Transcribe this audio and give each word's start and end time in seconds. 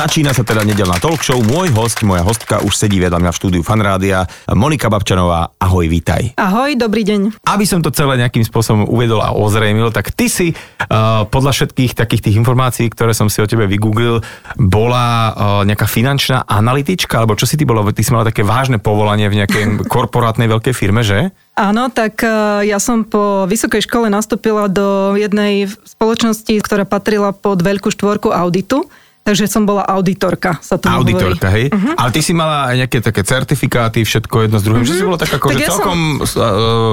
Začína 0.00 0.32
sa 0.32 0.40
teda 0.40 0.64
nedelná 0.64 0.96
talk 0.96 1.20
show. 1.20 1.36
Môj 1.44 1.76
host, 1.76 2.00
moja 2.08 2.24
hostka 2.24 2.64
už 2.64 2.72
sedí 2.72 2.96
vedľa 3.04 3.20
mňa 3.20 3.30
v 3.30 3.36
štúdiu 3.36 3.60
Fanrádia. 3.60 4.24
Monika 4.48 4.88
Babčanová, 4.88 5.52
ahoj, 5.60 5.84
vítaj. 5.92 6.40
Ahoj, 6.40 6.72
dobrý 6.72 7.04
deň. 7.04 7.44
Aby 7.44 7.68
som 7.68 7.84
to 7.84 7.92
celé 7.92 8.16
nejakým 8.16 8.40
spôsobom 8.40 8.88
uvedol 8.88 9.20
a 9.20 9.36
ozrejmil, 9.36 9.92
tak 9.92 10.16
ty 10.16 10.32
si 10.32 10.56
uh, 10.56 11.28
podľa 11.28 11.52
všetkých 11.52 11.92
takých 11.92 12.24
tých 12.24 12.40
informácií, 12.40 12.88
ktoré 12.88 13.12
som 13.12 13.28
si 13.28 13.44
o 13.44 13.50
tebe 13.50 13.68
vygooglil, 13.68 14.24
bola 14.56 15.04
uh, 15.04 15.28
nejaká 15.68 15.84
finančná 15.84 16.48
analytička, 16.48 17.20
alebo 17.20 17.36
čo 17.36 17.44
si 17.44 17.60
ty 17.60 17.68
bola? 17.68 17.84
Ty 17.84 18.00
si 18.00 18.16
mala 18.16 18.24
také 18.24 18.40
vážne 18.40 18.80
povolanie 18.80 19.28
v 19.28 19.44
nejakej 19.44 19.84
korporátnej 19.92 20.48
veľkej 20.48 20.72
firme, 20.72 21.04
že? 21.04 21.28
Áno, 21.60 21.92
tak 21.92 22.24
uh, 22.24 22.64
ja 22.64 22.80
som 22.80 23.04
po 23.04 23.44
vysokej 23.44 23.84
škole 23.84 24.08
nastúpila 24.08 24.64
do 24.64 25.12
jednej 25.20 25.68
spoločnosti, 25.68 26.56
ktorá 26.64 26.88
patrila 26.88 27.36
pod 27.36 27.60
veľkú 27.60 27.92
štvorku 27.92 28.32
auditu. 28.32 28.88
Takže 29.20 29.44
som 29.52 29.68
bola 29.68 29.84
auditorka, 29.84 30.56
sa 30.64 30.80
to 30.80 30.88
Auditorka, 30.88 31.52
hovorí. 31.52 31.68
hej? 31.68 31.76
Uh-huh. 31.76 31.92
Ale 31.92 32.10
ty 32.10 32.20
si 32.24 32.32
mala 32.32 32.72
aj 32.72 32.76
nejaké 32.86 32.98
také 33.04 33.20
certifikáty, 33.20 34.00
všetko 34.02 34.48
jedno 34.48 34.56
s 34.56 34.64
druhým, 34.64 34.82
uh-huh. 34.82 34.96
že 34.96 35.00
si 35.00 35.04
bola 35.04 35.18
tak 35.20 35.32
ako, 35.36 35.46
Tak 35.52 35.56
že 35.56 35.60
ja 35.60 35.68
celkom 35.68 35.98
uh, 36.24 36.92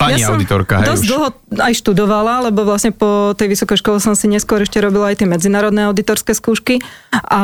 pani 0.00 0.20
ja 0.24 0.32
som 0.32 0.40
auditorka, 0.40 0.80
hej? 0.80 0.88
dosť 0.88 1.04
už. 1.04 1.08
dlho 1.08 1.28
aj 1.60 1.72
študovala, 1.76 2.34
lebo 2.48 2.64
vlastne 2.64 2.96
po 2.96 3.36
tej 3.36 3.52
vysokej 3.52 3.76
škole 3.84 3.98
som 4.00 4.16
si 4.16 4.24
neskôr 4.28 4.64
ešte 4.64 4.80
robila 4.80 5.12
aj 5.12 5.20
tie 5.20 5.28
medzinárodné 5.28 5.84
auditorské 5.88 6.32
skúšky. 6.32 6.80
A 7.12 7.40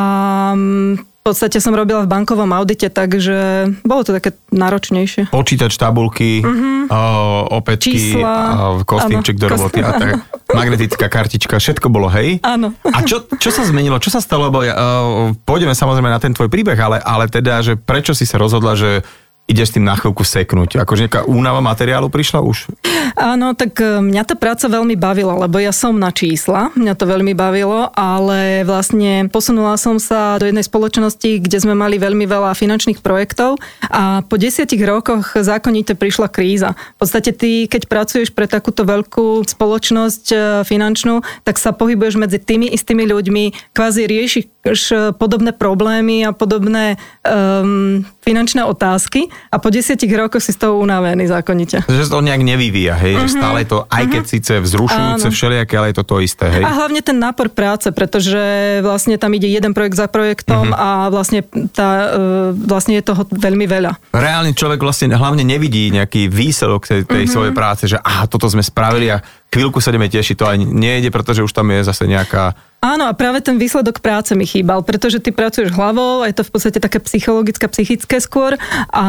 mm, 0.57 1.12
v 1.23 1.31
podstate 1.31 1.63
som 1.63 1.71
robila 1.71 2.03
v 2.03 2.11
bankovom 2.11 2.51
audite, 2.51 2.91
takže 2.91 3.71
bolo 3.87 4.03
to 4.03 4.11
také 4.11 4.35
náročnejšie. 4.51 5.31
Počítač, 5.31 5.79
tabulky, 5.79 6.43
uh-huh. 6.43 6.91
uh, 6.91 7.47
opätky, 7.47 8.19
Čísla. 8.19 8.35
uh, 8.75 8.83
kostýmček 8.83 9.39
do 9.39 9.47
roboty 9.47 9.79
a 9.79 9.95
tak. 9.95 10.19
Magnetická 10.51 11.07
kartička, 11.07 11.63
všetko 11.63 11.87
bolo, 11.87 12.11
hej? 12.11 12.43
Áno. 12.43 12.75
A 12.83 13.07
čo, 13.07 13.23
čo 13.39 13.55
sa 13.55 13.63
zmenilo? 13.63 14.03
Čo 14.03 14.11
sa 14.11 14.19
stalo? 14.19 14.51
Lebo 14.51 14.67
ja, 14.67 14.75
uh, 14.75 15.31
pôjdeme 15.47 15.71
samozrejme 15.71 16.11
na 16.11 16.19
ten 16.19 16.35
tvoj 16.35 16.51
príbeh, 16.51 16.75
ale, 16.75 16.99
ale 16.99 17.31
teda, 17.31 17.63
že 17.63 17.79
prečo 17.79 18.11
si 18.11 18.27
sa 18.27 18.35
rozhodla, 18.35 18.75
že 18.75 19.07
ideš 19.43 19.75
tým 19.75 19.83
na 19.83 19.99
chvíľku 19.99 20.23
seknúť? 20.23 20.79
Akože 20.79 21.05
nejaká 21.05 21.21
únava 21.27 21.59
materiálu 21.59 22.07
prišla 22.07 22.39
už? 22.39 22.71
Áno, 23.19 23.51
tak 23.53 23.75
e, 23.83 23.99
mňa 23.99 24.23
tá 24.23 24.35
práca 24.39 24.71
veľmi 24.71 24.95
bavila, 24.95 25.35
lebo 25.35 25.59
ja 25.59 25.75
som 25.75 25.99
na 25.99 26.09
čísla, 26.15 26.71
mňa 26.73 26.93
to 26.95 27.05
veľmi 27.05 27.35
bavilo, 27.35 27.91
ale 27.93 28.63
vlastne 28.63 29.27
posunula 29.27 29.75
som 29.75 29.99
sa 29.99 30.39
do 30.39 30.47
jednej 30.47 30.63
spoločnosti, 30.63 31.43
kde 31.43 31.57
sme 31.59 31.75
mali 31.75 31.99
veľmi 31.99 32.23
veľa 32.23 32.55
finančných 32.55 33.03
projektov 33.03 33.59
a 33.91 34.23
po 34.23 34.39
desiatich 34.39 34.81
rokoch 34.81 35.35
zákonite 35.35 35.99
prišla 35.99 36.31
kríza. 36.31 36.73
V 36.97 37.03
podstate 37.03 37.35
ty, 37.35 37.67
keď 37.67 37.91
pracuješ 37.91 38.31
pre 38.31 38.47
takúto 38.47 38.87
veľkú 38.87 39.43
spoločnosť 39.43 40.25
e, 40.31 40.35
finančnú, 40.63 41.19
tak 41.43 41.59
sa 41.59 41.75
pohybuješ 41.75 42.15
medzi 42.15 42.39
tými 42.39 42.71
istými 42.71 43.03
ľuďmi, 43.11 43.75
kvázi 43.75 44.07
riešiš 44.07 44.45
e, 44.47 44.95
podobné 45.19 45.51
problémy 45.51 46.23
a 46.23 46.31
podobné 46.31 46.95
um, 47.27 48.01
finančné 48.23 48.63
otázky 48.63 49.32
a 49.49 49.55
po 49.57 49.69
desiatich 49.69 50.09
rokoch 50.09 50.41
si 50.41 50.51
z 50.51 50.63
toho 50.63 50.77
unavený 50.77 51.29
zákonite. 51.29 51.85
Že 51.85 52.09
to 52.09 52.19
nejak 52.21 52.41
nevyvíja, 52.41 52.95
hej? 52.97 53.13
Uh-huh. 53.15 53.25
Že 53.25 53.35
stále 53.37 53.57
je 53.63 53.67
to, 53.69 53.79
aj 53.87 54.03
keď 54.09 54.23
síce 54.25 54.53
vzrušujúce 54.59 55.27
Áno. 55.29 55.35
všelijaké, 55.35 55.73
ale 55.77 55.87
je 55.91 55.97
to 55.99 56.05
to 56.05 56.15
isté, 56.19 56.45
hej? 56.49 56.63
A 56.63 56.71
hlavne 56.73 57.01
ten 57.01 57.17
nápor 57.17 57.49
práce, 57.49 57.89
pretože 57.91 58.39
vlastne 58.81 59.15
tam 59.17 59.31
ide 59.33 59.47
jeden 59.47 59.71
projekt 59.71 59.95
za 59.95 60.07
projektom 60.07 60.69
Mhm. 60.69 60.73
uh-huh. 60.73 60.79
a 60.79 60.89
vlastne, 61.09 61.39
tá, 61.71 61.89
e, 62.13 62.27
vlastne 62.55 62.97
je 62.97 63.03
toho 63.03 63.25
veľmi 63.27 63.65
veľa. 63.65 63.97
reálne 64.13 64.53
človek 64.53 64.79
vlastne 64.79 65.11
hlavne 65.13 65.43
nevidí 65.43 65.89
nejaký 65.91 66.29
výsledok 66.29 66.85
tej, 66.85 67.01
tej 67.03 67.25
mm-hmm. 67.25 67.33
svojej 67.33 67.53
práce, 67.53 67.83
že 67.85 67.97
aha, 67.99 68.25
toto 68.25 68.47
sme 68.47 68.61
spravili 68.61 69.09
a 69.11 69.21
chvíľku 69.53 69.77
sa 69.77 69.93
ideme 69.93 70.09
tešiť, 70.09 70.35
to 70.41 70.49
ani 70.49 70.65
nejde, 70.65 71.13
pretože 71.13 71.45
už 71.45 71.53
tam 71.53 71.69
je 71.69 71.85
zase 71.85 72.09
nejaká... 72.09 72.57
Áno, 72.83 73.07
a 73.07 73.15
práve 73.15 73.39
ten 73.39 73.55
výsledok 73.55 74.03
práce 74.03 74.35
mi 74.35 74.43
chýbal, 74.43 74.83
pretože 74.83 75.23
ty 75.23 75.31
pracuješ 75.31 75.71
hlavou, 75.71 76.27
je 76.27 76.35
to 76.35 76.43
v 76.43 76.51
podstate 76.51 76.83
také 76.83 76.99
psychologické, 76.99 77.63
psychické 77.71 78.19
skôr 78.19 78.59
a 78.91 79.05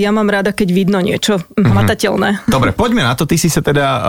ja 0.00 0.08
mám 0.08 0.24
rada, 0.32 0.56
keď 0.56 0.68
vidno 0.72 1.04
niečo 1.04 1.36
hmatateľné. 1.52 2.48
Dobre, 2.48 2.72
poďme 2.72 3.04
na 3.04 3.12
to. 3.12 3.28
Ty 3.28 3.36
si 3.36 3.52
sa 3.52 3.60
teda 3.60 3.84
uh, 3.84 4.00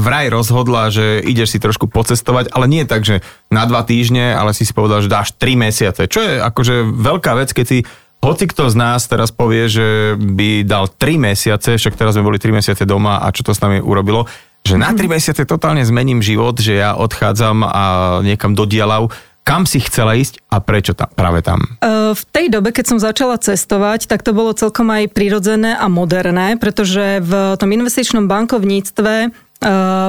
vraj 0.00 0.32
rozhodla, 0.32 0.88
že 0.88 1.20
ideš 1.20 1.52
si 1.52 1.58
trošku 1.60 1.92
pocestovať, 1.92 2.56
ale 2.56 2.64
nie 2.64 2.88
tak, 2.88 3.04
že 3.04 3.20
na 3.52 3.68
dva 3.68 3.84
týždne, 3.84 4.32
ale 4.32 4.56
si 4.56 4.64
si 4.64 4.72
povedal, 4.72 5.04
že 5.04 5.12
dáš 5.12 5.36
tri 5.36 5.60
mesiace. 5.60 6.08
Čo 6.08 6.24
je 6.24 6.40
akože 6.40 6.88
veľká 6.88 7.36
vec, 7.36 7.52
keď 7.52 7.66
si 7.68 7.78
hoci 8.24 8.48
kto 8.48 8.72
z 8.72 8.76
nás 8.80 9.04
teraz 9.04 9.28
povie, 9.28 9.68
že 9.68 10.16
by 10.16 10.64
dal 10.64 10.88
3 10.88 11.20
mesiace, 11.20 11.76
však 11.76 11.94
teraz 11.94 12.16
sme 12.16 12.24
boli 12.24 12.40
3 12.40 12.56
mesiace 12.56 12.88
doma 12.88 13.20
a 13.20 13.28
čo 13.28 13.44
to 13.44 13.52
s 13.52 13.60
nami 13.60 13.84
urobilo, 13.84 14.24
že 14.64 14.80
na 14.80 14.96
3 14.96 15.04
mesiace 15.04 15.44
totálne 15.44 15.84
zmením 15.84 16.24
život, 16.24 16.56
že 16.56 16.80
ja 16.80 16.96
odchádzam 16.96 17.60
a 17.68 17.84
niekam 18.24 18.56
do 18.56 18.64
dielav. 18.64 19.12
Kam 19.44 19.68
si 19.68 19.76
chcela 19.76 20.16
ísť 20.16 20.40
a 20.48 20.56
prečo 20.56 20.96
tam, 20.96 21.12
práve 21.12 21.44
tam? 21.44 21.60
V 21.84 22.22
tej 22.32 22.48
dobe, 22.48 22.72
keď 22.72 22.96
som 22.96 22.98
začala 22.98 23.36
cestovať, 23.36 24.08
tak 24.08 24.24
to 24.24 24.32
bolo 24.32 24.56
celkom 24.56 24.88
aj 24.88 25.12
prirodzené 25.12 25.76
a 25.76 25.84
moderné, 25.92 26.56
pretože 26.56 27.20
v 27.20 27.60
tom 27.60 27.68
investičnom 27.68 28.24
bankovníctve 28.24 29.36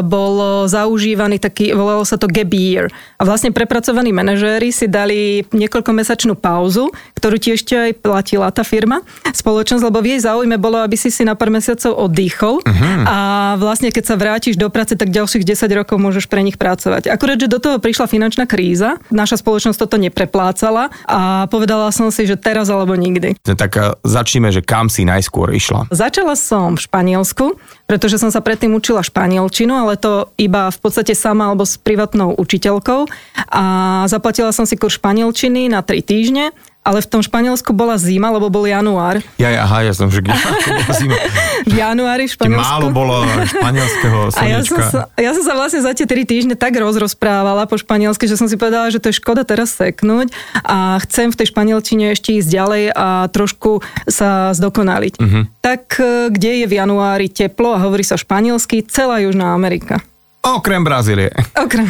bol 0.06 0.67
zaužívaný 0.67 1.39
taký, 1.39 1.75
volalo 1.75 2.07
sa 2.07 2.16
to 2.16 2.31
gap 2.31 2.51
year. 2.51 2.88
A 3.19 3.28
vlastne 3.28 3.51
prepracovaní 3.51 4.16
manažéri 4.16 4.72
si 4.72 4.88
dali 4.88 5.44
niekoľkomesačnú 5.51 6.35
pauzu, 6.39 6.91
ktorú 7.16 7.35
tiež 7.39 7.66
ešte 7.66 7.73
aj 7.73 7.91
platila 8.03 8.53
tá 8.53 8.61
firma, 8.61 9.01
spoločnosť, 9.33 9.81
lebo 9.81 10.03
v 10.03 10.13
jej 10.13 10.22
záujme 10.28 10.59
bolo, 10.61 10.78
aby 10.83 10.94
si 11.00 11.09
si 11.09 11.25
na 11.25 11.33
pár 11.33 11.50
mesiacov 11.50 11.97
oddychol 11.97 12.61
uh-huh. 12.61 13.01
a 13.09 13.17
vlastne 13.57 13.89
keď 13.89 14.03
sa 14.06 14.16
vrátiš 14.19 14.59
do 14.59 14.69
práce, 14.69 14.94
tak 14.94 15.09
ďalších 15.09 15.41
10 15.41 15.66
rokov 15.73 15.97
môžeš 15.97 16.29
pre 16.29 16.44
nich 16.44 16.59
pracovať. 16.62 17.09
Akurát, 17.09 17.41
že 17.41 17.50
do 17.50 17.57
toho 17.57 17.81
prišla 17.81 18.06
finančná 18.06 18.45
kríza, 18.45 19.01
naša 19.09 19.41
spoločnosť 19.41 19.81
toto 19.81 19.97
nepreplácala 19.97 20.94
a 21.09 21.50
povedala 21.50 21.89
som 21.89 22.13
si, 22.13 22.29
že 22.29 22.38
teraz 22.38 22.69
alebo 22.69 22.94
nikdy. 22.94 23.39
Tak 23.41 23.72
uh, 23.79 23.97
začneme, 24.06 24.53
že 24.53 24.62
kam 24.62 24.91
si 24.91 25.07
najskôr 25.07 25.56
išla. 25.56 25.89
Začala 25.89 26.38
som 26.38 26.77
v 26.77 26.85
Španielsku, 26.85 27.57
pretože 27.89 28.22
som 28.22 28.29
sa 28.29 28.44
predtým 28.45 28.75
učila 28.77 29.01
španielčinu, 29.35 29.75
ale 29.75 30.00
to 30.00 30.31
iba 30.40 30.72
v 30.72 30.79
podstate 30.79 31.12
sama 31.12 31.51
alebo 31.51 31.68
s 31.68 31.75
privátnou 31.75 32.40
učiteľkou. 32.40 33.03
A 33.51 33.63
zaplatila 34.07 34.56
som 34.56 34.63
si 34.63 34.79
kurz 34.79 34.96
španielčiny 34.96 35.68
na 35.68 35.84
3 35.84 36.00
týždne, 36.00 36.56
ale 36.85 37.01
v 37.01 37.07
tom 37.09 37.25
Španielsku 37.25 37.73
bola 37.73 37.97
zima, 37.97 38.29
lebo 38.29 38.53
bol 38.53 38.69
január. 38.69 39.18
Ja, 39.41 39.50
ja, 39.50 39.66
aha, 39.66 39.81
ja 39.90 39.94
som, 39.97 40.13
že 40.13 40.22
kde 40.22 40.38
bola 40.38 40.94
zima. 40.94 41.18
V 41.66 41.73
januári 41.73 42.29
v 42.29 42.31
Španielsku. 42.38 42.62
málo 42.62 42.88
bolo 42.94 43.25
španielského 43.25 44.29
A 44.38 44.44
ja 44.46 44.62
som, 44.62 44.78
slnečka. 44.78 44.94
sa, 44.94 45.00
ja 45.18 45.31
som 45.34 45.41
sa 45.41 45.53
vlastne 45.57 45.81
za 45.81 45.97
tie 45.97 46.06
3 46.06 46.29
týždne 46.29 46.53
tak 46.53 46.78
rozrozprávala 46.78 47.66
po 47.66 47.74
španielsky, 47.81 48.29
že 48.29 48.38
som 48.38 48.45
si 48.45 48.53
povedala, 48.53 48.94
že 48.94 49.01
to 49.01 49.09
je 49.09 49.18
škoda 49.18 49.41
teraz 49.41 49.74
seknúť 49.74 50.29
a 50.62 51.01
chcem 51.01 51.34
v 51.34 51.38
tej 51.41 51.47
španielčine 51.50 52.13
ešte 52.13 52.38
ísť 52.38 52.50
ďalej 52.53 52.84
a 52.94 53.25
trošku 53.34 53.81
sa 54.06 54.53
zdokonaliť. 54.53 55.13
Uh-huh. 55.18 55.50
Tak 55.66 55.97
e, 55.97 56.29
kde 56.29 56.51
je 56.62 56.66
v 56.69 56.74
januári 56.78 57.34
teplo 57.34 57.74
a 57.74 57.81
hovorí 57.81 58.06
sa 58.06 58.13
španielsky, 58.13 58.85
celá 58.85 59.25
Južná 59.25 59.57
Amerika. 59.57 60.06
Okrem 60.45 60.83
Brazílie. 60.85 61.33
Okrem. 61.57 61.89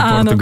Áno. 0.00 0.32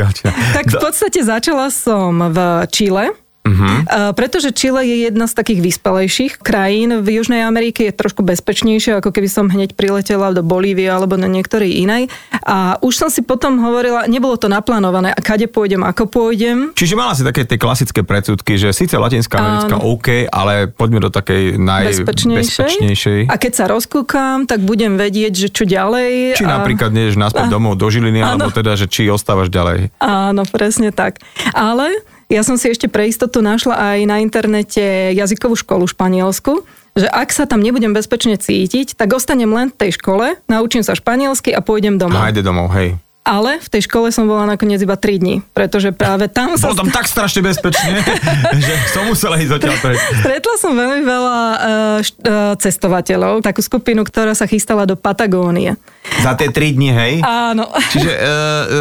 Tak 0.54 0.64
v 0.70 0.76
podstate 0.78 1.18
začala 1.26 1.66
som 1.74 2.30
v 2.30 2.38
Čile, 2.70 3.10
Mhm. 3.44 3.84
Uh, 3.84 4.16
pretože 4.16 4.56
Chile 4.56 4.88
je 4.88 4.96
jedna 5.04 5.28
z 5.28 5.36
takých 5.36 5.60
vyspelejších 5.60 6.32
krajín. 6.40 7.04
V 7.04 7.20
Južnej 7.20 7.44
Amerike 7.44 7.84
je 7.84 7.92
trošku 7.92 8.24
bezpečnejšie, 8.24 9.04
ako 9.04 9.12
keby 9.12 9.28
som 9.28 9.52
hneď 9.52 9.76
priletela 9.76 10.32
do 10.32 10.40
Bolívie 10.40 10.88
alebo 10.88 11.20
na 11.20 11.28
niektorej 11.28 11.76
inej. 11.76 12.08
A 12.40 12.80
už 12.80 12.96
som 12.96 13.08
si 13.12 13.20
potom 13.20 13.60
hovorila, 13.60 14.08
nebolo 14.08 14.40
to 14.40 14.48
naplánované, 14.48 15.12
a 15.12 15.20
kade 15.20 15.44
pôjdem, 15.52 15.84
ako 15.84 16.08
pôjdem. 16.08 16.72
Čiže 16.72 16.96
mala 16.96 17.12
si 17.12 17.20
také 17.20 17.44
tie 17.44 17.60
klasické 17.60 18.00
predsudky, 18.00 18.56
že 18.56 18.72
síce 18.72 18.96
Latinská 18.96 19.36
Americká 19.36 19.76
Áno. 19.76 19.92
OK, 19.92 20.08
ale 20.32 20.72
poďme 20.72 21.04
do 21.04 21.10
takej 21.12 21.60
najbezpečnejšej. 21.60 23.28
A 23.28 23.36
keď 23.36 23.52
sa 23.52 23.64
rozkúkam, 23.68 24.48
tak 24.48 24.64
budem 24.64 24.96
vedieť, 24.96 25.32
že 25.36 25.48
čo 25.52 25.68
ďalej. 25.68 26.40
Či 26.40 26.48
a... 26.48 26.64
napríklad 26.64 26.96
nejdeš 26.96 27.20
naspäť 27.20 27.52
domov 27.52 27.76
do 27.76 27.92
Žiliny, 27.92 28.24
Áno. 28.24 28.40
alebo 28.40 28.48
teda, 28.48 28.72
že 28.72 28.88
či 28.88 29.12
ostávaš 29.12 29.52
ďalej. 29.52 29.92
Áno, 30.00 30.48
presne 30.48 30.96
tak. 30.96 31.20
Ale 31.52 31.92
ja 32.32 32.42
som 32.42 32.56
si 32.56 32.72
ešte 32.72 32.88
pre 32.88 33.08
istotu 33.10 33.44
našla 33.44 33.96
aj 33.96 33.98
na 34.08 34.16
internete 34.20 35.12
jazykovú 35.12 35.56
školu 35.58 35.84
Španielsku, 35.88 36.64
že 36.94 37.10
ak 37.10 37.34
sa 37.34 37.44
tam 37.44 37.58
nebudem 37.58 37.90
bezpečne 37.90 38.38
cítiť, 38.38 38.94
tak 38.94 39.10
ostanem 39.12 39.50
len 39.50 39.68
v 39.74 39.76
tej 39.76 39.98
škole, 39.98 40.38
naučím 40.46 40.86
sa 40.86 40.94
španielsky 40.94 41.50
a 41.50 41.58
pôjdem 41.58 41.98
domov. 41.98 42.22
Hajde 42.22 42.42
domov, 42.46 42.70
hej. 42.78 42.94
Ale 43.24 43.56
v 43.56 43.68
tej 43.72 43.88
škole 43.88 44.12
som 44.12 44.28
bola 44.28 44.44
nakoniec 44.44 44.84
iba 44.84 45.00
3 45.00 45.16
dní, 45.16 45.40
pretože 45.56 45.96
práve 45.96 46.28
tam 46.28 46.60
sa... 46.60 46.68
Bolo 46.68 46.84
tam 46.84 46.92
tak 46.92 47.08
strašne 47.08 47.40
bezpečne, 47.40 48.04
že 48.68 48.74
som 48.92 49.08
musela 49.08 49.40
ísť 49.40 49.52
odtiaľ 49.58 49.76
preč. 49.80 49.96
Stretla 50.20 50.54
som 50.60 50.76
veľmi 50.76 51.02
veľa 51.08 51.38
uh, 51.40 51.56
št- 52.04 52.20
uh, 52.20 52.52
cestovateľov, 52.60 53.40
takú 53.40 53.64
skupinu, 53.64 54.04
ktorá 54.04 54.36
sa 54.36 54.44
chystala 54.44 54.84
do 54.84 54.92
Patagónie. 54.92 55.80
Za 56.04 56.36
tie 56.36 56.52
3 56.52 56.76
dni, 56.76 56.90
hej? 56.92 57.12
Áno. 57.24 57.68
Čiže 57.72 58.12
uh, 58.12 58.22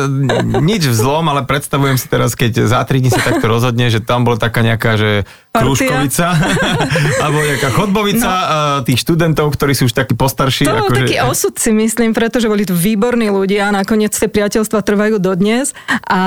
uh, 0.08 0.60
nič 0.60 0.88
vzlom, 0.88 1.24
ale 1.32 1.48
predstavujem 1.48 1.96
si 1.96 2.08
teraz, 2.12 2.36
keď 2.36 2.68
za 2.68 2.84
3 2.84 3.00
dní 3.00 3.10
sa 3.12 3.24
takto 3.24 3.48
rozhodne, 3.48 3.88
že 3.88 4.04
tam 4.04 4.28
bola 4.28 4.36
taká 4.36 4.60
nejaká, 4.60 5.00
že 5.00 5.12
krúžkovica, 5.56 6.36
alebo 7.24 7.38
nejaká 7.44 7.70
chodbovica 7.72 8.30
no. 8.30 8.48
tých 8.84 9.00
študentov, 9.00 9.54
ktorí 9.56 9.72
sú 9.78 9.88
už 9.88 9.96
takí 9.96 10.18
postarší. 10.18 10.68
To 10.68 10.84
bol 10.84 10.90
akože- 10.92 11.08
taký 11.08 11.18
osud 11.24 11.54
si 11.56 11.72
myslím, 11.72 12.12
pretože 12.12 12.52
boli 12.52 12.68
to 12.68 12.76
výborní 12.76 13.32
ľudia 13.32 13.72
a 13.72 13.76
nakoniec 13.76 14.12
tie 14.12 14.28
priateľstva 14.28 14.84
trvajú 14.84 15.22
dodnes 15.22 15.72
a 16.10 16.22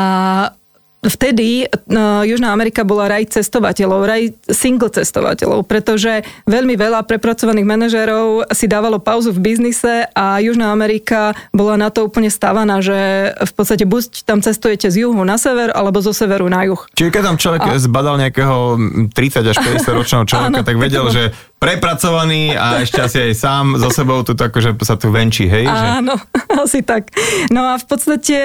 vtedy 1.07 1.67
uh, 1.67 2.23
Južná 2.27 2.53
Amerika 2.53 2.83
bola 2.83 3.07
raj 3.07 3.31
cestovateľov, 3.31 4.01
raj 4.07 4.23
single 4.51 4.91
cestovateľov, 4.91 5.65
pretože 5.65 6.27
veľmi 6.47 6.75
veľa 6.75 7.07
prepracovaných 7.07 7.67
manažérov 7.67 8.51
si 8.53 8.67
dávalo 8.67 8.99
pauzu 8.99 9.31
v 9.31 9.43
biznise 9.43 10.07
a 10.13 10.43
Južná 10.43 10.71
Amerika 10.75 11.33
bola 11.55 11.79
na 11.79 11.89
to 11.89 12.07
úplne 12.07 12.29
stavaná, 12.29 12.83
že 12.83 13.33
v 13.35 13.53
podstate 13.55 13.87
buď 13.87 14.27
tam 14.27 14.43
cestujete 14.43 14.91
z 14.91 15.07
juhu 15.07 15.23
na 15.23 15.39
sever, 15.41 15.73
alebo 15.73 16.03
zo 16.03 16.13
severu 16.13 16.51
na 16.51 16.67
juh. 16.67 16.81
Čiže 16.93 17.11
keď 17.11 17.23
tam 17.23 17.37
človek 17.39 17.61
a... 17.63 17.79
zbadal 17.79 18.15
nejakého 18.21 18.59
30 19.15 19.53
až 19.53 19.57
50 19.63 19.99
ročného 19.99 20.25
človeka, 20.31 20.61
Áno, 20.63 20.67
tak 20.67 20.77
vedel, 20.77 21.05
že 21.11 21.23
prepracovaný 21.57 22.53
a 22.53 22.85
ešte 22.85 23.01
asi 23.01 23.19
aj 23.27 23.33
sám 23.33 23.65
so 23.81 23.89
sebou 23.89 24.21
tu 24.21 24.37
že 24.37 24.77
sa 24.85 25.01
tu 25.01 25.09
venčí, 25.09 25.49
hej? 25.49 25.65
Áno, 25.65 26.21
že... 26.21 26.53
asi 26.69 26.81
tak. 26.85 27.09
No 27.49 27.73
a 27.73 27.81
v 27.81 27.87
podstate 27.89 28.39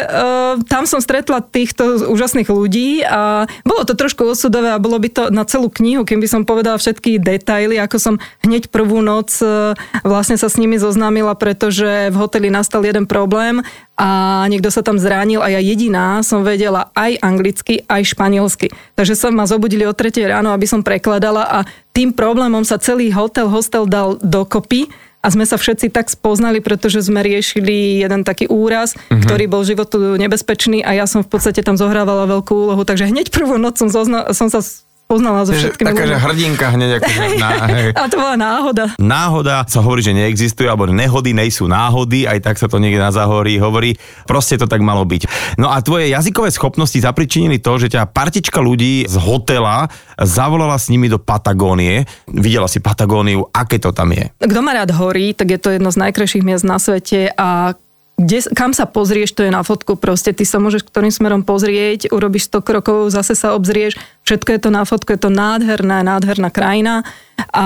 uh, 0.00 0.56
tam 0.64 0.88
som 0.88 1.04
stretla 1.04 1.44
týchto 1.44 2.08
úžasných 2.08 2.48
ľudí 2.48 3.04
a 3.04 3.44
bolo 3.60 3.84
to 3.84 3.92
trošku 3.92 4.24
osudové 4.24 4.72
a 4.72 4.80
bolo 4.80 4.96
by 4.96 5.08
to 5.12 5.22
na 5.28 5.44
celú 5.44 5.68
knihu, 5.68 6.08
kým 6.08 6.16
by 6.16 6.28
som 6.28 6.48
povedala 6.48 6.80
všetky 6.80 7.20
detaily, 7.20 7.76
ako 7.76 7.96
som 8.00 8.14
hneď 8.40 8.72
prvú 8.72 9.04
noc 9.04 9.36
uh, 9.44 9.76
vlastne 10.00 10.40
sa 10.40 10.48
s 10.48 10.56
nimi 10.56 10.80
zoznámila, 10.80 11.36
pretože 11.36 12.08
v 12.08 12.16
hoteli 12.16 12.48
nastal 12.48 12.80
jeden 12.88 13.04
problém 13.04 13.60
a 13.96 14.44
niekto 14.52 14.68
sa 14.68 14.84
tam 14.84 15.00
zranil 15.00 15.40
a 15.40 15.48
ja 15.48 15.60
jediná 15.60 16.20
som 16.20 16.44
vedela 16.44 16.92
aj 16.92 17.16
anglicky, 17.24 17.80
aj 17.88 18.12
španielsky. 18.12 18.68
Takže 18.92 19.16
sa 19.16 19.32
ma 19.32 19.48
zobudili 19.48 19.88
o 19.88 19.96
3 19.96 20.12
ráno, 20.28 20.52
aby 20.52 20.68
som 20.68 20.84
prekladala 20.84 21.48
a 21.48 21.58
tým 21.96 22.12
problémom 22.12 22.60
sa 22.60 22.76
celý 22.76 23.08
hotel, 23.08 23.48
hostel 23.48 23.88
dal 23.88 24.20
dokopy 24.20 24.92
a 25.24 25.32
sme 25.32 25.42
sa 25.42 25.58
všetci 25.58 25.90
tak 25.90 26.06
spoznali, 26.06 26.62
pretože 26.62 27.02
sme 27.02 27.24
riešili 27.24 28.04
jeden 28.04 28.22
taký 28.22 28.46
úraz, 28.46 28.94
mm-hmm. 28.94 29.24
ktorý 29.26 29.44
bol 29.50 29.66
životu 29.66 29.98
nebezpečný 30.20 30.84
a 30.84 30.92
ja 30.92 31.08
som 31.08 31.24
v 31.24 31.32
podstate 31.32 31.64
tam 31.64 31.74
zohrávala 31.74 32.30
veľkú 32.30 32.52
úlohu. 32.52 32.86
Takže 32.86 33.10
hneď 33.10 33.34
prvú 33.34 33.58
noc 33.58 33.80
som, 33.80 33.88
zozna- 33.90 34.30
som 34.36 34.46
sa 34.52 34.62
poznala 35.06 35.46
so 35.46 35.54
všetkými. 35.54 35.86
Taká, 35.86 36.04
že 36.04 36.16
hrdinka 36.18 36.66
hneď. 36.74 36.90
Ako, 36.98 37.10
na, 37.42 37.50
hej. 37.70 37.88
A 37.94 38.10
to 38.10 38.16
bola 38.18 38.34
náhoda. 38.34 38.84
Náhoda 38.98 39.62
sa 39.70 39.78
hovorí, 39.80 40.02
že 40.02 40.12
neexistuje, 40.12 40.66
alebo 40.66 40.90
nehody 40.90 41.30
nejsú 41.30 41.70
náhody, 41.70 42.26
aj 42.26 42.42
tak 42.42 42.58
sa 42.58 42.66
to 42.66 42.82
niekde 42.82 42.98
na 42.98 43.14
záhorí 43.14 43.56
hovorí. 43.62 43.94
Proste 44.26 44.58
to 44.58 44.66
tak 44.66 44.82
malo 44.82 45.06
byť. 45.06 45.56
No 45.56 45.70
a 45.70 45.78
tvoje 45.80 46.10
jazykové 46.10 46.50
schopnosti 46.50 46.98
zapričinili 46.98 47.62
to, 47.62 47.78
že 47.78 47.94
ťa 47.94 48.10
partička 48.10 48.58
ľudí 48.58 49.06
z 49.06 49.16
hotela 49.22 49.86
zavolala 50.18 50.74
s 50.74 50.90
nimi 50.90 51.06
do 51.06 51.22
Patagónie. 51.22 52.04
Videla 52.26 52.66
si 52.66 52.82
Patagóniu, 52.82 53.46
aké 53.54 53.78
to 53.78 53.94
tam 53.94 54.10
je? 54.10 54.34
Kto 54.42 54.60
má 54.60 54.74
rád 54.74 54.90
horí, 54.98 55.32
tak 55.32 55.54
je 55.54 55.58
to 55.62 55.70
jedno 55.70 55.94
z 55.94 56.02
najkrajších 56.02 56.42
miest 56.42 56.66
na 56.66 56.82
svete 56.82 57.30
a 57.30 57.78
kde, 58.16 58.48
kam 58.56 58.72
sa 58.72 58.88
pozrieš, 58.88 59.36
to 59.36 59.44
je 59.44 59.52
na 59.52 59.60
fotku 59.60 60.00
proste. 60.00 60.32
Ty 60.32 60.44
sa 60.48 60.56
môžeš 60.56 60.88
ktorým 60.88 61.12
smerom 61.12 61.44
pozrieť, 61.44 62.08
urobíš 62.08 62.48
100 62.48 62.64
krokov, 62.64 62.98
zase 63.12 63.36
sa 63.36 63.52
obzrieš, 63.52 64.00
všetko 64.24 64.56
je 64.56 64.60
to 64.64 64.70
na 64.72 64.88
fotku, 64.88 65.12
je 65.12 65.20
to 65.20 65.28
nádherná, 65.28 66.00
nádherná 66.00 66.48
krajina. 66.48 67.04
A 67.52 67.64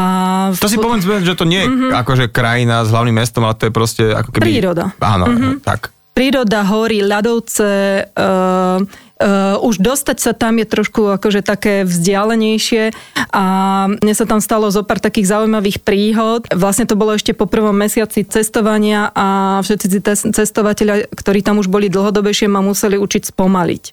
to 0.59 0.67
si 0.67 0.75
povedzme, 0.75 1.23
že 1.23 1.39
to 1.39 1.47
nie 1.47 1.63
je 1.63 1.69
mm-hmm. 1.71 1.91
akože 2.03 2.25
krajina 2.35 2.83
s 2.83 2.91
hlavným 2.91 3.15
mestom, 3.15 3.47
ale 3.47 3.55
to 3.55 3.71
je 3.71 3.73
proste 3.73 4.03
ako 4.11 4.35
keby... 4.35 4.59
Príroda. 4.59 4.91
Áno, 4.99 5.31
mm-hmm. 5.31 5.55
tak. 5.63 5.95
Príroda, 6.11 6.67
hory, 6.67 7.07
ľadovce, 7.07 7.71
uh, 8.11 8.83
Uh, 9.21 9.61
už 9.61 9.85
dostať 9.85 10.17
sa 10.17 10.33
tam 10.33 10.57
je 10.57 10.65
trošku 10.65 11.21
akože 11.21 11.45
také 11.45 11.85
vzdialenejšie 11.85 12.89
a 13.37 13.45
mne 13.93 14.15
sa 14.17 14.25
tam 14.25 14.41
stalo 14.41 14.73
zo 14.73 14.81
pár 14.81 14.97
takých 14.97 15.37
zaujímavých 15.37 15.85
príhod. 15.85 16.49
Vlastne 16.49 16.89
to 16.89 16.97
bolo 16.97 17.13
ešte 17.13 17.37
po 17.37 17.45
prvom 17.45 17.77
mesiaci 17.77 18.25
cestovania 18.25 19.13
a 19.13 19.61
všetci 19.61 20.01
cestovateľia, 20.33 21.05
ktorí 21.13 21.45
tam 21.45 21.61
už 21.61 21.69
boli 21.69 21.93
dlhodobejšie, 21.93 22.49
ma 22.49 22.65
museli 22.65 22.97
učiť 22.97 23.29
spomaliť 23.29 23.85
e, 23.85 23.93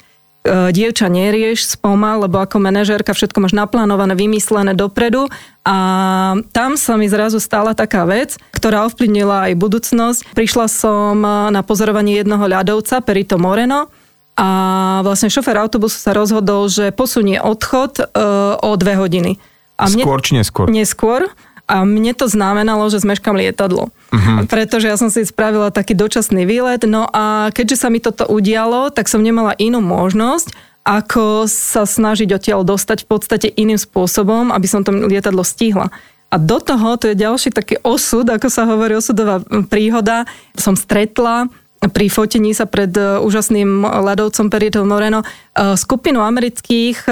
dievča 0.71 1.11
nerieš 1.11 1.75
spomal, 1.75 2.23
lebo 2.23 2.39
ako 2.39 2.63
manažérka 2.63 3.11
všetko 3.11 3.43
máš 3.43 3.51
naplánované, 3.51 4.15
vymyslené 4.15 4.79
dopredu 4.79 5.27
a 5.67 5.75
tam 6.55 6.79
sa 6.79 6.95
mi 6.95 7.11
zrazu 7.11 7.43
stala 7.43 7.75
taká 7.75 8.07
vec, 8.07 8.39
ktorá 8.55 8.87
ovplyvnila 8.87 9.51
aj 9.51 9.59
budúcnosť. 9.59 10.19
Prišla 10.31 10.71
som 10.71 11.19
na 11.51 11.61
pozorovanie 11.67 12.23
jednoho 12.23 12.47
ľadovca, 12.47 13.03
Perito 13.03 13.35
Moreno, 13.35 13.91
a 14.37 14.49
vlastne 15.01 15.33
šofer 15.33 15.57
autobusu 15.57 15.97
sa 15.97 16.13
rozhodol, 16.13 16.69
že 16.69 16.93
posunie 16.93 17.41
odchod 17.41 17.97
uh, 17.97 18.53
o 18.61 18.77
dve 18.77 18.93
hodiny. 18.93 19.41
A 19.81 19.89
mne, 19.89 20.05
skôr 20.05 20.21
či 20.21 20.37
neskôr? 20.37 20.65
Neskôr. 20.69 21.21
A 21.67 21.83
mne 21.83 22.15
to 22.15 22.29
znamenalo, 22.29 22.87
že 22.87 23.03
zmeškam 23.03 23.35
lietadlo. 23.35 23.91
Uh-huh. 23.91 24.37
Pretože 24.47 24.87
ja 24.87 24.95
som 24.95 25.11
si 25.11 25.27
spravila 25.27 25.67
taký 25.67 25.99
dočasný 25.99 26.47
výlet. 26.47 26.85
No 26.87 27.09
a 27.11 27.51
keďže 27.51 27.81
sa 27.83 27.91
mi 27.91 27.99
toto 27.99 28.23
udialo, 28.23 28.93
tak 28.93 29.11
som 29.11 29.19
nemala 29.19 29.51
inú 29.59 29.83
možnosť, 29.83 30.55
ako 30.87 31.51
sa 31.51 31.83
snažiť 31.83 32.31
odtiaľ 32.31 32.63
dostať 32.63 33.03
v 33.03 33.07
podstate 33.11 33.47
iným 33.51 33.75
spôsobom, 33.75 34.55
aby 34.55 34.67
som 34.69 34.87
to 34.87 34.95
lietadlo 34.95 35.43
stihla. 35.43 35.91
A 36.31 36.35
do 36.39 36.63
toho, 36.63 36.95
to 36.95 37.11
je 37.11 37.19
ďalší 37.19 37.51
taký 37.51 37.83
osud, 37.83 38.27
ako 38.27 38.47
sa 38.47 38.63
hovorí 38.63 38.95
osudová 38.95 39.43
príhoda, 39.67 40.23
som 40.55 40.79
stretla 40.79 41.51
pri 41.77 42.07
fotení 42.09 42.57
sa 42.57 42.65
pred 42.65 42.89
e, 42.89 43.21
úžasným 43.21 43.85
ľadovcom 43.85 44.49
Perito 44.49 44.81
Moreno 44.81 45.21
e, 45.21 45.25
skupinu 45.77 46.25
amerických 46.25 47.05
e, 47.05 47.11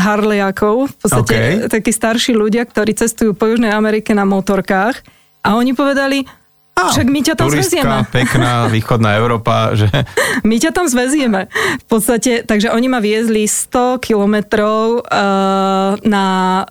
harlejakov, 0.00 0.88
v 0.88 0.96
podstate 0.96 1.36
okay. 1.36 1.52
takí 1.68 1.92
starší 1.92 2.32
ľudia, 2.32 2.64
ktorí 2.64 2.96
cestujú 2.96 3.36
po 3.36 3.52
Južnej 3.52 3.72
Amerike 3.76 4.16
na 4.16 4.24
motorkách 4.24 5.04
a 5.44 5.60
oni 5.60 5.76
povedali, 5.76 6.24
a, 6.72 6.88
Však 6.88 7.04
my 7.04 7.20
ťa 7.20 7.34
tam 7.36 7.52
turistka, 7.52 7.68
zvezieme. 7.68 7.96
pekná 8.16 8.52
východná 8.72 9.20
Európa, 9.20 9.76
že... 9.76 9.92
My 10.48 10.56
ťa 10.56 10.72
tam 10.72 10.88
zvezieme. 10.88 11.52
V 11.52 11.86
podstate, 11.86 12.48
takže 12.48 12.72
oni 12.72 12.88
ma 12.88 12.96
viezli 13.04 13.44
100 13.44 14.00
kilometrov 14.00 15.04
uh, 15.04 16.00
na 16.00 16.26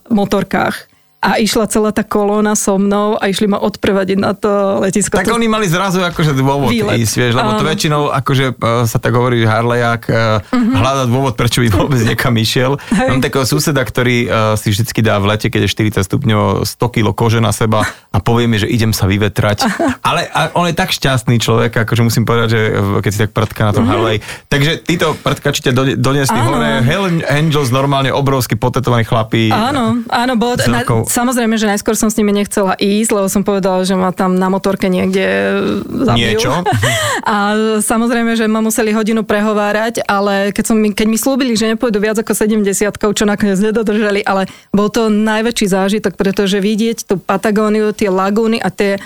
motorkách 0.09 0.90
a 1.21 1.37
išla 1.37 1.69
celá 1.69 1.93
tá 1.93 2.01
kolóna 2.01 2.57
so 2.57 2.81
mnou 2.81 3.13
a 3.13 3.29
išli 3.29 3.45
ma 3.45 3.61
odprevadiť 3.61 4.17
na 4.17 4.33
to 4.33 4.81
letisko. 4.81 5.21
Tak 5.21 5.29
to... 5.29 5.37
oni 5.37 5.45
mali 5.45 5.69
zrazu 5.69 6.01
akože 6.01 6.33
dôvod 6.33 6.73
Výlet. 6.73 6.97
ísť, 6.97 7.13
vieš, 7.13 7.33
lebo 7.37 7.61
to 7.61 7.65
väčšinou 7.69 8.09
akože 8.09 8.57
uh, 8.57 8.89
sa 8.89 8.97
tak 8.97 9.13
hovorí, 9.13 9.37
že 9.37 9.45
Harlejak 9.45 10.09
uh, 10.09 10.41
uh-huh. 10.41 10.81
hľadá 10.81 11.05
dôvod, 11.05 11.37
prečo 11.37 11.61
by 11.61 11.69
vôbec 11.69 12.01
niekam 12.01 12.33
išiel. 12.41 12.81
Hej. 12.89 13.13
Mám 13.13 13.21
takého 13.21 13.45
suseda, 13.45 13.85
ktorý 13.85 14.25
uh, 14.25 14.57
si 14.57 14.73
vždycky 14.73 15.05
dá 15.05 15.21
v 15.21 15.29
lete, 15.29 15.53
keď 15.53 15.69
je 15.69 16.01
40 16.01 16.09
stupňov, 16.09 16.65
100 16.65 16.89
kg 16.89 17.13
kože 17.13 17.37
na 17.37 17.53
seba 17.53 17.85
a 18.09 18.17
povie 18.17 18.49
mi, 18.49 18.57
že 18.57 18.65
idem 18.65 18.89
sa 18.89 19.05
vyvetrať. 19.05 19.69
Ale 20.09 20.25
a 20.25 20.49
on 20.57 20.65
je 20.65 20.73
tak 20.73 20.89
šťastný 20.89 21.37
človek, 21.37 21.85
akože 21.85 22.01
musím 22.01 22.25
povedať, 22.25 22.49
že 22.49 22.61
keď 22.97 23.11
si 23.13 23.19
tak 23.21 23.31
prdka 23.37 23.69
na 23.69 23.73
tom 23.77 23.85
uh-huh. 23.85 23.93
Harlej. 23.93 24.17
Takže 24.49 24.81
títo 24.89 25.13
prdkači 25.21 25.69
ťa 25.69 26.01
doniesli 26.01 26.39
hore. 26.41 26.81
Hell 26.81 27.05
Angels 27.29 27.69
normálne 27.69 28.09
obrovský 28.09 28.57
potetovaní 28.57 29.05
chlapí. 29.05 29.53
Áno, 29.53 30.01
áno, 30.09 30.33
bolo, 30.33 30.57
na, 30.65 30.81
Samozrejme, 31.11 31.59
že 31.59 31.67
najskôr 31.67 31.99
som 31.99 32.07
s 32.07 32.15
nimi 32.15 32.31
nechcela 32.31 32.79
ísť, 32.79 33.11
lebo 33.11 33.27
som 33.27 33.43
povedala, 33.43 33.83
že 33.83 33.99
ma 33.99 34.15
tam 34.15 34.39
na 34.39 34.47
motorke 34.47 34.87
niekde 34.87 35.27
zabijú. 36.07 36.39
Niečo? 36.39 36.51
A 37.27 37.35
samozrejme, 37.83 38.39
že 38.39 38.47
ma 38.47 38.63
museli 38.63 38.95
hodinu 38.95 39.27
prehovárať, 39.27 40.07
ale 40.07 40.55
keď, 40.55 40.63
som, 40.63 40.79
keď 40.79 41.07
mi 41.11 41.19
slúbili, 41.19 41.59
že 41.59 41.75
nepôjdu 41.75 41.99
viac 41.99 42.15
ako 42.15 42.31
70, 42.31 42.63
čo 42.95 43.23
nakoniec 43.27 43.59
nedodržali, 43.59 44.23
ale 44.23 44.47
bol 44.71 44.87
to 44.87 45.11
najväčší 45.11 45.67
zážitok, 45.67 46.15
pretože 46.15 46.63
vidieť 46.63 47.03
tú 47.03 47.19
Patagóniu, 47.19 47.91
tie 47.91 48.07
lagúny 48.07 48.57
a 48.63 48.71
tie 48.71 48.97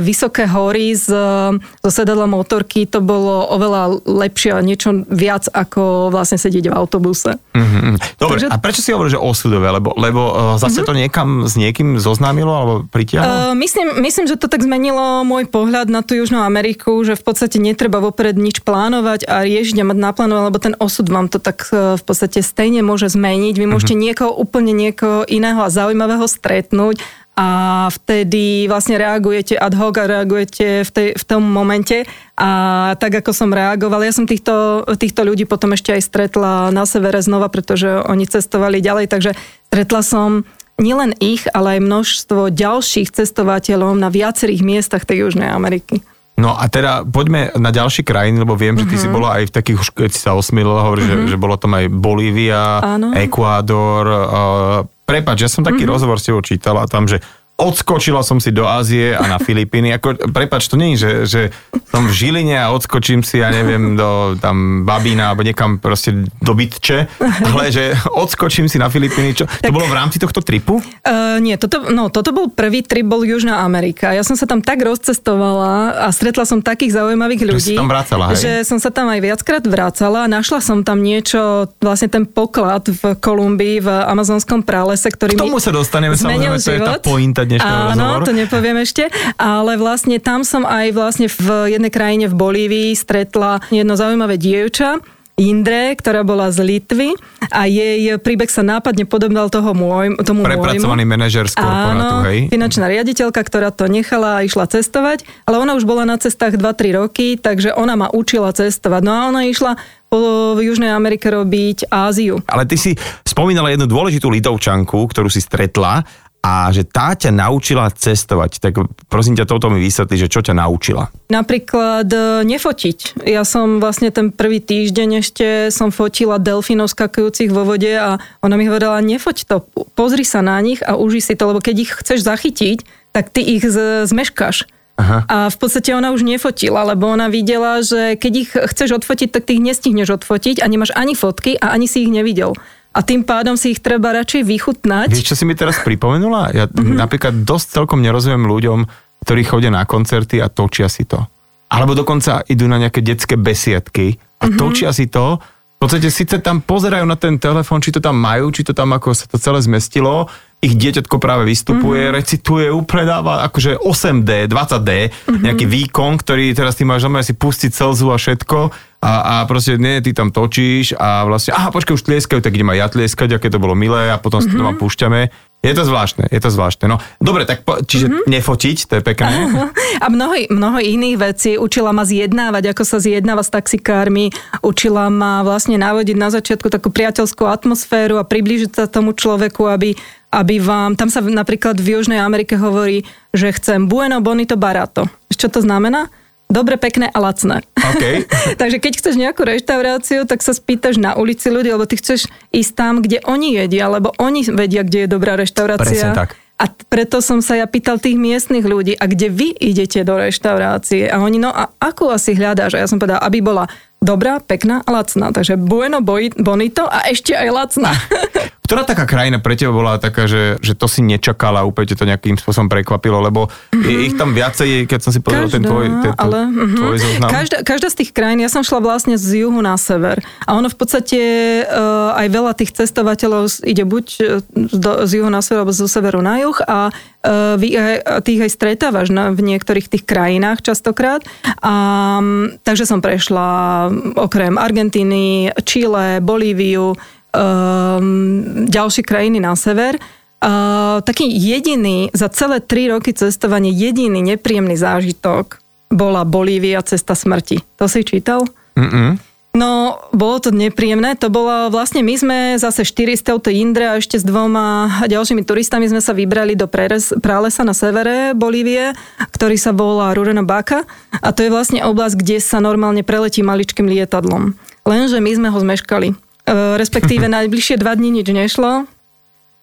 vysoké 0.00 0.48
hory 0.48 0.96
z, 0.96 1.12
zo 1.60 1.90
sedadla 1.92 2.24
motorky, 2.24 2.88
to 2.88 3.04
bolo 3.04 3.44
oveľa 3.52 4.00
lepšie 4.08 4.56
a 4.56 4.64
niečo 4.64 5.04
viac 5.12 5.44
ako 5.52 6.08
vlastne 6.08 6.40
sedieť 6.40 6.72
v 6.72 6.74
autobuse. 6.74 7.36
Mm-hmm. 7.52 8.16
Dobre, 8.16 8.38
Takže... 8.40 8.48
a 8.48 8.56
prečo 8.56 8.80
si 8.80 8.90
hovoríš, 8.96 9.16
že 9.16 9.20
osudové? 9.20 9.68
Lebo, 9.68 9.92
lebo 10.00 10.22
uh, 10.32 10.36
zase 10.56 10.80
mm-hmm. 10.80 10.88
to 10.88 10.92
niekam 10.96 11.28
s 11.44 11.54
niekým 11.60 12.00
zoznámilo 12.00 12.52
alebo 12.52 12.74
pritiahlo? 12.88 13.52
Uh, 13.52 13.54
myslím, 13.60 14.00
myslím, 14.00 14.24
že 14.24 14.40
to 14.40 14.48
tak 14.48 14.64
zmenilo 14.64 15.22
môj 15.28 15.44
pohľad 15.52 15.92
na 15.92 16.00
tú 16.00 16.16
Južnú 16.16 16.40
Ameriku, 16.40 17.04
že 17.04 17.14
v 17.14 17.22
podstate 17.22 17.60
netreba 17.60 18.00
vopred 18.00 18.34
nič 18.40 18.64
plánovať 18.64 19.28
a 19.28 19.44
riešiť 19.44 19.84
a 19.84 19.88
mať 19.88 19.98
naplánované, 20.00 20.44
lebo 20.48 20.58
ten 20.58 20.74
osud 20.80 21.06
vám 21.12 21.28
to 21.28 21.36
tak 21.36 21.68
v 21.72 22.02
podstate 22.02 22.40
stejne 22.40 22.80
môže 22.80 23.12
zmeniť. 23.12 23.54
Vy 23.60 23.66
môžete 23.68 23.92
mm-hmm. 23.92 24.06
niekoho, 24.08 24.32
úplne 24.32 24.72
niekoho 24.72 25.28
iného 25.28 25.60
a 25.60 25.68
zaujímavého 25.68 26.24
stretnúť 26.24 27.02
a 27.38 27.46
vtedy 27.94 28.66
vlastne 28.66 28.98
reagujete 28.98 29.54
ad 29.54 29.78
hoc 29.78 29.94
a 30.02 30.10
reagujete 30.10 30.82
v, 30.82 30.90
tej, 30.90 31.08
v 31.14 31.24
tom 31.24 31.46
momente 31.46 32.02
a 32.34 32.50
tak 32.98 33.22
ako 33.22 33.30
som 33.30 33.54
reagovala, 33.54 34.10
ja 34.10 34.14
som 34.14 34.26
týchto, 34.26 34.82
týchto 34.98 35.22
ľudí 35.22 35.46
potom 35.46 35.70
ešte 35.70 35.94
aj 35.94 36.02
stretla 36.02 36.74
na 36.74 36.82
severe 36.82 37.22
znova, 37.22 37.46
pretože 37.46 38.02
oni 38.10 38.26
cestovali 38.26 38.82
ďalej, 38.82 39.06
takže 39.06 39.38
stretla 39.70 40.02
som 40.02 40.42
nielen 40.82 41.14
ich, 41.22 41.46
ale 41.54 41.78
aj 41.78 41.86
množstvo 41.86 42.50
ďalších 42.50 43.14
cestovateľov 43.14 43.94
na 43.94 44.10
viacerých 44.10 44.66
miestach 44.66 45.06
tej 45.06 45.30
Južnej 45.30 45.54
Ameriky. 45.54 46.02
No 46.38 46.54
a 46.54 46.70
teda 46.70 47.02
poďme 47.02 47.50
na 47.58 47.74
ďalšie 47.74 48.06
krajiny, 48.06 48.46
lebo 48.46 48.54
viem, 48.54 48.78
že 48.78 48.86
ty 48.86 48.94
uh-huh. 48.94 49.02
si 49.02 49.08
mhm. 49.10 49.14
bola 49.14 49.28
aj 49.42 49.50
v 49.50 49.54
takých, 49.54 49.78
už 49.78 49.88
keď 49.94 50.10
si 50.10 50.20
sa 50.22 50.38
osmilila, 50.38 50.86
hovorí, 50.86 51.02
uh-huh. 51.06 51.26
že, 51.26 51.34
že 51.34 51.38
bolo 51.38 51.58
tam 51.58 51.74
aj 51.74 51.86
Bolívia, 51.90 52.78
Ekvádor, 53.14 54.04
uh, 54.06 54.97
Prepač, 55.08 55.40
ja 55.40 55.48
som 55.48 55.64
taký 55.64 55.88
mm-hmm. 55.88 55.94
rozhovor 55.96 56.20
s 56.20 56.28
tebou 56.28 56.44
čítal 56.44 56.76
a 56.76 56.84
tam, 56.84 57.08
že 57.08 57.24
odskočila 57.58 58.22
som 58.22 58.38
si 58.38 58.54
do 58.54 58.62
Ázie 58.70 59.18
a 59.18 59.26
na 59.26 59.38
Filipíny. 59.46 59.90
Ako, 59.98 60.30
prepač, 60.30 60.70
to 60.70 60.78
nie 60.78 60.94
je, 60.94 61.02
že, 61.02 61.12
že 61.26 61.42
som 61.90 62.06
v 62.06 62.14
Žiline 62.14 62.54
a 62.54 62.70
odskočím 62.70 63.26
si, 63.26 63.42
ja 63.42 63.50
neviem, 63.50 63.98
do 63.98 64.38
tam 64.38 64.86
Babína 64.86 65.34
alebo 65.34 65.42
niekam 65.42 65.82
proste 65.82 66.14
do 66.38 66.52
Bytče, 66.54 67.10
ale 67.50 67.74
že 67.74 67.98
odskočím 68.14 68.70
si 68.70 68.78
na 68.78 68.86
Filipíny. 68.86 69.34
Čo, 69.34 69.50
tak, 69.50 69.68
to 69.68 69.74
bolo 69.74 69.90
v 69.90 69.98
rámci 69.98 70.22
tohto 70.22 70.38
tripu? 70.38 70.78
Uh, 71.02 71.42
nie, 71.42 71.58
toto, 71.58 71.90
no, 71.90 72.14
toto 72.14 72.30
bol 72.30 72.46
prvý 72.54 72.86
trip, 72.86 73.10
bol 73.10 73.26
Južná 73.26 73.66
Amerika. 73.66 74.14
Ja 74.14 74.22
som 74.22 74.38
sa 74.38 74.46
tam 74.46 74.62
tak 74.62 74.78
rozcestovala 74.86 76.06
a 76.06 76.08
stretla 76.14 76.46
som 76.46 76.62
takých 76.62 76.94
zaujímavých 76.94 77.42
ľudí, 77.42 77.74
že, 77.74 77.80
tam 77.80 77.90
vracala, 77.90 78.30
hej? 78.30 78.38
že 78.38 78.52
som 78.62 78.78
sa 78.78 78.94
tam 78.94 79.10
aj 79.10 79.18
viackrát 79.18 79.64
vracala. 79.66 80.30
Našla 80.30 80.62
som 80.62 80.86
tam 80.86 81.02
niečo, 81.02 81.66
vlastne 81.82 82.06
ten 82.06 82.22
poklad 82.22 82.86
v 82.86 83.18
Kolumbii, 83.18 83.82
v 83.82 83.88
amazonskom 84.06 84.62
pralese, 84.62 85.10
ktorý 85.10 85.34
K 85.34 85.42
tomu 85.42 85.58
sa 85.58 85.74
dostaneme, 85.74 86.14
samozrejme, 86.14 86.60
život. 86.60 86.68
to 86.68 86.70
je 86.70 86.80
tá 86.84 86.94
pointa 87.02 87.47
dnešného 87.48 87.80
Áno, 87.90 87.96
rozhovoru. 87.96 88.24
to 88.28 88.32
nepoviem 88.36 88.78
ešte, 88.78 89.04
ale 89.40 89.80
vlastne 89.80 90.20
tam 90.20 90.44
som 90.44 90.68
aj 90.68 90.92
vlastne 90.92 91.26
v 91.26 91.72
jednej 91.72 91.88
krajine 91.88 92.28
v 92.28 92.36
Bolívii 92.36 92.92
stretla 92.92 93.64
jedno 93.72 93.96
zaujímavé 93.96 94.36
dievča, 94.36 95.00
Indre, 95.38 95.94
ktorá 95.94 96.26
bola 96.26 96.50
z 96.50 96.66
Litvy 96.66 97.14
a 97.54 97.70
jej 97.70 98.18
príbeh 98.18 98.50
sa 98.50 98.66
nápadne 98.66 99.06
podobal 99.06 99.46
toho 99.46 99.70
môj, 99.70 100.18
tomu 100.26 100.42
Prepracovaný 100.42 101.06
môjmu. 101.06 101.14
manažer 101.14 101.46
z 101.46 101.54
korporátu, 101.54 102.14
hej? 102.26 102.38
finančná 102.50 102.90
riaditeľka, 102.90 103.38
ktorá 103.46 103.70
to 103.70 103.86
nechala 103.86 104.42
a 104.42 104.44
išla 104.44 104.66
cestovať, 104.66 105.22
ale 105.46 105.62
ona 105.62 105.78
už 105.78 105.86
bola 105.86 106.02
na 106.02 106.18
cestách 106.18 106.58
2-3 106.58 106.98
roky, 106.98 107.38
takže 107.38 107.70
ona 107.70 107.94
ma 107.94 108.10
učila 108.10 108.50
cestovať. 108.50 109.00
No 109.06 109.14
a 109.14 109.30
ona 109.30 109.46
išla 109.46 109.78
po 110.10 110.58
v 110.58 110.74
Južnej 110.74 110.90
Amerike 110.90 111.30
robiť 111.30 111.86
Áziu. 111.86 112.42
Ale 112.50 112.66
ty 112.66 112.74
si 112.74 112.98
spomínala 113.22 113.70
jednu 113.70 113.86
dôležitú 113.86 114.26
litovčanku, 114.34 115.06
ktorú 115.06 115.30
si 115.30 115.38
stretla 115.38 116.02
a 116.38 116.70
že 116.70 116.86
tá 116.86 117.12
ťa 117.18 117.34
naučila 117.34 117.90
cestovať. 117.90 118.62
Tak 118.62 118.72
prosím 119.10 119.34
ťa, 119.34 119.44
toto 119.44 119.68
mi 119.68 119.82
vysvetli, 119.82 120.16
že 120.16 120.30
čo 120.30 120.40
ťa 120.40 120.54
naučila. 120.54 121.10
Napríklad 121.28 122.08
e, 122.08 122.46
nefotiť. 122.46 123.26
Ja 123.26 123.42
som 123.42 123.82
vlastne 123.82 124.14
ten 124.14 124.30
prvý 124.30 124.62
týždeň 124.62 125.08
ešte 125.18 125.46
som 125.74 125.90
fotila 125.90 126.38
delfínov 126.38 126.94
skakujúcich 126.94 127.50
vo 127.50 127.66
vode 127.66 127.90
a 127.90 128.22
ona 128.40 128.54
mi 128.54 128.70
hovorila, 128.70 129.02
nefoť 129.02 129.36
to, 129.50 129.56
pozri 129.98 130.22
sa 130.22 130.40
na 130.40 130.56
nich 130.62 130.78
a 130.86 130.94
uži 130.94 131.20
si 131.20 131.34
to, 131.34 131.50
lebo 131.50 131.58
keď 131.58 131.76
ich 131.82 131.92
chceš 131.92 132.22
zachytiť, 132.22 132.86
tak 133.10 133.34
ty 133.34 133.42
ich 133.42 133.66
zmeškáš. 134.06 134.70
Aha. 134.98 135.22
A 135.30 135.36
v 135.46 135.56
podstate 135.62 135.94
ona 135.94 136.10
už 136.10 136.26
nefotila, 136.26 136.82
lebo 136.82 137.06
ona 137.06 137.30
videla, 137.30 137.78
že 137.86 138.18
keď 138.18 138.32
ich 138.34 138.50
chceš 138.50 138.98
odfotiť, 138.98 139.30
tak 139.30 139.46
ty 139.46 139.54
ich 139.54 139.62
nestihneš 139.62 140.10
odfotiť 140.10 140.58
a 140.58 140.66
nemáš 140.66 140.90
ani 140.90 141.14
fotky 141.14 141.54
a 141.54 141.70
ani 141.70 141.86
si 141.86 142.02
ich 142.02 142.10
nevidel 142.10 142.58
a 142.98 143.00
tým 143.06 143.22
pádom 143.22 143.54
si 143.54 143.70
ich 143.70 143.78
treba 143.78 144.10
radšej 144.10 144.42
vychutnať. 144.42 145.14
Vieš, 145.14 145.30
čo 145.30 145.38
si 145.38 145.46
mi 145.46 145.54
teraz 145.54 145.78
pripomenula? 145.86 146.50
Ja 146.50 146.66
mm-hmm. 146.66 146.98
napríklad 146.98 147.46
dosť 147.46 147.78
celkom 147.78 148.02
nerozumiem 148.02 148.42
ľuďom, 148.42 148.78
ktorí 149.22 149.46
chodia 149.46 149.70
na 149.70 149.86
koncerty 149.86 150.42
a 150.42 150.50
točia 150.50 150.90
si 150.90 151.06
to. 151.06 151.22
Alebo 151.70 151.94
dokonca 151.94 152.42
idú 152.50 152.66
na 152.66 152.82
nejaké 152.82 152.98
detské 152.98 153.38
besiedky 153.38 154.18
a 154.42 154.50
mm-hmm. 154.50 154.58
točia 154.58 154.90
si 154.90 155.06
to. 155.06 155.38
V 155.78 155.86
podstate 155.86 156.10
síce 156.10 156.42
tam 156.42 156.58
pozerajú 156.58 157.06
na 157.06 157.14
ten 157.14 157.38
telefón, 157.38 157.78
či 157.78 157.94
to 157.94 158.02
tam 158.02 158.18
majú, 158.18 158.50
či 158.50 158.66
to 158.66 158.74
tam 158.74 158.90
ako 158.90 159.14
sa 159.14 159.30
to 159.30 159.38
celé 159.38 159.62
zmestilo, 159.62 160.26
ich 160.58 160.74
dieťatko 160.74 161.22
práve 161.22 161.46
vystupuje, 161.46 162.02
mm-hmm. 162.02 162.18
recituje, 162.18 162.66
upredáva 162.66 163.46
akože 163.46 163.78
8D, 163.78 164.50
20D, 164.50 164.90
mm-hmm. 164.90 165.38
nejaký 165.46 165.70
výkon, 165.70 166.18
ktorý 166.18 166.50
teraz 166.50 166.74
ty 166.74 166.82
máš 166.82 167.06
znamená 167.06 167.22
si 167.22 167.38
pustiť 167.38 167.70
celzu 167.70 168.10
a 168.10 168.18
všetko 168.18 168.87
a, 168.98 169.12
a 169.22 169.34
proste 169.46 169.78
nie, 169.78 170.02
ty 170.02 170.10
tam 170.10 170.34
točíš 170.34 170.98
a 170.98 171.22
vlastne, 171.22 171.54
aha, 171.54 171.70
počkaj, 171.70 171.94
už 171.94 172.02
tlieskajú, 172.02 172.42
tak 172.42 172.50
idem 172.50 172.74
aj 172.74 172.78
ja 172.82 172.86
tlieskať, 172.90 173.38
aké 173.38 173.46
to 173.46 173.62
bolo 173.62 173.78
milé 173.78 174.10
a 174.10 174.18
potom 174.18 174.42
mm-hmm. 174.42 174.50
sa 174.50 174.58
to 174.58 174.64
mm-hmm. 174.66 174.82
púšťame. 174.82 175.20
Je 175.58 175.74
to 175.74 175.82
zvláštne, 175.82 176.30
je 176.30 176.38
to 176.38 176.50
zvláštne. 176.54 176.86
No, 176.86 177.02
dobre, 177.18 177.42
tak 177.42 177.66
po, 177.66 177.78
čiže 177.82 178.10
mm-hmm. 178.10 178.26
nefotiť, 178.30 178.76
to 178.90 178.92
je 178.98 179.02
pekné. 179.02 179.34
A 180.04 180.06
mnoho, 180.06 180.34
mnoho 180.54 180.78
iných 180.78 181.18
vecí. 181.18 181.58
Učila 181.58 181.90
ma 181.90 182.06
zjednávať, 182.06 182.70
ako 182.70 182.82
sa 182.86 183.02
zjednáva 183.02 183.42
s 183.42 183.50
taxikármi. 183.50 184.30
Učila 184.62 185.10
ma 185.10 185.42
vlastne 185.42 185.74
navodiť 185.74 186.14
na 186.14 186.30
začiatku 186.30 186.70
takú 186.70 186.94
priateľskú 186.94 187.42
atmosféru 187.42 188.22
a 188.22 188.26
priblížiť 188.26 188.70
sa 188.70 188.84
tomu 188.86 189.14
človeku, 189.14 189.66
aby 189.66 189.98
aby 190.28 190.60
vám, 190.60 190.92
tam 190.92 191.08
sa 191.08 191.24
napríklad 191.24 191.80
v 191.80 191.96
Južnej 191.96 192.20
Amerike 192.20 192.60
hovorí, 192.60 193.08
že 193.32 193.48
chcem 193.48 193.88
bueno, 193.88 194.20
bonito, 194.20 194.60
barato. 194.60 195.08
Čo 195.32 195.48
to 195.48 195.64
znamená? 195.64 196.12
Dobre, 196.48 196.80
pekné 196.80 197.12
a 197.12 197.18
lacné. 197.20 197.60
Okay. 197.76 198.24
Takže 198.60 198.80
keď 198.80 198.92
chceš 198.96 199.14
nejakú 199.20 199.44
reštauráciu, 199.44 200.24
tak 200.24 200.40
sa 200.40 200.56
spýtaš 200.56 200.96
na 200.96 201.12
ulici 201.12 201.52
ľudí, 201.52 201.68
lebo 201.68 201.84
ty 201.84 202.00
chceš 202.00 202.24
ísť 202.56 202.72
tam, 202.72 203.04
kde 203.04 203.20
oni 203.28 203.60
jedia, 203.60 203.92
lebo 203.92 204.16
oni 204.16 204.48
vedia, 204.48 204.80
kde 204.80 205.04
je 205.04 205.08
dobrá 205.12 205.36
reštaurácia. 205.36 206.08
Presne 206.08 206.16
tak. 206.16 206.40
A 206.58 206.66
preto 206.90 207.22
som 207.22 207.38
sa 207.38 207.54
ja 207.54 207.70
pýtal 207.70 208.02
tých 208.02 208.18
miestnych 208.18 208.66
ľudí, 208.66 208.98
a 208.98 209.06
kde 209.06 209.30
vy 209.30 209.54
idete 209.54 210.02
do 210.02 210.18
reštaurácie? 210.18 211.06
A 211.06 211.22
oni, 211.22 211.38
no 211.38 211.54
a 211.54 211.70
ako 211.78 212.10
asi 212.10 212.34
hľadáš? 212.34 212.74
A 212.74 212.82
ja 212.82 212.90
som 212.90 212.98
povedala, 212.98 213.22
aby 213.22 213.38
bola 213.38 213.70
dobrá, 214.02 214.42
pekná 214.42 214.82
a 214.82 214.90
lacná. 214.90 215.30
Takže 215.30 215.54
bueno, 215.54 216.02
bonito 216.02 216.82
a 216.82 217.06
ešte 217.06 217.36
aj 217.36 217.48
lacná. 217.54 217.92
Ktorá 218.68 218.84
taká 218.84 219.08
krajina 219.08 219.40
pre 219.40 219.56
teba 219.56 219.72
bola 219.72 219.96
taká, 219.96 220.28
že, 220.28 220.60
že 220.60 220.76
to 220.76 220.84
si 220.84 221.00
nečakala, 221.00 221.64
úplne 221.64 221.96
to 221.96 222.04
nejakým 222.04 222.36
spôsobom 222.36 222.68
prekvapilo, 222.68 223.16
lebo 223.16 223.48
mm-hmm. 223.48 223.80
je 223.80 223.96
ich 224.04 224.14
tam 224.20 224.36
viacej, 224.36 224.84
keď 224.84 225.00
som 225.00 225.08
si 225.08 225.24
povedal 225.24 225.48
ten 225.48 225.64
tvoj, 225.64 225.88
ten, 226.04 226.12
ale, 226.20 226.52
mm-hmm. 226.52 226.76
tvoj 226.76 226.96
zoznam. 227.00 227.30
Každá, 227.32 227.56
každá 227.64 227.88
z 227.88 227.96
tých 228.04 228.10
krajín, 228.12 228.44
ja 228.44 228.52
som 228.52 228.60
šla 228.60 228.84
vlastne 228.84 229.16
z 229.16 229.48
juhu 229.48 229.64
na 229.64 229.80
sever 229.80 230.20
a 230.44 230.52
ono 230.52 230.68
v 230.68 230.76
podstate 230.76 231.20
uh, 231.64 232.12
aj 232.20 232.28
veľa 232.28 232.52
tých 232.60 232.76
cestovateľov 232.76 233.64
ide 233.64 233.88
buď 233.88 234.06
do, 234.52 235.08
z 235.08 235.10
juhu 235.16 235.32
na 235.32 235.40
sever 235.40 235.64
alebo 235.64 235.72
zo 235.72 235.88
severu 235.88 236.20
na 236.20 236.36
juh 236.36 236.60
a 236.68 236.92
uh, 236.92 237.56
vy 237.56 237.72
aj, 237.72 238.20
tých 238.20 238.44
aj 238.44 238.50
stretávaš 238.52 239.08
na, 239.08 239.32
v 239.32 239.48
niektorých 239.48 239.88
tých 239.88 240.04
krajinách 240.04 240.60
častokrát. 240.60 241.24
A, 241.64 242.20
um, 242.20 242.52
takže 242.68 242.84
som 242.84 243.00
prešla 243.00 243.88
okrem 244.12 244.60
Argentíny, 244.60 245.56
Chile, 245.64 246.20
Bolíviu, 246.20 247.00
um, 247.34 248.66
ďalšie 248.68 249.02
krajiny 249.04 249.40
na 249.42 249.56
sever. 249.58 249.96
Uh, 250.38 251.02
taký 251.02 251.26
jediný, 251.26 252.14
za 252.14 252.30
celé 252.30 252.62
tri 252.62 252.86
roky 252.86 253.10
cestovanie, 253.10 253.74
jediný 253.74 254.22
nepríjemný 254.22 254.78
zážitok 254.78 255.58
bola 255.90 256.22
Bolívia 256.22 256.78
cesta 256.86 257.18
smrti. 257.18 257.64
To 257.80 257.90
si 257.90 258.06
čítal? 258.06 258.46
Mm-mm. 258.78 259.18
No, 259.58 259.98
bolo 260.14 260.38
to 260.38 260.54
nepríjemné. 260.54 261.18
To 261.18 261.32
bolo 261.32 261.72
vlastne, 261.74 262.04
my 262.06 262.14
sme 262.14 262.38
zase 262.62 262.86
štyri 262.86 263.18
z 263.18 263.26
touto 263.26 263.50
Indre 263.50 263.90
a 263.90 263.98
ešte 263.98 264.20
s 264.20 264.22
dvoma 264.22 265.02
ďalšími 265.10 265.42
turistami 265.42 265.90
sme 265.90 265.98
sa 265.98 266.14
vybrali 266.14 266.54
do 266.54 266.70
preres, 266.70 267.10
pralesa 267.18 267.66
na 267.66 267.74
severe 267.74 268.38
Bolívie, 268.38 268.94
ktorý 269.34 269.58
sa 269.58 269.74
volá 269.74 270.14
Rurena 270.14 270.46
Baka. 270.46 270.86
A 271.18 271.34
to 271.34 271.42
je 271.42 271.50
vlastne 271.50 271.82
oblasť, 271.82 272.14
kde 272.20 272.38
sa 272.38 272.62
normálne 272.62 273.02
preletí 273.02 273.42
maličkým 273.42 273.90
lietadlom. 273.90 274.54
Lenže 274.86 275.18
my 275.18 275.30
sme 275.34 275.48
ho 275.50 275.58
zmeškali. 275.58 276.14
E, 276.48 276.80
respektíve 276.80 277.28
najbližšie 277.36 277.76
dva 277.76 277.92
dní 277.92 278.10
nič 278.10 278.28
nešlo. 278.32 278.88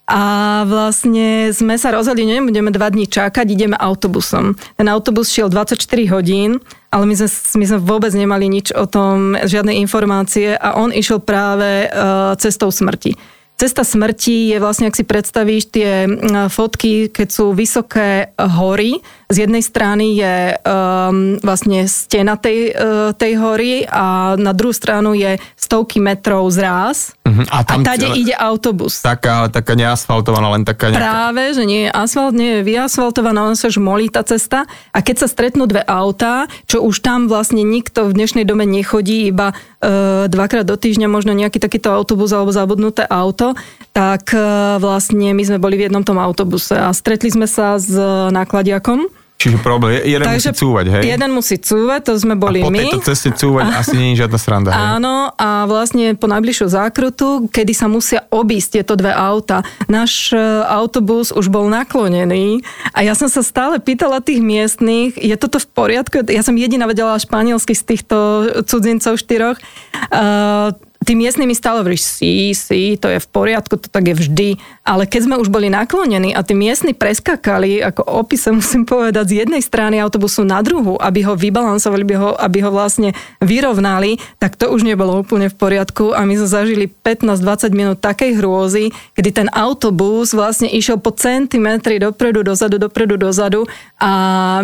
A 0.06 0.22
vlastne 0.70 1.50
sme 1.50 1.74
sa 1.74 1.90
rozhodli, 1.90 2.30
nebudeme 2.30 2.70
dva 2.70 2.94
dní 2.94 3.10
čakať, 3.10 3.42
ideme 3.42 3.74
autobusom. 3.74 4.54
Ten 4.78 4.86
autobus 4.86 5.34
šiel 5.34 5.50
24 5.50 5.82
hodín, 6.14 6.62
ale 6.94 7.10
my 7.10 7.14
sme, 7.18 7.28
my 7.58 7.64
sme 7.66 7.78
vôbec 7.82 8.14
nemali 8.14 8.46
nič 8.46 8.70
o 8.70 8.86
tom, 8.86 9.34
žiadne 9.34 9.74
informácie 9.82 10.54
a 10.54 10.78
on 10.78 10.94
išiel 10.94 11.18
práve 11.18 11.90
uh, 11.90 12.38
cestou 12.38 12.70
smrti. 12.70 13.18
Cesta 13.56 13.88
smrti 13.88 14.52
je 14.52 14.60
vlastne, 14.60 14.84
ak 14.84 15.00
si 15.00 15.04
predstavíš 15.08 15.72
tie 15.72 16.04
fotky, 16.52 17.08
keď 17.08 17.28
sú 17.32 17.56
vysoké 17.56 18.36
hory. 18.36 19.00
Z 19.32 19.48
jednej 19.48 19.64
strany 19.64 20.12
je 20.12 20.60
um, 20.60 21.40
vlastne 21.40 21.88
stena 21.88 22.36
tej, 22.36 22.76
uh, 22.76 23.16
tej 23.16 23.40
hory 23.40 23.88
a 23.88 24.36
na 24.36 24.52
druhú 24.52 24.76
stranu 24.76 25.16
je 25.16 25.40
stovky 25.66 26.00
metrov 26.00 26.48
zráz. 26.48 27.12
Uh-huh. 27.22 27.44
A, 27.52 27.62
tam 27.62 27.84
a 27.84 27.92
tade 27.92 28.08
ide 28.16 28.32
autobus. 28.32 29.04
Taká, 29.04 29.52
taká 29.52 29.76
neasfaltovaná, 29.76 30.48
len 30.56 30.64
taká 30.64 30.88
nejaká... 30.88 31.04
Práve, 31.04 31.42
že 31.52 31.62
nie 31.68 31.86
je 31.86 31.90
asfalt, 31.92 32.32
nie 32.32 32.58
je 32.58 32.60
vyasfaltovaná, 32.64 33.52
ona 33.52 33.56
sa 33.58 33.68
žmolí 33.68 34.08
tá 34.08 34.24
cesta. 34.24 34.64
A 34.90 34.98
keď 35.04 35.26
sa 35.26 35.28
stretnú 35.28 35.68
dve 35.68 35.84
autá, 35.84 36.48
čo 36.64 36.80
už 36.80 37.04
tam 37.04 37.28
vlastne 37.28 37.60
nikto 37.62 38.08
v 38.08 38.16
dnešnej 38.16 38.48
dome 38.48 38.64
nechodí, 38.64 39.28
iba 39.28 39.52
uh, 39.52 40.24
dvakrát 40.26 40.64
do 40.64 40.80
týždňa 40.80 41.10
možno 41.10 41.36
nejaký 41.36 41.60
takýto 41.60 41.92
autobus 41.92 42.32
alebo 42.32 42.48
zabudnuté 42.48 43.04
auto, 43.04 43.26
auto, 43.26 43.58
tak 43.90 44.30
e, 44.30 44.40
vlastne 44.78 45.34
my 45.34 45.42
sme 45.42 45.58
boli 45.58 45.76
v 45.76 45.90
jednom 45.90 46.06
tom 46.06 46.16
autobuse 46.22 46.78
a 46.78 46.94
stretli 46.94 47.28
sme 47.28 47.50
sa 47.50 47.76
s 47.76 47.90
nákladiakom. 48.30 49.10
Čiže 49.36 49.60
problém, 49.60 50.00
jeden 50.00 50.24
Takže 50.24 50.48
musí 50.48 50.60
cúvať, 50.64 50.86
hej? 50.96 51.02
Jeden 51.12 51.30
musí 51.36 51.56
cúvať, 51.60 52.00
to 52.08 52.12
sme 52.16 52.40
boli 52.40 52.64
a 52.64 52.64
po 52.64 52.72
my. 52.72 52.80
po 52.80 52.84
tejto 52.88 53.00
ceste 53.04 53.28
cúvať 53.36 53.68
a... 53.68 53.84
asi 53.84 53.92
nie 53.92 54.08
je 54.16 54.24
žiadna 54.24 54.38
sranda, 54.40 54.70
hej? 54.72 54.86
Áno, 54.96 55.28
a 55.36 55.68
vlastne 55.68 56.16
po 56.16 56.24
najbližšiu 56.24 56.66
zákrutu, 56.72 57.52
kedy 57.52 57.72
sa 57.76 57.84
musia 57.84 58.24
obísť 58.32 58.80
tieto 58.80 58.96
dve 58.96 59.12
auta. 59.12 59.60
Náš 59.92 60.32
e, 60.32 60.40
autobus 60.64 61.36
už 61.36 61.52
bol 61.52 61.68
naklonený 61.68 62.64
a 62.96 63.04
ja 63.04 63.12
som 63.12 63.28
sa 63.28 63.44
stále 63.44 63.76
pýtala 63.76 64.24
tých 64.24 64.40
miestnych, 64.40 65.20
je 65.20 65.36
toto 65.36 65.60
v 65.60 65.68
poriadku? 65.68 66.24
Ja 66.32 66.40
som 66.40 66.56
jediná 66.56 66.88
vedela 66.88 67.20
španielsky 67.20 67.76
z 67.76 67.82
týchto 67.92 68.16
cudzincov 68.64 69.20
štyroch. 69.20 69.60
Uh, 70.08 70.72
tí 71.06 71.14
miestni 71.14 71.46
mi 71.46 71.54
stále 71.54 71.86
hovorí, 71.86 71.94
sí, 71.94 72.50
sí, 72.50 72.98
to 72.98 73.06
je 73.06 73.22
v 73.22 73.28
poriadku, 73.30 73.78
to 73.78 73.86
tak 73.86 74.10
je 74.10 74.18
vždy. 74.18 74.48
Ale 74.82 75.06
keď 75.06 75.30
sme 75.30 75.38
už 75.38 75.46
boli 75.54 75.70
naklonení 75.70 76.34
a 76.34 76.42
tí 76.42 76.58
miestni 76.58 76.98
preskakali, 76.98 77.78
ako 77.78 78.02
opise 78.02 78.50
musím 78.50 78.82
povedať, 78.82 79.30
z 79.30 79.34
jednej 79.46 79.62
strany 79.62 80.02
autobusu 80.02 80.42
na 80.42 80.58
druhu, 80.66 80.98
aby 80.98 81.22
ho 81.22 81.38
vybalansovali, 81.38 82.02
aby 82.02 82.16
ho, 82.18 82.30
aby 82.34 82.58
ho 82.66 82.70
vlastne 82.74 83.14
vyrovnali, 83.38 84.18
tak 84.42 84.58
to 84.58 84.66
už 84.74 84.82
nebolo 84.82 85.22
úplne 85.22 85.46
v 85.46 85.54
poriadku 85.54 86.10
a 86.10 86.26
my 86.26 86.34
sme 86.42 86.48
zažili 86.50 86.84
15-20 86.90 87.70
minút 87.70 87.98
takej 88.02 88.42
hrôzy, 88.42 88.90
kedy 89.14 89.30
ten 89.30 89.48
autobus 89.54 90.34
vlastne 90.34 90.66
išiel 90.66 90.98
po 90.98 91.14
centimetri 91.14 92.02
dopredu, 92.02 92.42
dozadu, 92.42 92.82
dopredu, 92.82 93.14
dozadu 93.14 93.70
a 94.02 94.10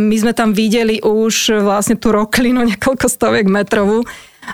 my 0.02 0.16
sme 0.18 0.34
tam 0.34 0.50
videli 0.50 0.98
už 0.98 1.62
vlastne 1.62 1.94
tú 1.94 2.10
roklinu 2.10 2.66
niekoľko 2.74 3.06
stoviek 3.06 3.46
metrovú 3.46 4.02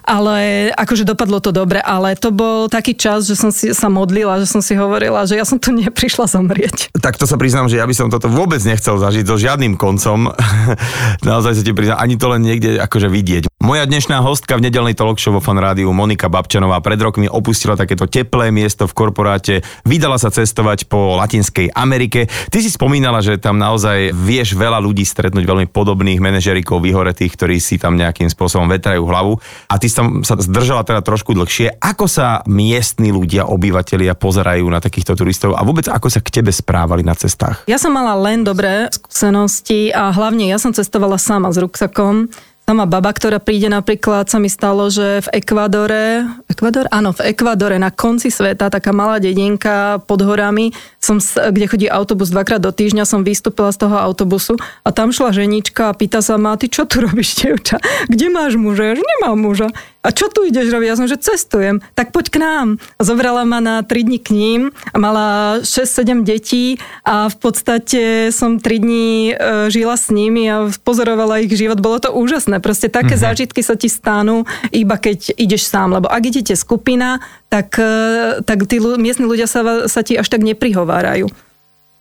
ale 0.04 0.68
akože 0.72 1.04
dopadlo 1.04 1.40
to 1.40 1.50
dobre, 1.52 1.80
ale 1.80 2.16
to 2.16 2.32
bol 2.32 2.68
taký 2.68 2.96
čas, 2.96 3.28
že 3.28 3.36
som 3.36 3.50
si 3.52 3.72
sa 3.72 3.88
modlila, 3.88 4.40
že 4.40 4.48
som 4.48 4.60
si 4.60 4.76
hovorila, 4.76 5.24
že 5.24 5.36
ja 5.36 5.44
som 5.44 5.56
tu 5.60 5.72
neprišla 5.82 6.28
zomrieť. 6.28 6.92
Tak 6.98 7.16
to 7.16 7.24
sa 7.24 7.40
priznám, 7.40 7.68
že 7.68 7.80
ja 7.80 7.86
by 7.88 7.94
som 7.96 8.08
toto 8.12 8.28
vôbec 8.28 8.60
nechcel 8.64 9.00
zažiť 9.00 9.24
so 9.24 9.36
žiadnym 9.40 9.80
koncom. 9.80 10.32
Naozaj 11.28 11.60
sa 11.60 11.62
ti 11.64 11.72
priznám, 11.72 12.00
ani 12.00 12.20
to 12.20 12.26
len 12.28 12.44
niekde 12.44 12.76
akože 12.80 13.08
vidieť. 13.08 13.48
Moja 13.58 13.84
dnešná 13.84 14.22
hostka 14.22 14.54
v 14.54 14.70
nedelnej 14.70 14.94
talk 14.94 15.18
show 15.18 15.34
vo 15.34 15.42
Fan 15.42 15.58
Rádiu 15.58 15.90
Monika 15.90 16.30
Babčanová 16.30 16.78
pred 16.78 16.96
rokmi 16.96 17.26
opustila 17.26 17.74
takéto 17.74 18.06
teplé 18.06 18.54
miesto 18.54 18.86
v 18.86 18.94
korporáte, 18.94 19.66
vydala 19.82 20.14
sa 20.14 20.30
cestovať 20.30 20.86
po 20.86 21.18
Latinskej 21.18 21.74
Amerike. 21.74 22.30
Ty 22.30 22.58
si 22.62 22.70
spomínala, 22.70 23.18
že 23.18 23.36
tam 23.36 23.58
naozaj 23.58 24.14
vieš 24.14 24.54
veľa 24.54 24.78
ľudí 24.78 25.02
stretnúť 25.02 25.42
veľmi 25.42 25.66
podobných 25.68 26.22
manažerikov 26.22 26.80
vyhoretých, 26.80 27.34
ktorí 27.34 27.58
si 27.58 27.82
tam 27.82 27.98
nejakým 27.98 28.30
spôsobom 28.30 28.70
vetrajú 28.70 29.02
hlavu. 29.04 29.42
A 29.66 29.74
ty 29.78 29.88
si 29.88 29.96
tam 29.96 30.26
sa 30.26 30.36
zdržala 30.36 30.84
teda 30.84 31.00
trošku 31.00 31.32
dlhšie. 31.32 31.78
Ako 31.78 32.10
sa 32.10 32.42
miestni 32.44 33.14
ľudia, 33.14 33.48
obyvateľia 33.48 34.18
pozerajú 34.18 34.66
na 34.68 34.82
takýchto 34.82 35.14
turistov 35.14 35.54
a 35.54 35.62
vôbec 35.62 35.86
ako 35.86 36.10
sa 36.10 36.20
k 36.20 36.42
tebe 36.42 36.50
správali 36.52 37.06
na 37.06 37.14
cestách? 37.14 37.64
Ja 37.70 37.80
som 37.80 37.94
mala 37.94 38.18
len 38.18 38.42
dobré 38.42 38.90
skúsenosti 38.90 39.94
a 39.94 40.10
hlavne 40.10 40.50
ja 40.50 40.58
som 40.58 40.74
cestovala 40.74 41.16
sama 41.16 41.48
s 41.54 41.56
ruksakom 41.56 42.28
Sama 42.68 42.84
baba, 42.84 43.16
ktorá 43.16 43.40
príde 43.40 43.72
napríklad, 43.72 44.28
sa 44.28 44.36
mi 44.36 44.52
stalo, 44.52 44.92
že 44.92 45.24
v 45.24 45.40
Ekvadore, 45.40 46.28
Ekvador? 46.52 46.84
Áno, 46.92 47.16
v 47.16 47.32
Ekvadore 47.32 47.80
na 47.80 47.88
konci 47.88 48.28
sveta, 48.28 48.68
taká 48.68 48.92
malá 48.92 49.16
dedinka 49.16 50.04
pod 50.04 50.20
horami, 50.20 50.76
som, 51.00 51.16
kde 51.16 51.64
chodí 51.64 51.86
autobus 51.88 52.28
dvakrát 52.28 52.60
do 52.60 52.68
týždňa, 52.68 53.08
som 53.08 53.24
vystúpila 53.24 53.72
z 53.72 53.88
toho 53.88 53.96
autobusu 53.96 54.60
a 54.84 54.92
tam 54.92 55.16
šla 55.16 55.32
ženička 55.32 55.88
a 55.88 55.96
pýta 55.96 56.20
sa 56.20 56.36
ma, 56.36 56.60
ty 56.60 56.68
čo 56.68 56.84
tu 56.84 57.00
robíš, 57.00 57.40
dievča? 57.40 57.80
Kde 58.04 58.28
máš 58.28 58.60
muža? 58.60 58.92
Ja, 58.92 59.00
nemám 59.00 59.40
muža. 59.40 59.72
A 60.08 60.16
čo 60.16 60.32
tu 60.32 60.48
ideš 60.48 60.72
robiť? 60.72 60.88
Ja 60.88 60.96
som, 60.96 61.04
že 61.04 61.20
cestujem. 61.20 61.84
Tak 61.92 62.16
poď 62.16 62.26
k 62.32 62.36
nám. 62.40 62.80
A 62.96 63.04
zobrala 63.04 63.44
ma 63.44 63.60
na 63.60 63.84
3 63.84 64.08
dní 64.08 64.16
k 64.16 64.32
ním 64.32 64.60
mala 64.96 65.60
6-7 65.60 66.24
detí 66.24 66.80
a 67.04 67.28
v 67.28 67.36
podstate 67.36 68.32
som 68.32 68.56
3 68.56 68.64
dní 68.80 69.36
e, 69.36 69.68
žila 69.68 70.00
s 70.00 70.08
nimi 70.08 70.48
a 70.48 70.72
pozorovala 70.80 71.44
ich 71.44 71.52
život. 71.52 71.84
Bolo 71.84 72.00
to 72.00 72.16
úžasné. 72.16 72.64
Proste 72.64 72.88
také 72.88 73.20
mm-hmm. 73.20 73.28
zážitky 73.28 73.60
sa 73.60 73.76
ti 73.76 73.92
stanú 73.92 74.48
iba 74.72 74.96
keď 74.96 75.36
ideš 75.36 75.68
sám. 75.68 75.92
Lebo 75.92 76.08
ak 76.08 76.24
idete 76.24 76.56
skupina, 76.56 77.20
tak, 77.52 77.76
e, 77.76 78.40
tak 78.48 78.64
tí 78.64 78.80
miestni 78.80 79.28
ľudia 79.28 79.44
sa, 79.44 79.84
sa 79.92 80.00
ti 80.00 80.16
až 80.16 80.32
tak 80.32 80.40
neprihovárajú. 80.40 81.28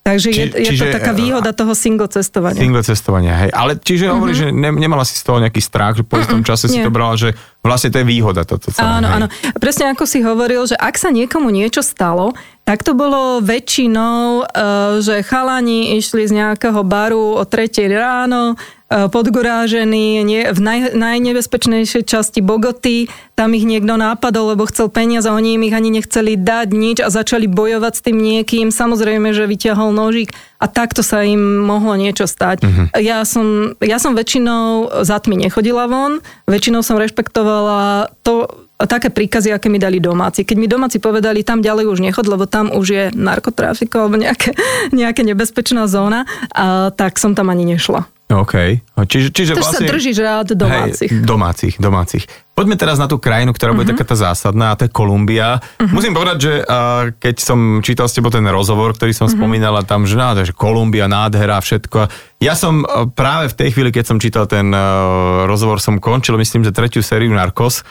Takže 0.07 0.29
Či, 0.31 0.39
je, 0.39 0.47
je 0.55 0.69
čiže, 0.71 0.87
to 0.87 0.95
taká 0.95 1.11
výhoda 1.11 1.51
toho 1.51 1.75
single 1.75 2.07
cestovania. 2.07 2.63
Single 2.63 2.79
cestovania, 2.79 3.35
hej. 3.43 3.51
Ale 3.51 3.75
čiže 3.75 4.07
uh-huh. 4.07 4.15
hovorí, 4.15 4.31
že 4.31 4.55
ne, 4.55 4.71
nemala 4.71 5.03
si 5.03 5.19
z 5.19 5.23
toho 5.27 5.43
nejaký 5.43 5.59
strach, 5.59 5.99
že 5.99 6.07
po 6.07 6.15
istom 6.15 6.39
uh-uh, 6.39 6.47
čase 6.47 6.71
nie. 6.71 6.79
si 6.79 6.85
to 6.87 6.87
brala, 6.87 7.19
že 7.19 7.35
vlastne 7.59 7.91
to 7.91 7.99
je 7.99 8.07
výhoda 8.07 8.47
toto 8.47 8.71
celé. 8.71 8.87
Áno, 8.87 9.07
hej. 9.11 9.15
áno. 9.19 9.27
Presne 9.59 9.91
ako 9.91 10.07
si 10.07 10.23
hovoril, 10.23 10.63
že 10.63 10.79
ak 10.79 10.95
sa 10.95 11.11
niekomu 11.11 11.51
niečo 11.51 11.83
stalo, 11.83 12.31
tak 12.63 12.87
to 12.87 12.95
bolo 12.95 13.43
väčšinou, 13.43 14.47
uh, 14.47 15.03
že 15.03 15.27
chalani 15.27 15.99
išli 15.99 16.23
z 16.23 16.39
nejakého 16.39 16.87
baru 16.87 17.35
o 17.35 17.43
3 17.43 17.67
ráno, 17.91 18.55
podgorážení 18.87 20.23
nie, 20.23 20.47
v 20.47 20.59
naj, 20.63 20.95
najnebezpečnejšej 20.95 22.07
časti 22.07 22.39
Bogoty. 22.39 23.11
Tam 23.35 23.51
ich 23.51 23.67
niekto 23.67 23.99
nápadol, 23.99 24.55
lebo 24.55 24.63
chcel 24.71 24.87
peniaze, 24.87 25.27
oni 25.27 25.59
im 25.59 25.67
ich 25.67 25.75
ani 25.75 25.91
nechceli 25.91 26.39
dať 26.39 26.67
nič 26.71 26.97
a 27.03 27.11
začali 27.11 27.51
bojovať 27.51 27.93
s 27.99 28.01
tým 28.07 28.17
niekým. 28.17 28.71
Samozrejme, 28.71 29.35
že 29.35 29.43
vyťahol 29.43 29.91
nožík 29.91 30.31
a 30.57 30.71
takto 30.71 31.03
sa 31.03 31.21
im 31.27 31.67
mohlo 31.67 31.99
niečo 31.99 32.25
stať. 32.25 32.63
Uh-huh. 32.63 32.87
Ja, 32.97 33.27
som, 33.27 33.75
ja 33.83 33.99
som 33.99 34.15
väčšinou 34.15 35.03
za 35.03 35.19
tmy 35.19 35.47
nechodila 35.47 35.85
von, 35.91 36.23
väčšinou 36.47 36.79
som 36.79 36.95
rešpektovala 36.95 38.09
to, 38.23 38.47
také 38.85 39.09
príkazy, 39.09 39.49
aké 39.51 39.67
mi 39.67 39.81
dali 39.81 39.97
domáci. 39.97 40.45
Keď 40.45 40.57
mi 40.57 40.69
domáci 40.69 41.01
povedali, 41.01 41.41
tam 41.41 41.65
ďalej 41.65 41.91
už 41.91 41.99
nechod, 41.99 42.29
lebo 42.29 42.45
tam 42.45 42.69
už 42.69 42.85
je 42.87 43.03
narkotrafiko 43.11 44.05
alebo 44.05 44.21
nejaké, 44.21 44.55
nejaké 44.95 45.27
nebezpečná 45.27 45.89
zóna, 45.91 46.23
a, 46.55 46.93
tak 46.95 47.19
som 47.19 47.35
tam 47.35 47.51
ani 47.51 47.67
nešla. 47.75 48.16
OK. 48.27 48.83
Čiže, 49.07 49.31
čiže 49.31 49.51
to 49.55 49.63
vlastne... 49.63 49.87
sa 49.87 49.91
držíš 49.95 50.17
rád 50.19 50.47
domácich. 50.51 51.11
Hej, 51.15 51.23
domácich, 51.23 51.73
domácich. 51.79 52.27
Poďme 52.51 52.75
teraz 52.75 52.99
na 52.99 53.07
tú 53.07 53.23
krajinu, 53.23 53.55
ktorá 53.55 53.71
bude 53.71 53.87
uh-huh. 53.87 54.03
taká 54.03 54.03
tá 54.03 54.17
zásadná, 54.19 54.73
a 54.73 54.75
to 54.75 54.83
je 54.83 54.91
Kolumbia. 54.91 55.63
Uh-huh. 55.79 55.95
Musím 55.95 56.11
povedať, 56.11 56.37
že 56.41 56.53
uh, 56.59 57.15
keď 57.15 57.35
som 57.39 57.79
čítal 57.79 58.11
s 58.11 58.19
tebou 58.19 58.27
ten 58.27 58.43
rozhovor, 58.51 58.99
ktorý 58.99 59.15
som 59.15 59.31
uh-huh. 59.31 59.39
spomínala 59.39 59.87
tam, 59.87 60.03
že, 60.03 60.19
no, 60.19 60.35
že 60.35 60.51
Kolumbia, 60.51 61.07
nádhera, 61.07 61.55
všetko. 61.63 62.11
Ja 62.43 62.59
som 62.59 62.83
uh, 62.83 63.07
práve 63.07 63.47
v 63.47 63.63
tej 63.63 63.69
chvíli, 63.71 63.95
keď 63.95 64.11
som 64.11 64.17
čítal 64.19 64.43
ten 64.43 64.75
uh, 64.75 65.47
rozhovor, 65.47 65.79
som 65.79 65.95
končil, 65.95 66.35
myslím, 66.35 66.67
že 66.67 66.75
tretiu 66.75 66.99
sériu 66.99 67.31
Narcos. 67.31 67.87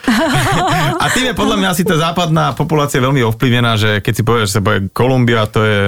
a 1.01 1.05
tým 1.16 1.33
je 1.33 1.35
podľa 1.38 1.57
mňa 1.64 1.68
asi 1.72 1.87
tá 1.88 1.96
západná 1.96 2.53
populácia 2.53 3.01
veľmi 3.01 3.25
ovplyvnená, 3.25 3.81
že 3.81 4.05
keď 4.05 4.12
si 4.12 4.22
povieš, 4.27 4.53
že 4.53 4.55
sa 4.59 4.61
povie 4.61 4.92
Kolumbia, 4.92 5.49
to 5.49 5.64
je 5.64 5.81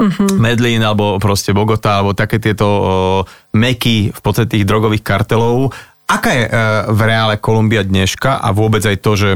uh-huh. 0.00 0.38
Medlín 0.38 0.82
alebo 0.82 1.16
proste 1.22 1.54
Bogota 1.54 2.00
alebo 2.00 2.16
také 2.16 2.42
tieto 2.42 2.66
uh, 2.66 2.86
meky 3.54 4.10
v 4.10 4.20
podstate 4.20 4.58
tých 4.58 4.68
drogových 4.68 5.06
kartelov. 5.06 5.72
Aká 6.04 6.30
je 6.34 6.44
uh, 6.44 6.88
v 6.92 7.00
reále 7.04 7.34
Kolumbia 7.40 7.82
dneška 7.86 8.42
a 8.42 8.48
vôbec 8.52 8.84
aj 8.84 8.96
to, 9.00 9.12
že, 9.16 9.30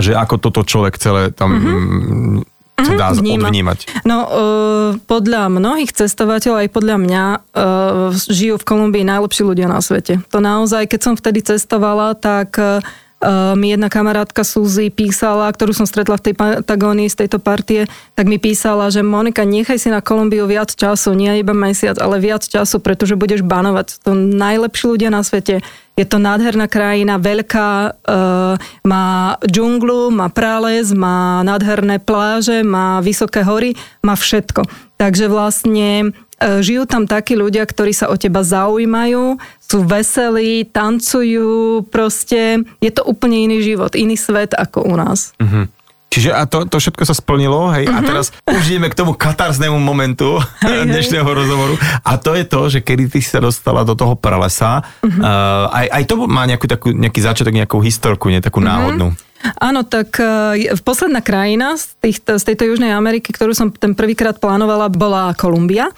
že 0.00 0.12
ako 0.16 0.40
toto 0.40 0.60
človek 0.64 0.96
celé 0.96 1.30
tam 1.30 1.50
uh-huh. 1.52 2.86
sa 2.86 2.92
dá 2.96 3.06
Vníma. 3.12 3.50
odvnímať? 3.50 3.78
No, 4.08 4.18
uh, 4.24 4.90
podľa 5.04 5.52
mnohých 5.52 5.92
cestovateľov, 5.92 6.64
aj 6.64 6.70
podľa 6.72 6.96
mňa, 6.96 7.24
uh, 7.36 8.08
žijú 8.14 8.56
v 8.56 8.66
Kolumbii 8.66 9.04
najlepší 9.04 9.42
ľudia 9.44 9.68
na 9.68 9.84
svete. 9.84 10.24
To 10.32 10.40
naozaj, 10.40 10.88
keď 10.88 11.00
som 11.00 11.14
vtedy 11.14 11.44
cestovala, 11.44 12.16
tak 12.16 12.56
Uh, 12.56 12.80
mi 13.28 13.68
jedna 13.68 13.92
kamarátka 13.92 14.40
Suzy 14.48 14.88
písala, 14.88 15.52
ktorú 15.52 15.76
som 15.76 15.84
stretla 15.84 16.16
v 16.16 16.24
tej 16.30 16.34
Patagónii 16.34 17.12
z 17.12 17.24
tejto 17.24 17.36
partie, 17.36 17.84
tak 18.16 18.24
mi 18.24 18.40
písala, 18.40 18.88
že 18.88 19.04
Monika, 19.04 19.44
nechaj 19.44 19.76
si 19.76 19.92
na 19.92 20.00
Kolumbiu 20.00 20.48
viac 20.48 20.72
času, 20.72 21.12
nie 21.12 21.44
iba 21.44 21.52
mesiac, 21.52 22.00
ale 22.00 22.16
viac 22.16 22.40
času, 22.48 22.80
pretože 22.80 23.20
budeš 23.20 23.44
banovať. 23.44 24.00
To 24.08 24.16
najlepší 24.16 24.84
ľudia 24.96 25.10
na 25.12 25.20
svete. 25.20 25.60
Je 26.00 26.08
to 26.08 26.16
nádherná 26.16 26.64
krajina, 26.64 27.20
veľká, 27.20 27.68
uh, 27.92 28.56
má 28.88 29.36
džunglu, 29.44 30.08
má 30.08 30.32
prales, 30.32 30.96
má 30.96 31.44
nádherné 31.44 32.00
pláže, 32.00 32.64
má 32.64 33.04
vysoké 33.04 33.44
hory, 33.44 33.76
má 34.00 34.16
všetko. 34.16 34.64
Takže 34.96 35.28
vlastne 35.28 36.16
E, 36.29 36.29
žijú 36.40 36.88
tam 36.88 37.04
takí 37.04 37.36
ľudia, 37.36 37.68
ktorí 37.68 37.92
sa 37.92 38.08
o 38.08 38.16
teba 38.16 38.40
zaujímajú, 38.40 39.36
sú 39.60 39.78
veselí, 39.84 40.64
tancujú, 40.66 41.84
proste 41.92 42.64
je 42.80 42.90
to 42.90 43.04
úplne 43.04 43.46
iný 43.46 43.62
život, 43.62 43.92
iný 43.94 44.16
svet 44.16 44.56
ako 44.56 44.88
u 44.88 44.94
nás. 44.96 45.36
Uh-huh. 45.36 45.68
Čiže 46.10 46.34
a 46.34 46.42
to, 46.42 46.66
to 46.66 46.82
všetko 46.82 47.06
sa 47.06 47.14
splnilo, 47.14 47.70
hej, 47.70 47.86
uh-huh. 47.86 47.94
a 47.94 48.00
mhm. 48.02 48.06
teraz 48.08 48.26
už 48.42 48.64
ideme 48.66 48.90
k 48.90 48.98
tomu 48.98 49.14
katarznému 49.14 49.78
momentu 49.78 50.42
hej, 50.66 50.82
dnešného 50.90 51.22
hej. 51.22 51.36
rozhovoru 51.38 51.74
a 52.02 52.12
to 52.18 52.34
je 52.34 52.44
to, 52.48 52.60
že 52.66 52.78
kedy 52.82 53.06
ty 53.06 53.22
si 53.22 53.30
sa 53.30 53.38
dostala 53.38 53.86
do 53.86 53.94
toho 53.94 54.18
pralesa, 54.18 54.82
uh-huh. 54.82 55.06
uh, 55.06 55.70
aj, 55.70 55.86
aj 55.86 56.02
to 56.08 56.14
má 56.26 56.48
nejakú, 56.50 56.66
takú, 56.66 56.90
nejaký 56.90 57.20
začiatok, 57.22 57.54
nejakú 57.54 57.78
historku, 57.78 58.26
nie 58.32 58.42
takú 58.42 58.58
náhodnú. 58.58 59.14
Áno, 59.56 59.86
tak 59.88 60.20
uh, 60.20 60.52
posledná 60.84 61.24
krajina 61.24 61.78
z, 61.78 61.96
tých, 62.02 62.20
z 62.26 62.42
tejto 62.44 62.68
Južnej 62.68 62.92
Ameriky, 62.92 63.32
ktorú 63.32 63.56
som 63.56 63.72
ten 63.72 63.96
prvýkrát 63.96 64.36
plánovala, 64.36 64.92
bola 64.92 65.32
Kolumbia. 65.32 65.88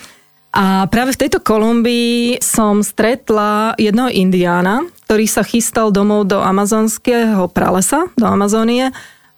A 0.52 0.84
práve 0.92 1.16
v 1.16 1.20
tejto 1.26 1.40
Kolumbii 1.40 2.36
som 2.44 2.84
stretla 2.84 3.72
jednoho 3.80 4.12
indiána, 4.12 4.84
ktorý 5.08 5.24
sa 5.24 5.40
chystal 5.40 5.88
domov 5.88 6.28
do 6.28 6.44
amazonského 6.44 7.48
pralesa, 7.48 8.04
do 8.20 8.28
Amazónie. 8.28 8.92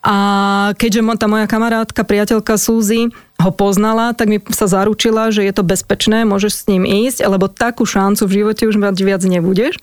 A 0.05 0.17
keďže 0.75 1.07
tá 1.17 1.31
moja 1.31 1.47
kamarátka, 1.47 2.05
priateľka 2.05 2.59
Súzy 2.59 3.15
ho 3.41 3.51
poznala, 3.55 4.13
tak 4.13 4.27
mi 4.29 4.39
sa 4.53 4.67
zaručila, 4.67 5.31
že 5.31 5.47
je 5.47 5.55
to 5.55 5.65
bezpečné, 5.65 6.27
môžeš 6.29 6.53
s 6.53 6.67
ním 6.69 6.85
ísť, 6.85 7.25
lebo 7.25 7.49
takú 7.49 7.87
šancu 7.89 8.27
v 8.27 8.35
živote 8.43 8.69
už 8.69 8.77
mať 8.77 9.01
viac 9.01 9.23
nebudeš. 9.25 9.79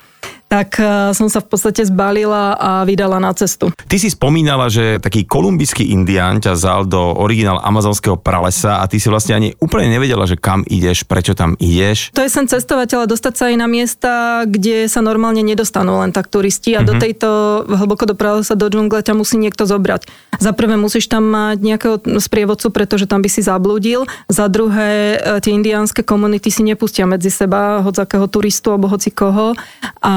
Tak 0.52 0.84
e, 0.84 1.16
som 1.16 1.32
sa 1.32 1.40
v 1.40 1.48
podstate 1.48 1.88
zbalila 1.88 2.60
a 2.60 2.72
vydala 2.84 3.24
na 3.24 3.32
cestu. 3.32 3.72
Ty 3.72 3.96
si 3.96 4.12
spomínala, 4.12 4.68
že 4.68 5.00
taký 5.00 5.24
kolumbijský 5.24 5.96
indián 5.96 6.44
ťa 6.44 6.60
zal 6.60 6.84
do 6.84 7.00
originál 7.16 7.64
amazonského 7.64 8.20
pralesa 8.20 8.84
a 8.84 8.86
ty 8.92 9.00
si 9.00 9.08
vlastne 9.08 9.40
ani 9.40 9.50
úplne 9.64 9.88
nevedela, 9.88 10.28
že 10.28 10.36
kam 10.36 10.68
ideš, 10.68 11.08
prečo 11.08 11.32
tam 11.32 11.56
ideš. 11.56 12.12
To 12.12 12.20
je 12.20 12.28
sen 12.28 12.52
cestovateľa 12.52 13.08
dostať 13.08 13.34
sa 13.40 13.44
aj 13.48 13.56
na 13.56 13.68
miesta, 13.72 14.12
kde 14.44 14.92
sa 14.92 15.00
normálne 15.00 15.40
nedostanú 15.40 16.04
len 16.04 16.12
tak 16.12 16.28
turisti 16.28 16.76
a 16.76 16.84
mm-hmm. 16.84 16.90
do 16.90 16.94
mhm. 17.00 17.02
tejto 17.02 17.30
hlboko 17.72 18.04
do 18.04 18.16
pralesa, 18.20 18.60
do 18.60 18.68
džungle 18.68 19.00
ťa 19.00 19.16
musí 19.16 19.40
niekto 19.40 19.64
zobrať. 19.64 20.12
Za 20.36 20.52
prvé 20.52 20.76
musíš 20.76 21.08
tam 21.08 21.32
mať 21.32 21.58
nejakého 21.64 21.96
sprievodcu, 22.20 22.76
pretože 22.76 23.08
tam 23.08 23.24
by 23.24 23.30
si 23.32 23.40
zablúdil. 23.40 24.04
Za 24.28 24.52
druhé, 24.52 25.16
e, 25.16 25.40
tie 25.40 25.56
indiánske 25.56 26.04
komunity 26.04 26.52
si 26.52 26.66
nepustia 26.66 27.08
medzi 27.08 27.30
seba 27.32 27.80
hoď 27.80 28.04
akého 28.04 28.26
turistu 28.28 28.74
alebo 28.74 28.90
hoci 28.90 29.14
koho. 29.14 29.54
A 30.02 30.14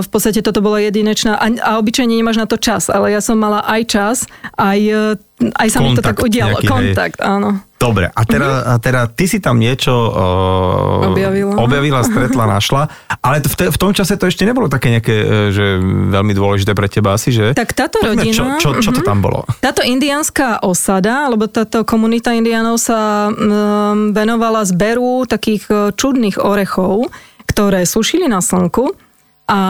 v 0.00 0.08
podstate 0.08 0.40
toto 0.40 0.64
bolo 0.64 0.80
jedinečná 0.80 1.36
a, 1.36 1.46
a 1.60 1.70
obyčajne 1.80 2.14
nemáš 2.14 2.40
na 2.40 2.46
to 2.48 2.56
čas, 2.56 2.88
ale 2.88 3.12
ja 3.12 3.20
som 3.20 3.38
mala 3.38 3.62
aj 3.64 3.82
čas, 3.88 4.16
aj, 4.56 4.80
aj 5.38 5.68
sa 5.68 5.78
mi 5.82 5.94
to 5.94 6.02
tak 6.02 6.18
udialo. 6.18 6.60
Nejaký, 6.60 6.68
Kontakt, 6.68 7.18
hej. 7.20 7.28
áno. 7.28 7.64
Dobre, 7.84 8.08
a 8.08 8.22
teda, 8.24 8.48
uh-huh. 8.48 8.72
a 8.72 8.80
teda 8.80 9.00
ty 9.12 9.28
si 9.28 9.44
tam 9.44 9.60
niečo 9.60 9.92
uh, 9.92 11.12
objavila. 11.12 11.52
objavila, 11.60 12.00
stretla, 12.00 12.48
našla, 12.48 12.88
ale 13.20 13.44
v, 13.44 13.54
te, 13.60 13.68
v 13.68 13.76
tom 13.76 13.92
čase 13.92 14.16
to 14.16 14.24
ešte 14.24 14.48
nebolo 14.48 14.72
také 14.72 14.88
nejaké, 14.88 15.12
e, 15.12 15.26
že 15.52 15.64
veľmi 15.84 16.32
dôležité 16.32 16.72
pre 16.72 16.88
teba 16.88 17.12
asi, 17.12 17.28
že? 17.28 17.52
Tak 17.52 17.76
táto 17.76 18.00
Poďme, 18.00 18.24
rodina... 18.24 18.56
Čo, 18.56 18.80
čo, 18.80 18.88
čo 18.88 18.88
uh-huh. 18.88 18.96
to 18.96 19.02
mhm. 19.04 19.08
tam 19.12 19.18
bolo? 19.20 19.44
Táto 19.60 19.84
indiánska 19.84 20.64
osada, 20.64 21.28
alebo 21.28 21.44
táto 21.44 21.84
komunita 21.84 22.32
indiánov 22.32 22.80
sa 22.80 23.28
um, 23.28 24.16
venovala 24.16 24.64
zberu 24.64 25.28
takých 25.28 25.92
čudných 25.92 26.40
orechov, 26.40 27.12
ktoré 27.44 27.84
sušili 27.84 28.32
na 28.32 28.40
slnku 28.40 29.03
a 29.44 29.60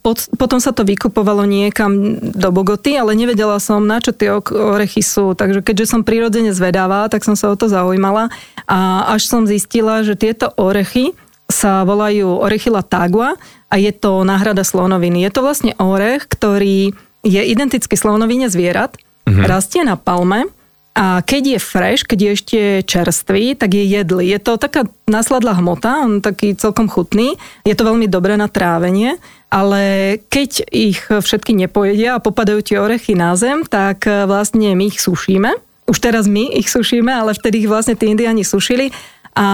pot, 0.00 0.24
potom 0.40 0.56
sa 0.56 0.72
to 0.72 0.80
vykupovalo 0.80 1.44
niekam 1.44 2.16
do 2.32 2.48
Bogoty, 2.48 2.96
ale 2.96 3.12
nevedela 3.12 3.60
som, 3.60 3.84
na 3.84 4.00
čo 4.00 4.16
tie 4.16 4.32
orechy 4.40 5.04
sú. 5.04 5.36
Takže 5.36 5.60
keďže 5.60 5.92
som 5.92 6.00
prirodzene 6.00 6.56
zvedáva, 6.56 7.12
tak 7.12 7.20
som 7.20 7.36
sa 7.36 7.52
o 7.52 7.56
to 7.60 7.68
zaujímala 7.68 8.32
a 8.64 9.12
až 9.12 9.28
som 9.28 9.44
zistila, 9.44 10.00
že 10.00 10.16
tieto 10.16 10.48
orechy 10.56 11.12
sa 11.44 11.84
volajú 11.84 12.40
orechyla 12.40 12.80
tagua 12.80 13.36
a 13.68 13.74
je 13.76 13.92
to 13.92 14.24
náhrada 14.24 14.64
slonoviny. 14.64 15.28
Je 15.28 15.30
to 15.30 15.44
vlastne 15.44 15.76
orech, 15.76 16.24
ktorý 16.24 16.96
je 17.20 17.42
identický 17.52 18.00
slonovine 18.00 18.48
zvierat, 18.48 18.96
mm-hmm. 19.28 19.44
rastie 19.44 19.84
na 19.84 20.00
palme 20.00 20.48
a 20.96 21.20
keď 21.20 21.42
je 21.44 21.58
fresh, 21.60 22.08
keď 22.08 22.18
je 22.18 22.30
ešte 22.32 22.60
čerstvý, 22.88 23.52
tak 23.52 23.76
je 23.76 23.84
jedlý. 23.84 24.32
Je 24.32 24.40
to 24.40 24.56
taká 24.56 24.88
nasladlá 25.04 25.52
hmota, 25.60 26.08
on 26.08 26.24
taký 26.24 26.56
celkom 26.56 26.88
chutný. 26.88 27.36
Je 27.68 27.76
to 27.76 27.84
veľmi 27.84 28.08
dobré 28.08 28.40
na 28.40 28.48
trávenie, 28.48 29.20
ale 29.52 30.16
keď 30.32 30.64
ich 30.72 31.04
všetky 31.04 31.52
nepojedia 31.52 32.16
a 32.16 32.24
popadajú 32.24 32.64
tie 32.64 32.80
orechy 32.80 33.12
na 33.12 33.36
zem, 33.36 33.68
tak 33.68 34.08
vlastne 34.08 34.72
my 34.72 34.88
ich 34.88 35.04
sušíme. 35.04 35.52
Už 35.84 36.00
teraz 36.00 36.24
my 36.24 36.48
ich 36.56 36.72
sušíme, 36.72 37.12
ale 37.12 37.36
vtedy 37.36 37.60
ich 37.60 37.68
vlastne 37.68 37.92
tí 37.92 38.08
indiani 38.08 38.40
sušili. 38.40 38.88
A 39.36 39.46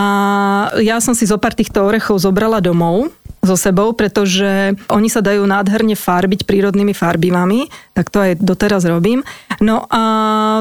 ja 0.78 1.02
som 1.02 1.10
si 1.10 1.26
zo 1.26 1.42
pár 1.42 1.58
týchto 1.58 1.82
orechov 1.82 2.22
zobrala 2.22 2.62
domov 2.62 3.10
so 3.42 3.58
sebou, 3.58 3.90
pretože 3.90 4.78
oni 4.86 5.10
sa 5.10 5.18
dajú 5.18 5.42
nádherne 5.42 5.98
farbiť 5.98 6.46
prírodnými 6.46 6.94
farbivami, 6.94 7.66
tak 7.90 8.06
to 8.06 8.22
aj 8.22 8.38
doteraz 8.38 8.86
robím. 8.86 9.26
No 9.58 9.82
a 9.90 10.02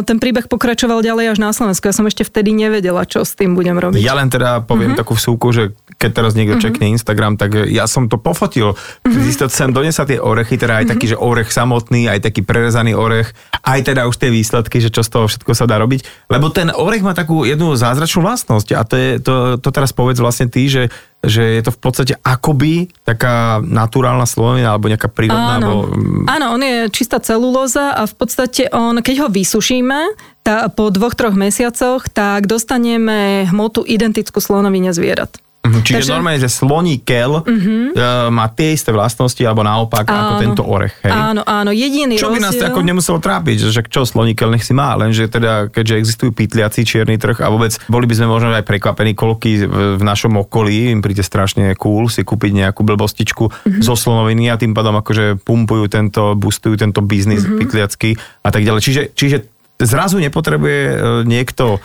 ten 0.09 0.17
príbeh 0.17 0.49
pokračoval 0.49 1.05
ďalej 1.05 1.37
až 1.37 1.37
na 1.37 1.53
Slovensku. 1.53 1.85
Ja 1.85 1.93
som 1.93 2.09
ešte 2.09 2.25
vtedy 2.25 2.57
nevedela, 2.57 3.05
čo 3.05 3.21
s 3.21 3.37
tým 3.37 3.53
budem 3.53 3.77
robiť. 3.77 4.01
Ja 4.01 4.17
len 4.17 4.33
teda 4.33 4.65
poviem 4.65 4.97
uh-huh. 4.97 5.01
takú 5.05 5.13
vsúku, 5.13 5.53
že 5.53 5.77
keď 6.01 6.09
teraz 6.09 6.33
niekto 6.33 6.57
uh-huh. 6.57 6.65
čekne 6.73 6.89
Instagram, 6.97 7.37
tak 7.37 7.69
ja 7.69 7.85
som 7.85 8.09
to 8.09 8.17
pofotil. 8.17 8.73
Uh-huh. 8.73 9.49
sem 9.53 9.69
donesa 9.69 10.01
tie 10.09 10.17
orechy, 10.17 10.57
teda 10.57 10.81
aj 10.81 10.89
uh-huh. 10.89 10.91
taký, 10.97 11.05
že 11.13 11.21
orech 11.21 11.53
samotný, 11.53 12.09
aj 12.09 12.33
taký 12.33 12.41
prerezaný 12.41 12.97
orech, 12.97 13.29
aj 13.61 13.93
teda 13.93 14.09
už 14.09 14.17
tie 14.17 14.33
výsledky, 14.33 14.81
že 14.81 14.89
čo 14.89 15.05
z 15.05 15.09
toho 15.13 15.25
všetko 15.29 15.53
sa 15.53 15.69
dá 15.69 15.77
robiť. 15.77 16.33
Lebo 16.33 16.49
ten 16.49 16.73
orech 16.73 17.05
má 17.05 17.13
takú 17.13 17.45
jednu 17.45 17.77
zázračnú 17.77 18.25
vlastnosť 18.25 18.73
a 18.73 18.81
to, 18.89 18.95
je, 18.97 19.09
to, 19.21 19.33
to 19.61 19.69
teraz 19.69 19.93
povedz 19.93 20.17
vlastne 20.17 20.49
ty, 20.49 20.65
že 20.65 20.89
že 21.21 21.61
je 21.61 21.61
to 21.61 21.71
v 21.71 21.79
podstate 21.79 22.13
akoby 22.25 22.89
taká 23.05 23.61
naturálna 23.61 24.25
slovina 24.25 24.73
alebo 24.73 24.89
nejaká 24.89 25.05
prírodná. 25.05 25.61
Áno. 25.61 25.65
Alebo... 25.69 25.93
Mm. 25.93 26.25
Áno, 26.25 26.45
on 26.57 26.61
je 26.65 26.77
čistá 26.89 27.21
celulóza 27.21 27.93
a 27.93 28.09
v 28.09 28.15
podstate 28.17 28.73
on, 28.73 28.97
keď 29.05 29.25
ho 29.25 29.27
vysušíme, 29.29 30.17
tá, 30.41 30.65
po 30.73 30.89
dvoch, 30.89 31.13
troch 31.13 31.37
mesiacoch, 31.37 32.09
tak 32.09 32.49
dostaneme 32.49 33.45
hmotu 33.53 33.85
identickú 33.85 34.41
slonovine 34.41 34.89
zvierat. 34.89 35.37
Uh-huh, 35.61 35.77
čiže 35.85 36.09
Takže... 36.09 36.13
normálne, 36.17 36.41
že 36.41 36.49
sloní 36.49 37.05
kel 37.05 37.45
uh-huh. 37.45 37.93
uh, 37.93 38.33
má 38.33 38.49
tie 38.49 38.73
isté 38.73 38.89
vlastnosti, 38.89 39.37
alebo 39.45 39.61
naopak 39.61 40.09
áno. 40.09 40.17
ako 40.17 40.33
tento 40.41 40.63
orech. 40.65 40.97
Hej? 41.05 41.13
Áno, 41.13 41.45
áno, 41.45 41.69
jediný 41.69 42.17
Čo 42.17 42.33
by 42.33 42.41
nás 42.41 42.57
ako 42.57 42.81
nemuselo 42.81 43.21
trápiť, 43.21 43.69
že 43.69 43.85
čo 43.85 44.01
sloní 44.01 44.33
kel 44.33 44.49
nech 44.49 44.65
si 44.65 44.73
má, 44.73 44.97
lenže 44.97 45.29
teda, 45.29 45.69
keďže 45.69 46.01
existujú 46.01 46.33
pytliaci 46.33 46.81
čierny 46.81 47.21
trh 47.21 47.45
a 47.45 47.53
vôbec 47.53 47.77
boli 47.85 48.09
by 48.09 48.15
sme 48.17 48.27
možno 48.33 48.57
aj 48.57 48.65
prekvapení, 48.65 49.13
koľky 49.13 49.69
v, 49.69 50.01
v 50.01 50.03
našom 50.03 50.33
okolí 50.41 50.97
im 50.97 51.05
príde 51.05 51.21
strašne 51.21 51.77
cool 51.77 52.09
si 52.09 52.25
kúpiť 52.25 52.65
nejakú 52.65 52.81
blbostičku 52.81 53.45
uh-huh. 53.45 53.85
zo 53.85 53.93
slonoviny 53.93 54.49
a 54.49 54.57
tým 54.57 54.73
pádom 54.73 54.97
akože 54.97 55.45
pumpujú 55.45 55.85
tento, 55.93 56.33
boostujú 56.33 56.73
tento 56.81 57.05
biznis 57.05 57.45
uh-huh. 57.45 57.61
pytliacký 57.61 58.17
a 58.41 58.49
tak 58.49 58.65
ďalej. 58.65 58.81
Čiže, 58.81 59.01
čiže 59.13 59.37
zrazu 59.77 60.17
nepotrebuje 60.17 60.81
e, 60.89 60.95
niekto 61.25 61.81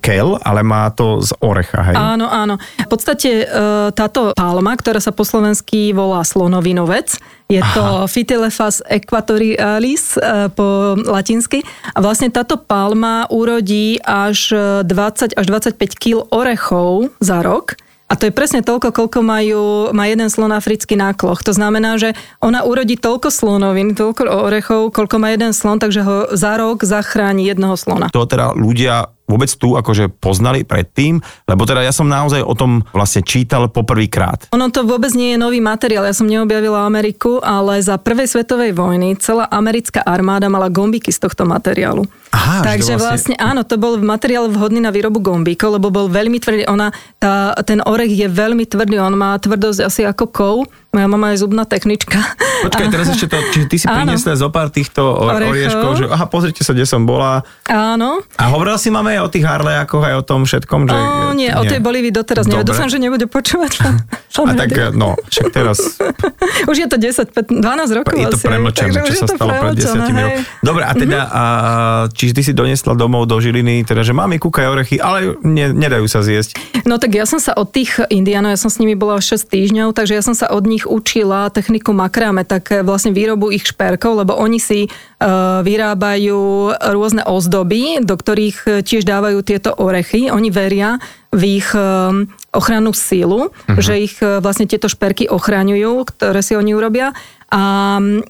kel, 0.00 0.40
ale 0.42 0.60
má 0.64 0.90
to 0.90 1.20
z 1.20 1.30
orecha, 1.44 1.84
hej? 1.84 1.96
Áno, 1.96 2.26
áno. 2.26 2.56
V 2.58 2.88
podstate 2.88 3.44
e, 3.44 3.46
táto 3.92 4.32
palma, 4.34 4.74
ktorá 4.74 4.98
sa 4.98 5.12
po 5.12 5.22
slovensky 5.22 5.92
volá 5.92 6.24
slonovinovec, 6.24 7.20
je 7.50 7.60
to 7.74 7.84
Aha. 7.84 8.08
Phytelephas 8.08 8.82
equatorialis 8.88 10.16
e, 10.16 10.48
po 10.50 10.96
latinsky. 10.96 11.62
A 11.94 11.98
vlastne 12.00 12.32
táto 12.32 12.56
palma 12.58 13.28
urodí 13.30 14.00
až 14.02 14.54
20 14.86 15.36
až 15.36 15.44
25 15.46 15.76
kg 15.98 16.26
orechov 16.30 17.12
za 17.20 17.42
rok. 17.44 17.76
A 18.10 18.18
to 18.18 18.26
je 18.26 18.34
presne 18.34 18.66
toľko, 18.66 18.90
koľko 18.90 19.22
majú, 19.22 19.62
má 19.94 20.10
jeden 20.10 20.26
slon 20.26 20.50
africký 20.50 20.98
nákloch. 20.98 21.46
To 21.46 21.54
znamená, 21.54 21.94
že 21.94 22.18
ona 22.42 22.66
urodí 22.66 22.98
toľko 22.98 23.30
slonovín, 23.30 23.94
toľko 23.94 24.26
orechov, 24.26 24.90
koľko 24.90 25.22
má 25.22 25.30
jeden 25.30 25.54
slon, 25.54 25.78
takže 25.78 26.02
ho 26.02 26.16
za 26.34 26.58
rok 26.58 26.82
zachráni 26.82 27.46
jednoho 27.46 27.78
slona. 27.78 28.10
To 28.10 28.26
teda 28.26 28.58
ľudia 28.58 29.14
vôbec 29.30 29.48
tu 29.54 29.78
akože 29.78 30.10
poznali 30.18 30.66
predtým, 30.66 31.22
lebo 31.46 31.62
teda 31.62 31.86
ja 31.86 31.94
som 31.94 32.10
naozaj 32.10 32.42
o 32.42 32.54
tom 32.58 32.82
vlastne 32.90 33.22
čítal 33.22 33.70
poprvýkrát. 33.70 34.50
Ono 34.50 34.68
to 34.74 34.82
vôbec 34.82 35.14
nie 35.14 35.34
je 35.34 35.38
nový 35.38 35.62
materiál, 35.62 36.04
ja 36.04 36.14
som 36.16 36.26
neobjavila 36.26 36.82
Ameriku, 36.82 37.38
ale 37.38 37.78
za 37.78 37.96
prvej 37.96 38.26
svetovej 38.26 38.74
vojny 38.74 39.14
celá 39.22 39.46
americká 39.46 40.02
armáda 40.02 40.50
mala 40.50 40.66
gombiky 40.66 41.14
z 41.14 41.22
tohto 41.22 41.46
materiálu. 41.46 42.04
Aha, 42.30 42.62
Takže 42.62 42.94
vlastne... 42.94 43.34
vlastne 43.34 43.36
áno, 43.42 43.66
to 43.66 43.74
bol 43.74 43.98
materiál 43.98 44.46
vhodný 44.46 44.78
na 44.78 44.94
výrobu 44.94 45.18
gombíkov, 45.18 45.82
lebo 45.82 45.90
bol 45.90 46.06
veľmi 46.06 46.38
tvrdý. 46.38 46.62
Ona, 46.70 46.94
tá, 47.18 47.58
ten 47.66 47.82
orech 47.82 48.14
je 48.14 48.30
veľmi 48.30 48.70
tvrdý, 48.70 49.02
on 49.02 49.18
má 49.18 49.34
tvrdosť 49.34 49.80
asi 49.82 50.06
ako 50.06 50.24
kov, 50.30 50.54
moja 50.94 51.06
mama 51.06 51.34
je 51.34 51.42
zubná 51.42 51.62
technička. 51.66 52.18
Počkaj, 52.66 52.86
teraz 52.90 53.06
ešte 53.14 53.30
to, 53.30 53.38
čiže 53.54 53.66
ty 53.70 53.76
si 53.78 53.86
priniesla 53.86 54.34
zo 54.34 54.50
pár 54.50 54.74
týchto 54.74 55.06
orieškov, 55.06 55.90
že 55.98 56.04
aha, 56.10 56.26
pozrite 56.26 56.66
sa, 56.66 56.74
kde 56.74 56.86
som 56.86 57.06
bola. 57.06 57.46
Áno. 57.70 58.22
A 58.38 58.50
hovorila 58.50 58.74
si 58.74 58.90
máme 58.90 59.14
aj 59.14 59.26
o 59.26 59.28
tých 59.30 59.46
harlejakoch, 59.46 60.02
aj 60.02 60.14
o 60.18 60.22
tom 60.26 60.46
všetkom, 60.46 60.90
že... 60.90 60.98
O, 60.98 61.34
nie, 61.34 61.46
nie. 61.46 61.58
o 61.58 61.62
tej 61.62 61.78
Bolívii 61.78 62.10
doteraz 62.10 62.46
neviem. 62.50 62.66
Dúfam, 62.66 62.90
že 62.90 62.98
nebude 62.98 63.30
počúvať. 63.30 63.72
a 64.50 64.52
tak, 64.58 64.70
no, 64.98 65.14
však 65.30 65.46
teraz... 65.54 65.78
už 66.70 66.76
je 66.76 66.88
to 66.90 66.98
10, 66.98 67.38
15, 67.38 67.62
12 67.62 67.98
rokov 67.98 68.14
Je 68.18 68.26
to 68.34 68.38
premlčené, 68.42 68.98
čo 69.06 69.14
sa 69.14 69.26
stalo 69.30 69.50
pred 69.62 69.78
10 69.78 69.94
rokov. 69.94 70.28
Dobre, 70.62 70.82
a 70.86 70.92
teda, 70.92 71.20
mm-hmm. 71.22 72.18
Čiže 72.20 72.36
ty 72.36 72.42
si 72.44 72.52
doniesla 72.52 72.92
domov 72.92 73.24
do 73.24 73.40
Žiliny, 73.40 73.88
teda, 73.88 74.04
že 74.04 74.12
máme 74.12 74.36
kúkaj 74.36 74.68
orechy, 74.68 75.00
ale 75.00 75.40
ne, 75.40 75.72
nedajú 75.72 76.04
sa 76.04 76.20
zjesť. 76.20 76.60
No 76.84 77.00
tak 77.00 77.16
ja 77.16 77.24
som 77.24 77.40
sa 77.40 77.56
od 77.56 77.72
tých 77.72 77.96
indiánov, 78.12 78.52
ja 78.52 78.60
som 78.60 78.68
s 78.68 78.76
nimi 78.76 78.92
bola 78.92 79.24
6 79.24 79.48
týždňov, 79.48 79.96
takže 79.96 80.12
ja 80.12 80.20
som 80.20 80.36
sa 80.36 80.52
od 80.52 80.68
nich 80.68 80.84
učila 80.84 81.48
techniku 81.48 81.96
makrame, 81.96 82.44
tak 82.44 82.68
e, 82.68 82.84
vlastne 82.84 83.16
výrobu 83.16 83.48
ich 83.48 83.64
šperkov, 83.64 84.20
lebo 84.20 84.36
oni 84.36 84.60
si 84.60 84.84
uh, 84.84 85.64
vyrábajú 85.64 86.74
rôzne 86.92 87.24
ozdoby, 87.24 88.04
do 88.04 88.14
ktorých 88.18 88.58
e, 88.68 88.68
tiež 88.84 89.08
dávajú 89.08 89.40
tieto 89.40 89.72
orechy. 89.72 90.28
Oni 90.28 90.52
veria 90.52 91.00
v 91.30 91.62
ich 91.62 91.70
uh, 91.78 92.10
ochrannú 92.50 92.90
sílu, 92.90 93.54
uh-huh. 93.54 93.78
že 93.78 94.02
ich 94.02 94.18
uh, 94.18 94.42
vlastne 94.42 94.66
tieto 94.66 94.90
šperky 94.90 95.30
ochraňujú, 95.30 96.10
ktoré 96.10 96.42
si 96.42 96.58
oni 96.58 96.74
urobia. 96.74 97.14
A 97.50 97.98
um, 97.98 98.22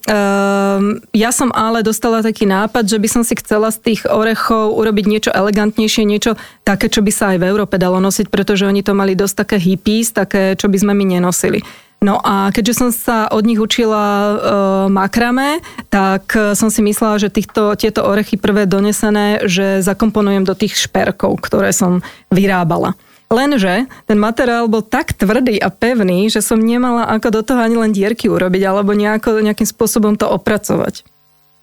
ja 1.12 1.28
som 1.28 1.52
ale 1.52 1.84
dostala 1.84 2.24
taký 2.24 2.48
nápad, 2.48 2.88
že 2.88 2.96
by 2.96 3.08
som 3.08 3.22
si 3.24 3.36
chcela 3.36 3.68
z 3.68 3.92
tých 3.92 4.00
orechov 4.08 4.72
urobiť 4.80 5.04
niečo 5.04 5.30
elegantnejšie, 5.32 6.08
niečo 6.08 6.40
také, 6.64 6.88
čo 6.88 7.04
by 7.04 7.12
sa 7.12 7.36
aj 7.36 7.44
v 7.44 7.48
Európe 7.52 7.76
dalo 7.76 8.00
nosiť, 8.00 8.32
pretože 8.32 8.64
oni 8.64 8.80
to 8.80 8.96
mali 8.96 9.12
dosť 9.12 9.44
také 9.44 9.56
hippies, 9.60 10.16
také, 10.16 10.56
čo 10.56 10.72
by 10.72 10.76
sme 10.80 10.92
my 10.96 11.20
nenosili. 11.20 11.60
No 12.00 12.16
a 12.16 12.48
keďže 12.48 12.74
som 12.80 12.90
sa 12.96 13.28
od 13.28 13.44
nich 13.44 13.60
učila 13.60 14.04
e, 14.08 14.34
makrame, 14.88 15.60
tak 15.92 16.32
som 16.56 16.72
si 16.72 16.80
myslela, 16.80 17.20
že 17.20 17.28
týchto, 17.28 17.76
tieto 17.76 18.08
orechy 18.08 18.40
prvé 18.40 18.64
donesené, 18.64 19.44
že 19.44 19.84
zakomponujem 19.84 20.48
do 20.48 20.56
tých 20.56 20.80
šperkov, 20.80 21.44
ktoré 21.44 21.76
som 21.76 22.00
vyrábala. 22.32 22.96
Lenže 23.30 23.86
ten 24.10 24.18
materiál 24.18 24.66
bol 24.66 24.82
tak 24.82 25.14
tvrdý 25.14 25.62
a 25.62 25.70
pevný, 25.70 26.26
že 26.26 26.42
som 26.42 26.58
nemala 26.58 27.06
ako 27.06 27.28
do 27.30 27.40
toho 27.46 27.62
ani 27.62 27.78
len 27.78 27.94
dierky 27.94 28.26
urobiť 28.26 28.62
alebo 28.66 28.90
nejako, 28.90 29.38
nejakým 29.38 29.70
spôsobom 29.70 30.18
to 30.18 30.26
opracovať. 30.26 31.06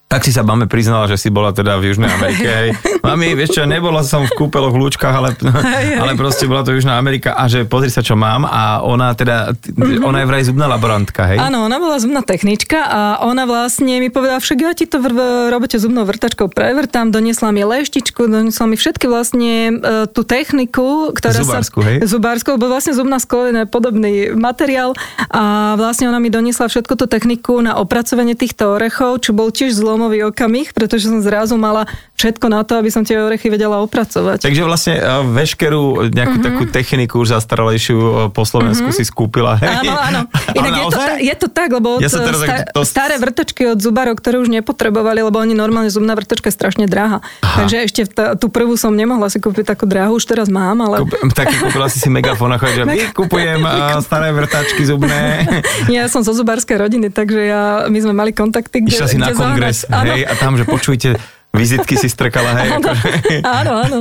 Tak 0.07 0.23
si 0.23 0.31
sa 0.31 0.39
máme 0.39 0.71
priznala, 0.71 1.03
že 1.11 1.19
si 1.19 1.27
bola 1.27 1.51
teda 1.51 1.75
v 1.83 1.91
Južnej 1.91 2.07
Amerike. 2.07 2.47
Hej. 2.47 2.69
Mami, 3.07 3.35
vieš 3.35 3.59
čo, 3.59 3.67
nebola 3.67 4.07
som 4.07 4.23
v 4.23 4.31
kúpeloch 4.39 4.71
v 4.71 4.87
lúčkach, 4.87 5.11
ale, 5.11 5.35
ale 5.99 6.15
proste 6.15 6.47
bola 6.47 6.63
to 6.63 6.71
Južná 6.71 6.95
Amerika 6.95 7.35
a 7.35 7.51
že 7.51 7.67
pozri 7.67 7.91
sa, 7.91 7.99
čo 7.99 8.15
mám 8.15 8.47
a 8.47 8.79
ona 8.87 9.11
teda, 9.11 9.51
mm-hmm. 9.51 10.07
ona 10.07 10.23
je 10.23 10.27
vraj 10.31 10.43
zubná 10.47 10.71
laborantka, 10.71 11.27
hej? 11.27 11.43
Áno, 11.43 11.67
ona 11.67 11.75
bola 11.75 11.99
zubná 11.99 12.23
technička 12.23 12.87
a 12.87 13.01
ona 13.27 13.43
vlastne 13.43 13.99
mi 13.99 14.07
povedala, 14.07 14.39
však 14.39 14.57
ja 14.63 14.71
ti 14.71 14.87
to 14.87 15.03
v, 15.03 15.11
v 15.11 15.19
robote 15.51 15.75
zubnou 15.75 16.07
vrtačkou 16.07 16.47
prevrtám, 16.55 17.11
doniesla 17.11 17.51
mi 17.51 17.67
leštičku, 17.67 18.31
doniesla 18.31 18.63
mi 18.63 18.79
všetky 18.79 19.11
vlastne 19.11 19.75
e, 19.75 20.07
tú 20.07 20.23
techniku, 20.23 21.11
ktorá 21.11 21.35
Zubársku, 21.35 21.83
sa... 21.83 21.87
hej? 21.91 21.97
Zubársku, 22.07 22.55
bol 22.55 22.71
vlastne 22.71 22.95
zubná 22.95 23.19
sklená 23.19 23.67
podobný 23.67 24.31
materiál 24.31 24.95
a 25.27 25.75
vlastne 25.75 26.07
ona 26.07 26.23
mi 26.23 26.31
doniesla 26.31 26.71
všetku 26.71 26.95
tú 26.95 27.11
techniku 27.11 27.59
na 27.59 27.75
opracovanie 27.75 28.39
týchto 28.39 28.79
orechov, 28.79 29.19
čo 29.19 29.35
bol 29.35 29.51
tiež 29.51 29.75
zlom 29.75 29.96
zlomový 29.97 30.29
okamih, 30.29 30.77
pretože 30.77 31.09
som 31.09 31.17
zrazu 31.25 31.57
mala 31.57 31.89
všetko 32.13 32.45
na 32.53 32.61
to, 32.61 32.77
aby 32.77 32.93
som 32.93 33.01
tie 33.01 33.17
orechy 33.17 33.49
vedela 33.49 33.81
opracovať. 33.81 34.45
Takže 34.45 34.61
vlastne 34.61 35.01
uh, 35.01 35.25
veškerú 35.25 36.13
nejakú 36.13 36.37
uh-huh. 36.37 36.45
takú 36.45 36.63
techniku 36.69 37.25
už 37.25 37.33
zastaralejšiu 37.33 37.97
uh, 37.97 38.09
po 38.29 38.45
Slovensku 38.45 38.93
uh-huh. 38.93 39.01
si 39.01 39.01
skúpila. 39.01 39.57
Hej. 39.57 39.89
Áno, 39.89 39.93
áno. 39.97 40.21
Inak 40.61 40.73
je 40.77 40.85
to, 40.93 40.99
je 41.17 41.35
to 41.41 41.47
tak, 41.49 41.69
lebo 41.73 41.97
ja 41.97 42.13
teraz, 42.13 42.37
sta- 42.45 42.69
to... 42.69 42.85
staré 42.85 43.17
vrtočky 43.17 43.73
od 43.73 43.81
zubárov, 43.81 44.13
ktoré 44.21 44.37
už 44.37 44.53
nepotrebovali, 44.53 45.25
lebo 45.25 45.41
oni 45.41 45.57
normálne 45.57 45.89
zubná 45.89 46.13
vrtočka 46.13 46.53
je 46.53 46.53
strašne 46.53 46.85
drahá. 46.85 47.25
Aha. 47.41 47.65
Takže 47.65 47.77
ešte 47.81 48.01
t- 48.05 48.33
tú 48.37 48.53
prvú 48.53 48.77
som 48.77 48.93
nemohla 48.93 49.33
si 49.33 49.41
kúpiť 49.41 49.73
takú 49.73 49.89
drahú, 49.89 50.21
už 50.21 50.29
teraz 50.29 50.45
mám, 50.45 50.77
ale... 50.85 51.01
Kúp, 51.01 51.33
tak 51.33 51.49
kúpila 51.57 51.89
si 51.89 51.97
si 51.97 52.13
megafón 52.13 52.53
a 52.53 52.61
že 52.61 52.85
vykupujem 53.09 53.65
uh, 53.65 53.97
staré 54.05 54.29
vrtačky 54.29 54.85
zubné. 54.85 55.49
ja 55.89 56.05
som 56.05 56.21
zo 56.21 56.37
zubárskej 56.37 56.77
rodiny, 56.77 57.09
takže 57.09 57.39
ja, 57.49 57.89
my 57.89 57.97
sme 57.97 58.13
mali 58.13 58.31
kontakty, 58.35 58.85
kde, 58.85 58.93
Išla 58.93 59.09
si 59.09 59.17
na 59.17 59.33
kongres 59.33 59.86
hej, 59.89 60.21
a 60.27 60.33
tam, 60.35 60.59
že 60.59 60.67
počujte, 60.67 61.15
vizitky 61.55 61.95
si 61.97 62.07
strkala, 62.11 62.53
hej. 62.61 62.69
Áno, 62.77 62.89
akože. 62.91 63.09
áno. 63.43 63.71
áno. 63.81 63.99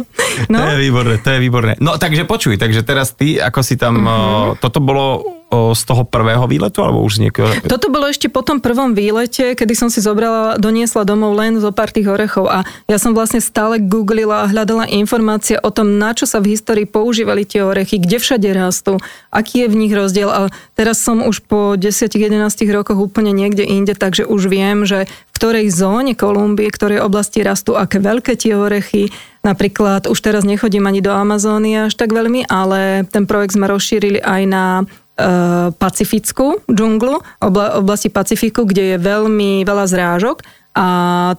No. 0.53 0.59
To 0.61 0.71
je 0.77 0.79
výborné, 0.79 1.15
to 1.23 1.29
je 1.33 1.39
výborné. 1.41 1.73
No 1.81 1.97
takže 1.97 2.29
počuj, 2.29 2.61
takže 2.61 2.85
teraz 2.85 3.17
ty, 3.17 3.41
ako 3.41 3.61
si 3.65 3.81
tam, 3.81 4.05
mm-hmm. 4.05 4.61
toto 4.61 4.85
bolo 4.85 5.37
z 5.51 5.83
toho 5.87 6.03
prvého 6.03 6.43
výletu, 6.51 6.83
alebo 6.83 7.07
už 7.07 7.23
z 7.23 7.31
niekoho? 7.31 7.47
Toto 7.71 7.87
bolo 7.87 8.11
ešte 8.11 8.27
po 8.27 8.43
tom 8.43 8.59
prvom 8.59 8.99
výlete, 8.99 9.55
kedy 9.55 9.79
som 9.79 9.87
si 9.87 10.03
zobrala, 10.03 10.59
doniesla 10.59 11.07
domov 11.07 11.39
len 11.39 11.63
zo 11.63 11.71
pár 11.71 11.95
tých 11.95 12.11
orechov 12.11 12.51
a 12.51 12.67
ja 12.91 12.99
som 12.99 13.15
vlastne 13.15 13.39
stále 13.39 13.79
googlila 13.79 14.43
a 14.43 14.51
hľadala 14.51 14.91
informácie 14.91 15.55
o 15.63 15.71
tom, 15.71 16.03
na 16.03 16.19
čo 16.19 16.27
sa 16.27 16.43
v 16.43 16.59
histórii 16.59 16.83
používali 16.83 17.47
tie 17.47 17.63
orechy, 17.63 18.03
kde 18.03 18.19
všade 18.19 18.49
rastú, 18.59 18.99
aký 19.31 19.65
je 19.65 19.69
v 19.71 19.79
nich 19.87 19.95
rozdiel 19.95 20.35
a 20.35 20.51
teraz 20.75 20.99
som 20.99 21.23
už 21.23 21.47
po 21.47 21.79
10-11 21.79 22.43
rokoch 22.75 22.99
úplne 22.99 23.31
niekde 23.31 23.63
inde, 23.63 23.95
takže 23.95 24.27
už 24.27 24.51
viem, 24.51 24.83
že 24.83 25.07
ktorej 25.37 25.69
zóne 25.69 26.17
Kolumbie, 26.17 26.73
ktorej 26.73 27.05
oblasti 27.05 27.45
rastú, 27.45 27.77
aké 27.77 28.01
veľké 28.01 28.35
tie 28.41 28.57
orechy, 28.57 29.13
Napríklad 29.47 30.11
už 30.11 30.19
teraz 30.27 30.43
nechodím 30.43 30.91
ani 30.91 30.99
do 30.99 31.15
Amazóny 31.15 31.87
až 31.87 31.95
tak 31.95 32.11
veľmi, 32.11 32.51
ale 32.51 33.07
ten 33.07 33.31
projekt 33.31 33.55
sme 33.55 33.71
rozšírili 33.71 34.19
aj 34.19 34.43
na 34.43 34.83
Eh, 35.17 35.73
pacifickú 35.81 36.61
džunglu, 36.69 37.25
obla, 37.41 37.81
oblasti 37.81 38.13
Pacifiku, 38.13 38.69
kde 38.69 38.93
je 38.93 38.97
veľmi 39.01 39.65
veľa 39.65 39.89
zrážok 39.89 40.45
a 40.77 40.87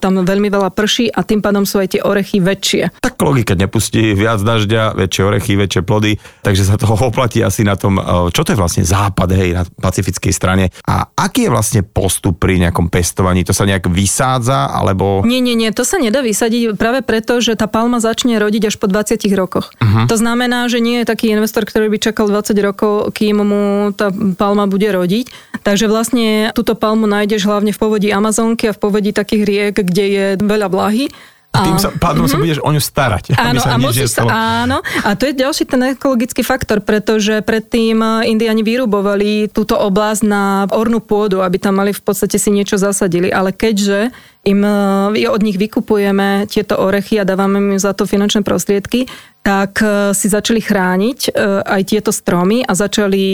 tam 0.02 0.26
veľmi 0.26 0.50
veľa 0.50 0.74
prší 0.74 1.14
a 1.14 1.22
tým 1.22 1.46
pádom 1.46 1.62
sú 1.62 1.78
aj 1.78 1.94
tie 1.94 2.02
orechy 2.02 2.42
väčšie. 2.42 2.98
Tak 2.98 3.22
logika 3.22 3.54
nepustí 3.54 4.18
viac 4.18 4.42
dažďa, 4.42 4.98
väčšie 4.98 5.22
orechy, 5.22 5.54
väčšie 5.54 5.82
plody, 5.86 6.18
takže 6.42 6.66
sa 6.66 6.82
toho 6.82 6.98
oplatí 7.14 7.46
asi 7.46 7.62
na 7.62 7.78
tom, 7.78 8.02
eh, 8.02 8.34
čo 8.34 8.42
to 8.42 8.58
je 8.58 8.58
vlastne 8.58 8.82
západ, 8.82 9.30
hej, 9.38 9.54
na 9.54 9.64
pacifickej 9.78 10.34
strane. 10.34 10.74
A 10.90 11.06
aký 11.14 11.46
je 11.46 11.54
vlastne 11.54 11.82
postup 11.86 12.42
pri 12.42 12.58
nejakom 12.58 12.90
pestovaní? 12.90 13.46
To 13.46 13.54
sa 13.54 13.70
nejak 13.70 13.86
vysádza, 13.86 14.74
alebo... 14.74 15.22
Nie, 15.22 15.38
nie, 15.38 15.54
nie, 15.54 15.70
to 15.70 15.86
sa 15.86 16.02
nedá 16.02 16.26
vysadiť 16.26 16.74
práve 16.74 17.06
preto, 17.06 17.38
že 17.38 17.54
tá 17.54 17.70
palma 17.70 18.02
začne 18.02 18.42
rodiť 18.42 18.74
až 18.74 18.76
po 18.82 18.90
20 18.90 19.22
rokoch. 19.38 19.70
Uh-huh. 19.78 20.10
To 20.10 20.16
znamená, 20.18 20.66
že 20.66 20.82
nie 20.82 21.06
je 21.06 21.06
taký 21.06 21.30
investor, 21.30 21.62
ktorý 21.70 21.94
by 21.94 21.98
čakal 22.02 22.26
20 22.26 22.58
rokov, 22.66 23.14
kým 23.14 23.46
mu 23.46 23.94
tá 23.94 24.10
palma 24.34 24.66
bude 24.66 24.90
rodiť. 24.90 25.30
Takže 25.62 25.86
vlastne 25.92 26.56
túto 26.56 26.74
palmu 26.74 27.06
nájdeš 27.06 27.44
hlavne 27.44 27.76
v 27.76 27.80
povodí 27.80 28.10
Amazonky 28.10 28.72
a 28.72 28.74
v 28.74 28.80
povodí 28.80 29.12
tak 29.12 29.27
takých 29.28 29.44
riek, 29.44 29.76
kde 29.84 30.06
je 30.08 30.26
veľa 30.40 30.72
vlahy. 30.72 31.12
A 31.58 31.66
tým 31.66 31.80
sa, 31.82 31.90
pádom 31.90 32.28
mm-hmm. 32.28 32.38
sa 32.38 32.44
budeš 32.44 32.60
o 32.62 32.70
ňu 32.70 32.82
starať. 32.84 33.24
Áno, 33.34 33.60
sa 33.64 33.74
a 33.74 33.82
musíš 33.82 34.14
sa, 34.14 34.30
áno, 34.30 34.84
a 34.84 35.10
to 35.18 35.26
je 35.26 35.34
ďalší 35.34 35.66
ten 35.66 35.98
ekologický 35.98 36.46
faktor, 36.46 36.86
pretože 36.86 37.42
predtým 37.42 37.98
eh, 37.98 38.30
Indiani 38.30 38.62
vyrubovali 38.62 39.50
túto 39.50 39.74
oblasť 39.74 40.22
na 40.28 40.70
ornú 40.70 41.02
pôdu, 41.02 41.42
aby 41.42 41.58
tam 41.58 41.82
mali 41.82 41.96
v 41.96 42.04
podstate 42.04 42.38
si 42.38 42.54
niečo 42.54 42.78
zasadili, 42.78 43.34
ale 43.34 43.58
keďže 43.58 44.14
im 44.46 44.62
eh, 44.62 45.26
od 45.32 45.42
nich 45.42 45.58
vykupujeme 45.58 46.46
tieto 46.46 46.78
orechy 46.78 47.18
a 47.18 47.26
dávame 47.26 47.58
im 47.58 47.82
za 47.82 47.98
to 47.98 48.06
finančné 48.06 48.46
prostriedky, 48.46 49.10
tak 49.42 49.82
eh, 49.82 50.14
si 50.14 50.30
začali 50.30 50.62
chrániť 50.62 51.34
aj 51.66 51.82
tieto 51.90 52.14
stromy 52.14 52.62
a 52.62 52.78
začali 52.78 53.26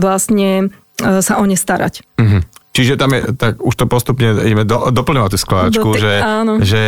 vlastne 0.00 0.72
sa 0.96 1.36
o 1.36 1.44
ne 1.44 1.58
starať. 1.60 2.00
Mm-hmm. 2.16 2.40
Čiže 2.76 3.00
tam 3.00 3.16
je, 3.16 3.32
tak 3.32 3.56
už 3.56 3.72
to 3.72 3.88
postupne 3.88 4.36
ideme 4.36 4.68
do, 4.68 4.92
doplňovať 4.92 5.30
tú 5.32 5.40
do 5.72 5.96
že, 5.96 6.12
že, 6.60 6.84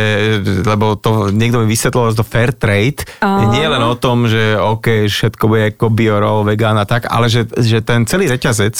lebo 0.61 0.93
to 0.93 1.33
niekto 1.33 1.65
mi 1.65 1.73
vysvetlil 1.73 2.13
to 2.13 2.21
fair 2.21 2.53
trade, 2.53 3.09
áno. 3.17 3.49
nie 3.57 3.65
len 3.65 3.81
o 3.81 3.97
tom, 3.97 4.29
že 4.29 4.53
OK, 4.53 5.09
všetko 5.09 5.43
bude 5.49 5.73
ako 5.73 5.89
biorol, 5.89 6.45
vegán 6.45 6.77
a 6.77 6.85
tak, 6.85 7.09
ale 7.09 7.25
že, 7.25 7.49
že 7.57 7.81
ten 7.81 8.05
celý 8.05 8.29
reťazec 8.29 8.77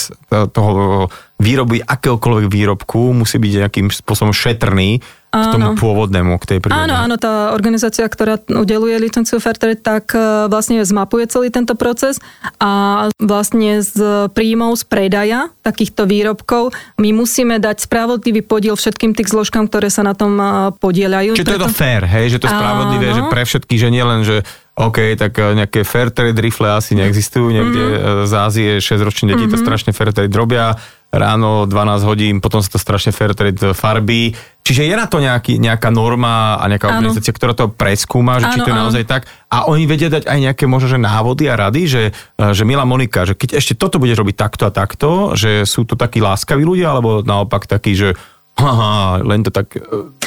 toho 0.54 1.10
výroby 1.42 1.82
akéhokoľvek 1.82 2.46
výrobku 2.46 3.10
musí 3.10 3.42
byť 3.42 3.52
nejakým 3.66 3.88
spôsobom 3.90 4.30
šetrný 4.30 5.02
k 5.30 5.46
tomu 5.54 5.78
pôvodnému, 5.78 6.34
k 6.42 6.44
tej 6.44 6.58
prírode. 6.58 6.90
Áno, 6.90 6.94
áno, 7.06 7.14
tá 7.14 7.54
organizácia, 7.54 8.02
ktorá 8.02 8.42
udeluje 8.50 8.98
licenciu 8.98 9.38
Fairtrade, 9.38 9.78
tak 9.78 10.10
e, 10.10 10.50
vlastne 10.50 10.82
zmapuje 10.82 11.30
celý 11.30 11.54
tento 11.54 11.78
proces 11.78 12.18
a 12.58 13.06
vlastne 13.22 13.78
z 13.78 14.26
príjmov 14.34 14.74
z 14.74 14.84
predaja 14.90 15.40
takýchto 15.62 16.10
výrobkov 16.10 16.74
my 16.98 17.14
musíme 17.14 17.62
dať 17.62 17.86
spravodlivý 17.86 18.42
podiel 18.42 18.74
všetkým 18.74 19.14
tých 19.14 19.30
zložkám, 19.30 19.70
ktoré 19.70 19.86
sa 19.86 20.02
na 20.02 20.18
tom 20.18 20.34
e, 20.34 20.74
podielajú. 20.82 21.38
Čiže 21.38 21.46
to 21.46 21.56
je 21.56 21.62
to 21.62 21.70
fair, 21.70 22.02
hej, 22.02 22.34
že 22.34 22.38
to 22.42 22.50
je 22.50 22.52
spravodlivé, 22.52 23.06
áno. 23.14 23.16
že 23.16 23.22
pre 23.30 23.42
všetky, 23.46 23.74
že 23.78 23.88
nie 23.94 24.02
len, 24.02 24.26
že 24.26 24.42
OK, 24.74 25.14
tak 25.14 25.38
e, 25.38 25.54
nejaké 25.62 25.86
fair 25.86 26.10
trade 26.10 26.42
rifle 26.42 26.74
asi 26.74 26.98
neexistujú, 26.98 27.54
niekde 27.54 27.82
mm-hmm. 27.86 28.26
z 28.26 28.32
Ázie 28.34 28.70
6-roční 28.82 29.30
deti 29.30 29.46
mm-hmm. 29.46 29.54
to 29.54 29.62
strašne 29.62 29.90
fair 29.94 30.10
trade 30.10 30.34
robia, 30.34 30.74
ráno 31.10 31.66
12 31.66 32.06
hodín, 32.06 32.34
potom 32.38 32.62
sa 32.62 32.70
to 32.70 32.78
strašne 32.78 33.10
fair 33.10 33.34
trade 33.34 33.74
farby. 33.74 34.32
Čiže 34.70 34.86
je 34.86 34.94
na 34.94 35.10
to 35.10 35.18
nejaký, 35.18 35.58
nejaká 35.58 35.90
norma 35.90 36.54
a 36.54 36.70
nejaká 36.70 36.94
ano. 36.94 37.02
organizácia, 37.02 37.34
ktorá 37.34 37.58
to 37.58 37.74
preskúma, 37.74 38.38
že 38.38 38.46
ano, 38.46 38.54
či 38.54 38.58
to 38.62 38.70
je 38.70 38.76
ano. 38.78 38.82
naozaj 38.86 39.02
tak. 39.02 39.26
A 39.50 39.66
oni 39.66 39.82
vedia 39.82 40.06
dať 40.06 40.30
aj 40.30 40.38
nejaké 40.38 40.70
možno, 40.70 40.94
že 40.94 41.02
návody 41.02 41.50
a 41.50 41.58
rady, 41.58 41.82
že, 41.90 42.02
e, 42.14 42.54
že 42.54 42.62
milá 42.62 42.86
Monika, 42.86 43.26
že 43.26 43.34
keď 43.34 43.58
ešte 43.58 43.74
toto 43.74 43.98
budeš 43.98 44.22
robiť 44.22 44.36
takto 44.38 44.70
a 44.70 44.70
takto, 44.70 45.34
že 45.34 45.66
sú 45.66 45.82
to 45.82 45.98
takí 45.98 46.22
láskaví 46.22 46.62
ľudia, 46.62 46.94
alebo 46.94 47.26
naopak 47.26 47.66
takí, 47.66 47.98
že 47.98 48.14
Aha, 48.60 49.24
len 49.24 49.40
to 49.40 49.48
tak 49.48 49.72
e, 49.72 49.80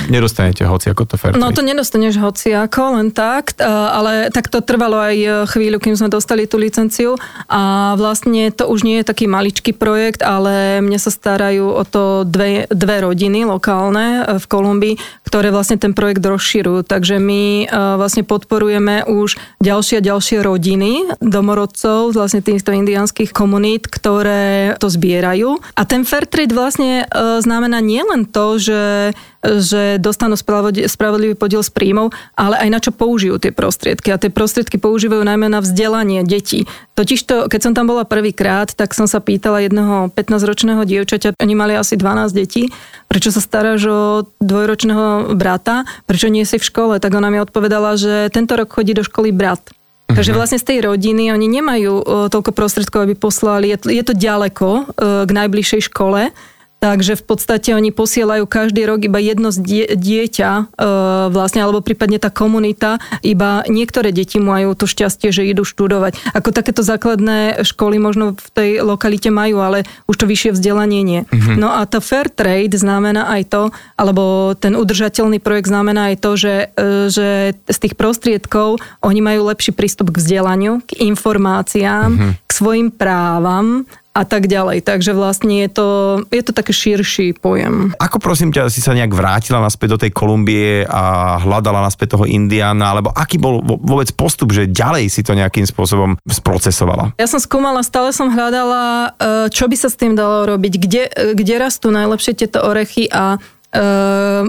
nedostanete 0.10 0.66
hoci 0.66 0.90
ako 0.90 1.06
to 1.06 1.16
fair 1.22 1.38
No 1.38 1.54
to 1.54 1.62
nedostaneš 1.62 2.18
hoci 2.18 2.50
ako, 2.50 2.98
len 2.98 3.14
tak, 3.14 3.54
e, 3.56 3.64
ale 3.70 4.34
tak 4.34 4.50
to 4.50 4.66
trvalo 4.66 4.98
aj 4.98 5.16
e, 5.16 5.28
chvíľu, 5.54 5.78
kým 5.78 5.94
sme 5.94 6.10
dostali 6.10 6.50
tú 6.50 6.58
licenciu. 6.58 7.14
A 7.46 7.94
vlastne 7.94 8.50
to 8.50 8.66
už 8.66 8.82
nie 8.82 9.00
je 9.02 9.06
taký 9.06 9.30
maličký 9.30 9.78
projekt, 9.78 10.26
ale 10.26 10.82
mne 10.82 10.98
sa 10.98 11.14
starajú 11.14 11.78
o 11.78 11.84
to 11.86 12.26
dve, 12.26 12.66
dve 12.74 13.06
rodiny 13.06 13.46
lokálne 13.46 14.26
v 14.42 14.46
Kolumbii, 14.50 14.96
ktoré 15.30 15.54
vlastne 15.54 15.78
ten 15.78 15.94
projekt 15.94 16.26
rozširujú, 16.26 16.86
takže 16.90 17.22
my 17.22 17.70
vlastne 17.98 18.26
podporujeme 18.26 19.06
už 19.06 19.38
ďalšie 19.62 20.02
a 20.02 20.06
ďalšie 20.06 20.42
rodiny 20.42 21.20
domorodcov, 21.22 22.14
vlastne 22.14 22.42
týchto 22.42 22.74
indiánskych 22.74 23.30
komunít, 23.30 23.86
ktoré 23.90 24.74
to 24.82 24.90
zbierajú. 24.90 25.62
A 25.78 25.82
ten 25.86 26.06
fair 26.08 26.26
trade 26.26 26.54
vlastne 26.54 27.06
znamená 27.42 27.82
nielen 27.84 28.23
to, 28.28 28.60
že, 28.60 29.14
že 29.44 29.98
dostanú 30.00 30.38
spravodlivý 30.38 31.36
podiel 31.36 31.62
z 31.62 31.72
príjmov, 31.72 32.12
ale 32.34 32.60
aj 32.60 32.70
na 32.70 32.80
čo 32.80 32.92
použijú 32.96 33.40
tie 33.40 33.52
prostriedky. 33.52 34.12
A 34.14 34.22
tie 34.22 34.34
prostriedky 34.34 34.80
používajú 34.80 35.24
najmä 35.24 35.48
na 35.52 35.60
vzdelanie 35.60 36.24
detí. 36.26 36.66
Totižto, 36.94 37.50
keď 37.50 37.60
som 37.60 37.74
tam 37.74 37.90
bola 37.90 38.08
prvýkrát, 38.08 38.72
tak 38.72 38.94
som 38.94 39.10
sa 39.10 39.20
pýtala 39.24 39.64
jedného 39.66 40.14
15-ročného 40.14 40.82
dievčaťa, 40.86 41.40
oni 41.40 41.54
mali 41.58 41.74
asi 41.76 42.00
12 42.00 42.32
detí, 42.34 42.70
prečo 43.12 43.34
sa 43.34 43.42
staráš 43.42 43.82
o 43.90 44.02
dvojročného 44.42 45.38
brata, 45.38 45.86
prečo 46.06 46.30
nie 46.30 46.46
si 46.46 46.58
v 46.58 46.66
škole, 46.66 46.94
tak 46.98 47.14
ona 47.14 47.34
mi 47.34 47.42
odpovedala, 47.42 47.98
že 47.98 48.30
tento 48.34 48.58
rok 48.58 48.74
chodí 48.74 48.94
do 48.98 49.06
školy 49.06 49.30
brat. 49.34 49.62
Takže 50.14 50.36
mhm. 50.36 50.38
vlastne 50.38 50.60
z 50.62 50.68
tej 50.68 50.80
rodiny 50.86 51.32
oni 51.34 51.48
nemajú 51.48 51.94
toľko 52.30 52.52
prostriedkov, 52.52 53.08
aby 53.08 53.16
poslali, 53.18 53.74
je 53.74 54.04
to 54.04 54.14
ďaleko 54.14 54.94
k 55.26 55.32
najbližšej 55.32 55.90
škole, 55.90 56.30
Takže 56.84 57.16
v 57.16 57.24
podstate 57.24 57.72
oni 57.72 57.96
posielajú 57.96 58.44
každý 58.44 58.84
rok 58.84 59.08
iba 59.08 59.16
jedno 59.16 59.56
dieťa 59.56 60.52
e, 60.52 60.64
vlastne, 61.32 61.64
alebo 61.64 61.80
prípadne 61.80 62.20
tá 62.20 62.28
komunita, 62.28 63.00
iba 63.24 63.64
niektoré 63.72 64.12
deti 64.12 64.36
majú 64.36 64.76
to 64.76 64.84
šťastie, 64.84 65.32
že 65.32 65.48
idú 65.48 65.64
študovať. 65.64 66.36
Ako 66.36 66.52
takéto 66.52 66.84
základné 66.84 67.64
školy 67.64 68.04
možno 68.04 68.36
v 68.36 68.48
tej 68.52 68.70
lokalite 68.84 69.32
majú, 69.32 69.64
ale 69.64 69.88
už 70.12 70.16
to 70.20 70.26
vyššie 70.28 70.60
vzdelanie 70.60 71.08
nie. 71.08 71.22
Mm-hmm. 71.24 71.56
No 71.56 71.72
a 71.72 71.88
to 71.88 72.04
fair 72.04 72.28
trade 72.28 72.76
znamená 72.76 73.32
aj 73.32 73.48
to, 73.48 73.62
alebo 73.96 74.52
ten 74.60 74.76
udržateľný 74.76 75.40
projekt 75.40 75.72
znamená 75.72 76.12
aj 76.12 76.16
to, 76.20 76.32
že, 76.36 76.56
e, 76.76 77.08
že 77.08 77.56
z 77.64 77.78
tých 77.80 77.96
prostriedkov 77.96 78.84
oni 79.00 79.24
majú 79.24 79.48
lepší 79.48 79.72
prístup 79.72 80.12
k 80.12 80.20
vzdelaniu, 80.20 80.84
k 80.84 81.00
informáciám, 81.00 82.12
mm-hmm. 82.12 82.32
k 82.44 82.52
svojim 82.52 82.92
právam 82.92 83.88
a 84.14 84.24
tak 84.30 84.46
ďalej. 84.46 84.86
Takže 84.86 85.18
vlastne 85.18 85.66
je 85.66 85.70
to, 85.74 85.88
je 86.30 86.44
to 86.46 86.54
taký 86.54 86.70
širší 86.70 87.28
pojem. 87.34 87.98
Ako 87.98 88.22
prosím 88.22 88.54
ťa, 88.54 88.70
si 88.70 88.78
sa 88.78 88.94
nejak 88.94 89.10
vrátila 89.10 89.58
naspäť 89.58 89.98
do 89.98 90.02
tej 90.06 90.12
Kolumbie 90.14 90.86
a 90.86 91.38
hľadala 91.42 91.82
naspäť 91.82 92.14
toho 92.14 92.30
Indiana, 92.30 92.94
alebo 92.94 93.10
aký 93.10 93.42
bol 93.42 93.66
vôbec 93.66 94.14
postup, 94.14 94.54
že 94.54 94.70
ďalej 94.70 95.10
si 95.10 95.26
to 95.26 95.34
nejakým 95.34 95.66
spôsobom 95.66 96.22
sprocesovala? 96.30 97.18
Ja 97.18 97.26
som 97.26 97.42
skúmala, 97.42 97.82
stále 97.82 98.14
som 98.14 98.30
hľadala, 98.30 99.18
e, 99.18 99.50
čo 99.50 99.66
by 99.66 99.76
sa 99.76 99.90
s 99.90 99.98
tým 99.98 100.14
dalo 100.14 100.46
robiť, 100.46 100.74
kde, 100.78 101.04
kde 101.34 101.54
rastú 101.58 101.90
najlepšie 101.90 102.38
tieto 102.38 102.62
orechy 102.62 103.10
a 103.10 103.42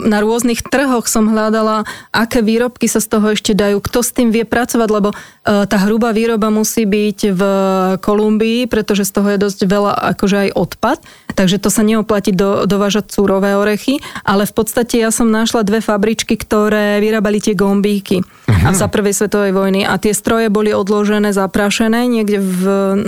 na 0.05 0.19
rôznych 0.21 0.61
trhoch 0.69 1.09
som 1.09 1.33
hľadala, 1.33 1.89
aké 2.13 2.45
výrobky 2.45 2.85
sa 2.85 3.01
z 3.01 3.09
toho 3.09 3.33
ešte 3.33 3.57
dajú, 3.57 3.81
kto 3.81 4.05
s 4.05 4.13
tým 4.13 4.29
vie 4.29 4.45
pracovať, 4.45 4.89
lebo 4.93 5.09
e, 5.11 5.17
tá 5.65 5.77
hrubá 5.81 6.13
výroba 6.13 6.53
musí 6.53 6.85
byť 6.85 7.19
v 7.33 7.43
Kolumbii, 8.05 8.69
pretože 8.69 9.09
z 9.09 9.13
toho 9.17 9.29
je 9.33 9.39
dosť 9.41 9.61
veľa 9.65 9.93
akože 10.13 10.37
aj 10.45 10.51
odpad, 10.53 10.99
takže 11.33 11.57
to 11.57 11.73
sa 11.73 11.81
neoplatí 11.81 12.37
do, 12.37 12.69
dovážať 12.69 13.17
súrové 13.17 13.57
orechy, 13.57 13.97
ale 14.29 14.45
v 14.45 14.53
podstate 14.53 15.01
ja 15.01 15.09
som 15.09 15.33
našla 15.33 15.65
dve 15.65 15.81
fabričky, 15.81 16.37
ktoré 16.37 17.01
vyrábali 17.01 17.41
tie 17.41 17.57
gombíky 17.57 18.21
uh-huh. 18.21 18.69
a 18.69 18.77
za 18.77 18.93
prvej 18.93 19.17
svetovej 19.17 19.57
vojny 19.57 19.89
a 19.89 19.97
tie 19.97 20.13
stroje 20.13 20.53
boli 20.53 20.77
odložené, 20.77 21.33
zaprašené 21.33 22.05
niekde 22.13 22.45
v, 22.45 22.63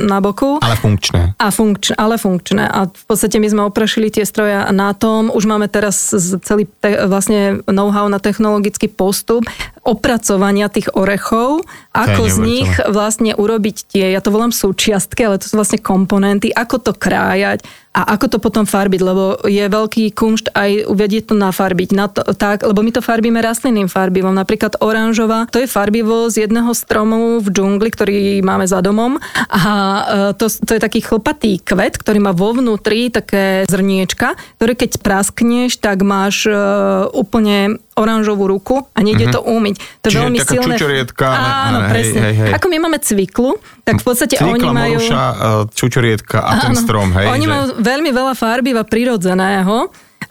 na 0.08 0.24
boku. 0.24 0.64
Ale 0.64 0.80
funkčné. 0.80 1.36
A 1.36 1.52
funkčné, 1.52 1.94
ale 2.00 2.16
funkčné. 2.16 2.64
A 2.64 2.88
v 2.88 3.04
podstate 3.04 3.36
my 3.36 3.48
sme 3.52 3.62
oprašili 3.68 4.08
tie 4.08 4.24
stroje 4.24 4.56
na 4.72 4.96
tom, 4.96 5.28
už 5.28 5.44
máme 5.44 5.68
teraz 5.68 6.05
celý 6.14 6.68
te, 6.78 6.94
vlastne 7.06 7.64
know-how 7.66 8.06
na 8.06 8.22
technologický 8.22 8.86
postup 8.86 9.42
opracovania 9.86 10.66
tých 10.66 10.90
orechov, 10.98 11.62
ako 11.94 12.22
z 12.26 12.36
nich 12.42 12.70
vlastne 12.90 13.32
urobiť 13.38 13.76
tie, 13.86 14.10
ja 14.10 14.18
to 14.18 14.34
volám 14.34 14.50
súčiastky, 14.50 15.22
ale 15.22 15.38
to 15.38 15.46
sú 15.46 15.54
vlastne 15.54 15.78
komponenty, 15.78 16.50
ako 16.50 16.82
to 16.82 16.92
krájať, 16.92 17.62
a 17.96 18.12
ako 18.12 18.36
to 18.36 18.38
potom 18.38 18.68
farbiť, 18.68 19.00
lebo 19.00 19.40
je 19.48 19.64
veľký 19.64 20.12
kumšt 20.12 20.52
aj 20.52 20.84
uvedieť 20.84 21.32
to 21.32 21.34
nafarbiť. 21.34 21.88
Na 21.96 22.12
to, 22.12 22.20
tak, 22.36 22.60
lebo 22.60 22.84
my 22.84 22.92
to 22.92 23.00
farbíme 23.00 23.40
rastlinným 23.40 23.88
farbivom. 23.88 24.36
Napríklad 24.36 24.76
oranžová, 24.84 25.48
to 25.48 25.64
je 25.64 25.64
farbivo 25.64 26.28
z 26.28 26.44
jedného 26.44 26.76
stromu 26.76 27.40
v 27.40 27.48
džungli, 27.48 27.88
ktorý 27.88 28.44
máme 28.44 28.68
za 28.68 28.84
domom 28.84 29.16
a 29.48 29.64
e, 29.64 30.02
to, 30.36 30.52
to 30.52 30.76
je 30.76 30.80
taký 30.84 31.00
chlpatý 31.00 31.56
kvet, 31.64 31.96
ktorý 31.96 32.20
má 32.20 32.36
vo 32.36 32.52
vnútri 32.52 33.08
také 33.08 33.64
zrniečka, 33.64 34.36
ktoré 34.60 34.76
keď 34.76 35.00
praskneš, 35.00 35.80
tak 35.80 36.04
máš 36.04 36.44
uh, 36.50 37.08
úplne 37.16 37.80
oranžovú 37.96 38.44
ruku 38.44 38.84
a 38.92 39.00
nejde 39.00 39.32
uh-huh. 39.32 39.40
to 39.40 39.40
umyť. 39.40 39.75
To 39.76 40.06
je 40.08 40.12
Čiže 40.12 40.20
veľmi 40.24 40.38
taká 40.42 40.52
silné. 40.52 40.66
čučorietka. 40.74 41.26
Áno, 41.30 41.78
hej, 41.84 41.90
presne. 41.92 42.20
Hej, 42.20 42.34
hej. 42.36 42.50
Ako 42.56 42.66
my 42.72 42.76
máme 42.82 42.98
cviklu, 43.00 43.50
tak 43.84 43.94
v 44.00 44.04
podstate 44.04 44.34
Cvikla, 44.36 44.54
oni 44.56 44.68
majú... 44.70 44.98
Moruša, 44.98 45.22
e, 45.22 45.50
čučorietka 45.72 46.38
a 46.42 46.50
áno, 46.56 46.62
ten 46.62 46.74
strom, 46.76 47.08
hej. 47.14 47.26
Oni 47.30 47.46
že... 47.46 47.50
majú 47.50 47.64
veľmi 47.80 48.10
veľa 48.10 48.34
farbiva 48.34 48.82
prirodzeného 48.84 49.76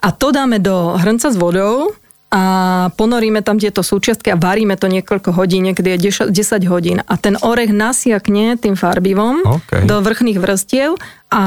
a 0.02 0.08
to 0.14 0.28
dáme 0.34 0.62
do 0.62 0.98
hrnca 1.00 1.32
s 1.32 1.38
vodou 1.38 1.96
a 2.36 2.42
ponoríme 2.92 3.40
tam 3.40 3.56
tieto 3.56 3.80
súčiastky 3.80 4.28
a 4.28 4.36
varíme 4.36 4.76
to 4.76 4.92
niekoľko 4.92 5.32
hodín, 5.32 5.72
niekedy 5.72 5.96
je 5.96 6.28
10 6.28 6.36
hodín. 6.68 7.00
A 7.00 7.16
ten 7.16 7.40
orech 7.40 7.72
nasiakne 7.72 8.60
tým 8.60 8.76
farbivom 8.76 9.48
okay. 9.48 9.88
do 9.88 10.04
vrchných 10.04 10.36
vrstiev 10.36 11.00
a 11.32 11.44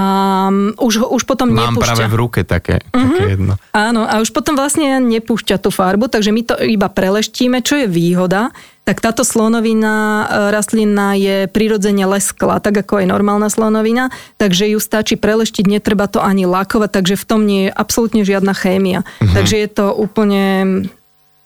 um, 0.48 0.72
už, 0.80 1.04
už 1.04 1.28
potom 1.28 1.52
Mám 1.52 1.76
nepúšťa. 1.76 1.84
práve 1.92 2.04
v 2.08 2.16
ruke 2.16 2.40
také, 2.48 2.80
uh-huh. 2.80 3.04
také 3.04 3.36
jedno. 3.36 3.60
Áno, 3.76 4.08
a 4.08 4.24
už 4.24 4.32
potom 4.32 4.56
vlastne 4.56 4.96
nepúšťa 4.96 5.60
tú 5.60 5.68
farbu, 5.68 6.08
takže 6.08 6.32
my 6.32 6.42
to 6.48 6.54
iba 6.64 6.88
preleštíme, 6.88 7.60
čo 7.60 7.84
je 7.84 7.86
výhoda, 7.86 8.48
tak 8.88 9.04
táto 9.04 9.20
slonovina 9.20 10.24
e, 10.24 10.24
rastlina 10.48 11.12
je 11.12 11.44
prirodzene 11.52 12.08
leskla, 12.08 12.56
tak 12.56 12.80
ako 12.80 13.04
aj 13.04 13.06
normálna 13.12 13.52
slonovina, 13.52 14.08
takže 14.40 14.64
ju 14.72 14.80
stačí 14.80 15.20
preleštiť, 15.20 15.68
netreba 15.68 16.08
to 16.08 16.24
ani 16.24 16.48
lakovať, 16.48 16.96
takže 16.96 17.20
v 17.20 17.24
tom 17.28 17.44
nie 17.44 17.68
je 17.68 17.70
absolútne 17.76 18.24
žiadna 18.24 18.56
chémia. 18.56 19.04
Uh-huh. 19.04 19.28
Takže 19.36 19.60
je 19.60 19.68
to 19.68 19.92
úplne 19.92 20.44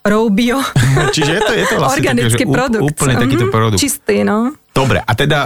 raw 0.07 0.23
bio. 0.31 0.63
Čiže 1.19 1.33
je 1.35 1.43
to, 1.43 1.53
je 1.59 1.67
to 1.67 1.77
vlastne 1.83 1.99
Organický 1.99 2.45
také, 2.47 2.55
produkt. 2.55 2.83
Úplne 2.95 3.15
takýto 3.19 3.47
mhm, 3.51 3.55
produkt. 3.55 3.81
Čistý, 3.83 4.17
no. 4.23 4.55
Dobre, 4.73 5.05
a 5.05 5.13
teda, 5.13 5.41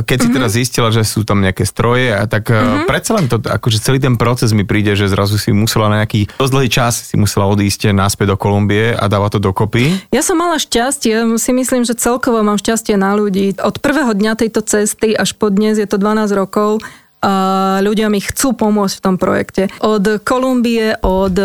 keď 0.00 0.16
si 0.16 0.28
mm-hmm. 0.28 0.36
teda 0.40 0.48
zistila, 0.48 0.88
že 0.88 1.04
sú 1.04 1.28
tam 1.28 1.44
nejaké 1.44 1.68
stroje, 1.68 2.08
tak 2.24 2.48
mm-hmm. 2.48 2.88
predsa 2.88 3.12
len 3.20 3.28
to, 3.28 3.36
akože 3.36 3.78
celý 3.84 4.00
ten 4.00 4.16
proces 4.16 4.56
mi 4.56 4.64
príde, 4.64 4.96
že 4.96 5.12
zrazu 5.12 5.36
si 5.36 5.52
musela 5.52 5.92
na 5.92 6.00
nejaký 6.00 6.32
dosť 6.40 6.52
dlhý 6.52 6.70
čas 6.72 7.12
si 7.12 7.20
musela 7.20 7.44
odísť 7.52 7.92
naspäť 7.92 8.32
do 8.32 8.36
Kolumbie 8.40 8.96
a 8.96 9.04
dáva 9.12 9.28
to 9.28 9.36
dokopy. 9.36 9.92
Ja 10.08 10.24
som 10.24 10.40
mala 10.40 10.56
šťastie, 10.56 11.36
si 11.36 11.52
myslím, 11.52 11.84
že 11.84 11.92
celkovo 11.92 12.40
mám 12.40 12.56
šťastie 12.56 12.96
na 12.96 13.12
ľudí. 13.12 13.60
Od 13.60 13.76
prvého 13.76 14.16
dňa 14.16 14.40
tejto 14.40 14.64
cesty 14.64 15.12
až 15.12 15.36
po 15.36 15.52
dnes 15.52 15.76
je 15.76 15.84
to 15.84 16.00
12 16.00 16.32
rokov, 16.32 16.80
a 17.22 17.78
ľudia 17.86 18.10
mi 18.10 18.18
chcú 18.18 18.50
pomôcť 18.50 18.98
v 18.98 19.04
tom 19.06 19.14
projekte. 19.14 19.70
Od 19.78 20.18
Kolumbie, 20.26 20.98
od, 21.06 21.38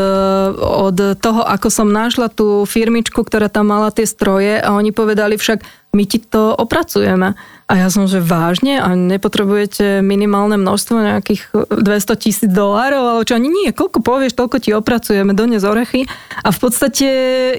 od 0.58 0.98
toho, 1.22 1.42
ako 1.46 1.70
som 1.70 1.94
našla 1.94 2.34
tú 2.34 2.66
firmičku, 2.66 3.22
ktorá 3.22 3.46
tam 3.46 3.70
mala 3.70 3.94
tie 3.94 4.10
stroje 4.10 4.58
a 4.58 4.74
oni 4.74 4.90
povedali 4.90 5.38
však, 5.38 5.62
my 5.98 6.06
ti 6.06 6.22
to 6.22 6.54
opracujeme. 6.54 7.34
A 7.68 7.74
ja 7.76 7.92
som, 7.92 8.08
že 8.08 8.24
vážne? 8.24 8.80
A 8.80 8.96
nepotrebujete 8.96 10.00
minimálne 10.00 10.56
množstvo 10.56 11.04
nejakých 11.04 11.68
200 11.68 12.24
tisíc 12.24 12.48
dolárov, 12.48 13.04
ale 13.04 13.28
čo? 13.28 13.36
Ani 13.36 13.52
nie, 13.52 13.76
koľko 13.76 14.00
povieš, 14.00 14.40
toľko 14.40 14.64
ti 14.64 14.72
opracujeme, 14.72 15.36
dones 15.36 15.68
orechy. 15.68 16.08
A 16.48 16.56
v 16.56 16.60
podstate 16.64 17.10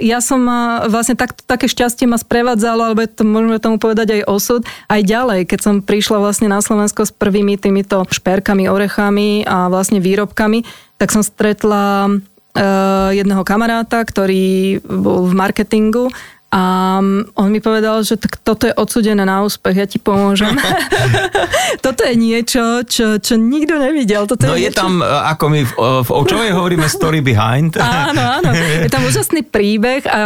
ja 0.01 0.25
som 0.25 0.41
vlastne 0.89 1.13
tak, 1.13 1.37
také 1.45 1.69
šťastie 1.69 2.09
ma 2.09 2.17
sprevádzalo, 2.17 2.89
alebo 2.89 3.05
to 3.05 3.27
môžeme 3.27 3.61
tomu 3.61 3.77
povedať 3.77 4.23
aj 4.23 4.33
osud, 4.33 4.63
aj 4.89 5.01
ďalej, 5.05 5.41
keď 5.45 5.61
som 5.61 5.85
prišla 5.85 6.25
vlastne 6.25 6.49
na 6.49 6.65
Slovensko 6.65 7.05
s 7.05 7.13
prvými 7.13 7.61
týmito 7.61 8.01
šperkami, 8.09 8.65
orechami 8.65 9.45
a 9.45 9.69
vlastne 9.69 10.01
výrobkami, 10.01 10.65
tak 10.97 11.13
som 11.13 11.21
stretla 11.21 12.09
uh, 12.09 13.11
jedného 13.13 13.45
kamaráta, 13.45 14.01
ktorý 14.09 14.81
bol 14.89 15.29
v 15.29 15.37
marketingu 15.37 16.09
a 16.49 16.97
on 17.37 17.49
mi 17.53 17.61
povedal, 17.61 18.01
že 18.01 18.17
tak 18.17 18.41
toto 18.41 18.65
je 18.65 18.73
odsudené 18.73 19.21
na 19.21 19.45
úspech, 19.45 19.77
ja 19.77 19.85
ti 19.85 20.01
pomôžem. 20.01 20.57
toto 21.85 22.09
je 22.09 22.17
niečo, 22.17 22.89
čo, 22.89 23.21
čo 23.21 23.37
nikto 23.37 23.77
nevidel. 23.77 24.25
Toto 24.25 24.49
no 24.49 24.57
je, 24.57 24.65
je 24.65 24.73
niečo... 24.73 24.81
tam, 24.81 25.05
e, 25.05 25.09
ako 25.29 25.45
my 25.53 25.61
v, 25.69 25.73
e, 25.77 25.89
v 26.09 26.11
Očovej 26.11 26.51
hovoríme 26.57 26.89
story 26.89 27.21
behind. 27.21 27.77
áno, 28.09 28.41
áno. 28.41 28.49
Je 28.57 28.89
tam 28.89 29.05
úžasný 29.05 29.45
príbeh 29.45 30.09
a, 30.09 30.21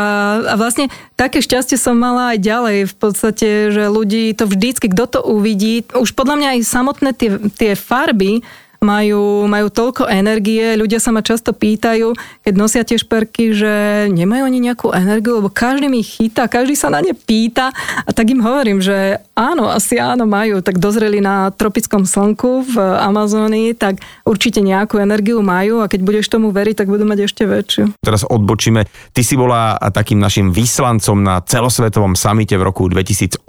a 0.47 0.55
vlastne 0.55 0.87
také 1.19 1.43
šťastie 1.43 1.75
som 1.75 1.99
mala 1.99 2.39
aj 2.39 2.39
ďalej. 2.39 2.79
V 2.87 2.95
podstate, 3.03 3.49
že 3.75 3.91
ľudí 3.91 4.31
to 4.39 4.47
vždycky, 4.47 4.95
kto 4.95 5.19
to 5.19 5.21
uvidí, 5.27 5.83
už 5.91 6.15
podľa 6.15 6.39
mňa 6.39 6.49
aj 6.55 6.61
samotné 6.63 7.11
tie, 7.19 7.31
tie 7.51 7.73
farby, 7.75 8.47
majú, 8.83 9.47
majú 9.47 9.71
toľko 9.71 10.11
energie, 10.11 10.75
ľudia 10.75 10.99
sa 10.99 11.15
ma 11.15 11.23
často 11.23 11.55
pýtajú, 11.55 12.13
keď 12.43 12.55
nosia 12.59 12.83
tie 12.83 12.99
šperky, 12.99 13.55
že 13.55 13.73
nemajú 14.11 14.43
oni 14.45 14.59
nejakú 14.59 14.91
energiu, 14.91 15.39
lebo 15.39 15.49
každý 15.49 15.87
mi 15.87 16.03
chytá, 16.03 16.51
každý 16.51 16.75
sa 16.75 16.91
na 16.91 16.99
ne 16.99 17.15
pýta 17.15 17.71
a 18.03 18.11
tak 18.11 18.35
im 18.35 18.43
hovorím, 18.43 18.83
že 18.83 19.23
áno, 19.39 19.71
asi 19.71 19.97
áno 20.03 20.27
majú, 20.27 20.61
tak 20.61 20.83
dozreli 20.83 21.23
na 21.23 21.55
tropickom 21.55 22.05
slnku 22.05 22.67
v 22.69 22.77
Amazónii, 22.83 23.79
tak 23.79 24.03
určite 24.27 24.59
nejakú 24.61 24.99
energiu 24.99 25.41
majú 25.41 25.81
a 25.81 25.89
keď 25.89 26.01
budeš 26.03 26.27
tomu 26.29 26.51
veriť, 26.51 26.83
tak 26.83 26.91
budú 26.91 27.07
mať 27.07 27.31
ešte 27.31 27.47
väčšiu. 27.47 27.97
Teraz 28.03 28.27
odbočíme. 28.27 28.85
Ty 29.15 29.23
si 29.23 29.39
bola 29.39 29.79
takým 29.95 30.19
našim 30.19 30.51
vyslancom 30.51 31.23
na 31.23 31.39
celosvetovom 31.41 32.19
samite 32.19 32.59
v 32.59 32.67
roku 32.67 32.91
2018 32.91 33.47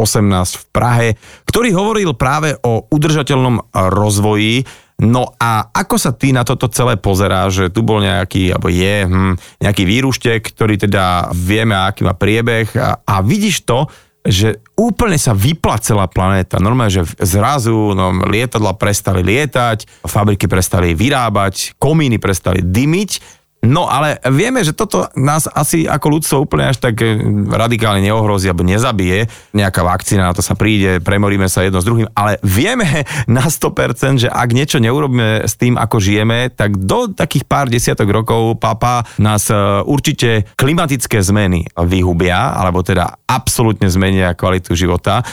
v 0.53 0.63
Prahe, 0.69 1.09
ktorý 1.49 1.73
hovoril 1.73 2.13
práve 2.13 2.53
o 2.61 2.85
udržateľnom 2.87 3.73
rozvoji 3.73 4.65
No 5.01 5.33
a 5.41 5.73
ako 5.73 5.95
sa 5.97 6.11
ty 6.13 6.29
na 6.31 6.45
toto 6.45 6.69
celé 6.69 6.95
pozerá, 7.01 7.49
že 7.49 7.73
tu 7.73 7.81
bol 7.81 7.99
nejaký, 7.99 8.53
alebo 8.53 8.69
je 8.69 8.95
hm, 9.03 9.33
nejaký 9.59 9.83
výruštek, 9.83 10.41
ktorý 10.53 10.77
teda 10.77 11.33
vieme, 11.33 11.73
aký 11.73 12.05
má 12.05 12.13
priebeh 12.13 12.71
a, 12.77 13.01
a 13.01 13.15
vidíš 13.25 13.65
to, 13.65 13.89
že 14.23 14.63
úplne 14.79 15.19
sa 15.19 15.35
vypla 15.35 15.75
celá 15.83 16.07
planéta. 16.07 16.55
Normálne, 16.55 17.03
že 17.03 17.03
zrazu 17.19 17.91
no, 17.91 18.23
lietadla 18.23 18.71
prestali 18.79 19.19
lietať, 19.19 20.07
fabriky 20.07 20.47
prestali 20.47 20.95
vyrábať, 20.95 21.75
komíny 21.75 22.23
prestali 22.23 22.63
dymiť 22.63 23.42
No 23.63 23.87
ale 23.87 24.19
vieme, 24.27 24.59
že 24.59 24.75
toto 24.75 25.07
nás 25.15 25.47
asi 25.47 25.87
ako 25.87 26.19
ľudstvo 26.19 26.35
úplne 26.43 26.67
až 26.67 26.83
tak 26.83 26.99
eh, 26.99 27.15
radikálne 27.47 28.03
neohrozí 28.03 28.51
alebo 28.51 28.67
nezabije. 28.67 29.31
Nejaká 29.55 29.81
vakcína, 29.87 30.27
na 30.27 30.35
to 30.35 30.43
sa 30.43 30.59
príde, 30.59 30.99
premoríme 30.99 31.47
sa 31.47 31.63
jedno 31.63 31.79
s 31.79 31.87
druhým, 31.87 32.11
ale 32.11 32.43
vieme 32.43 33.07
na 33.31 33.47
100%, 33.47 34.27
že 34.27 34.29
ak 34.29 34.49
niečo 34.51 34.83
neurobíme 34.83 35.47
s 35.47 35.55
tým, 35.55 35.79
ako 35.79 36.03
žijeme, 36.03 36.51
tak 36.51 36.75
do 36.75 37.07
takých 37.15 37.47
pár 37.47 37.71
desiatok 37.71 38.11
rokov, 38.11 38.59
papa, 38.59 39.07
nás 39.15 39.47
eh, 39.47 39.55
určite 39.87 40.43
klimatické 40.59 41.23
zmeny 41.23 41.63
vyhubia, 41.87 42.59
alebo 42.59 42.83
teda 42.83 43.15
absolútne 43.23 43.87
zmenia 43.87 44.35
kvalitu 44.35 44.75
života. 44.75 45.23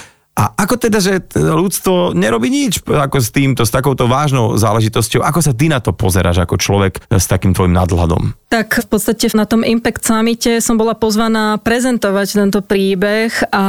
A 0.40 0.56
ako 0.56 0.80
teda, 0.80 1.04
že 1.04 1.20
ľudstvo 1.36 2.16
nerobí 2.16 2.48
nič 2.48 2.80
ako 2.88 3.20
s 3.20 3.28
týmto, 3.28 3.68
s 3.68 3.68
takouto 3.68 4.08
vážnou 4.08 4.56
záležitosťou? 4.56 5.20
Ako 5.20 5.44
sa 5.44 5.52
ty 5.52 5.68
na 5.68 5.84
to 5.84 5.92
pozeráš 5.92 6.40
ako 6.40 6.56
človek 6.56 7.04
s 7.12 7.28
takým 7.28 7.52
tvojim 7.52 7.76
nadhľadom? 7.76 8.32
Tak 8.48 8.80
v 8.80 8.88
podstate 8.88 9.28
na 9.36 9.44
tom 9.44 9.60
Impact 9.60 10.00
Summite 10.00 10.64
som 10.64 10.80
bola 10.80 10.96
pozvaná 10.96 11.60
prezentovať 11.60 12.40
tento 12.40 12.64
príbeh 12.64 13.28
a 13.52 13.64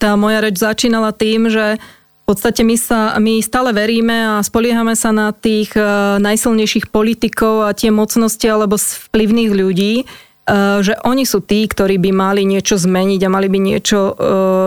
tá 0.00 0.16
moja 0.16 0.40
reč 0.40 0.56
začínala 0.56 1.12
tým, 1.12 1.52
že 1.52 1.76
v 1.76 2.34
podstate 2.34 2.64
my, 2.64 2.76
sa, 2.80 3.14
my 3.20 3.38
stále 3.44 3.70
veríme 3.70 4.40
a 4.40 4.42
spoliehame 4.42 4.96
sa 4.96 5.12
na 5.12 5.30
tých 5.30 5.76
uh, 5.76 6.16
najsilnejších 6.18 6.90
politikov 6.90 7.68
a 7.68 7.76
tie 7.76 7.92
mocnosti 7.92 8.48
alebo 8.48 8.80
vplyvných 8.80 9.52
ľudí, 9.52 10.08
že 10.46 10.94
oni 11.02 11.26
sú 11.26 11.42
tí, 11.42 11.66
ktorí 11.66 11.98
by 11.98 12.10
mali 12.14 12.46
niečo 12.46 12.78
zmeniť 12.78 13.20
a 13.26 13.32
mali 13.34 13.50
by 13.50 13.58
niečo 13.58 14.14
eh, 14.14 14.14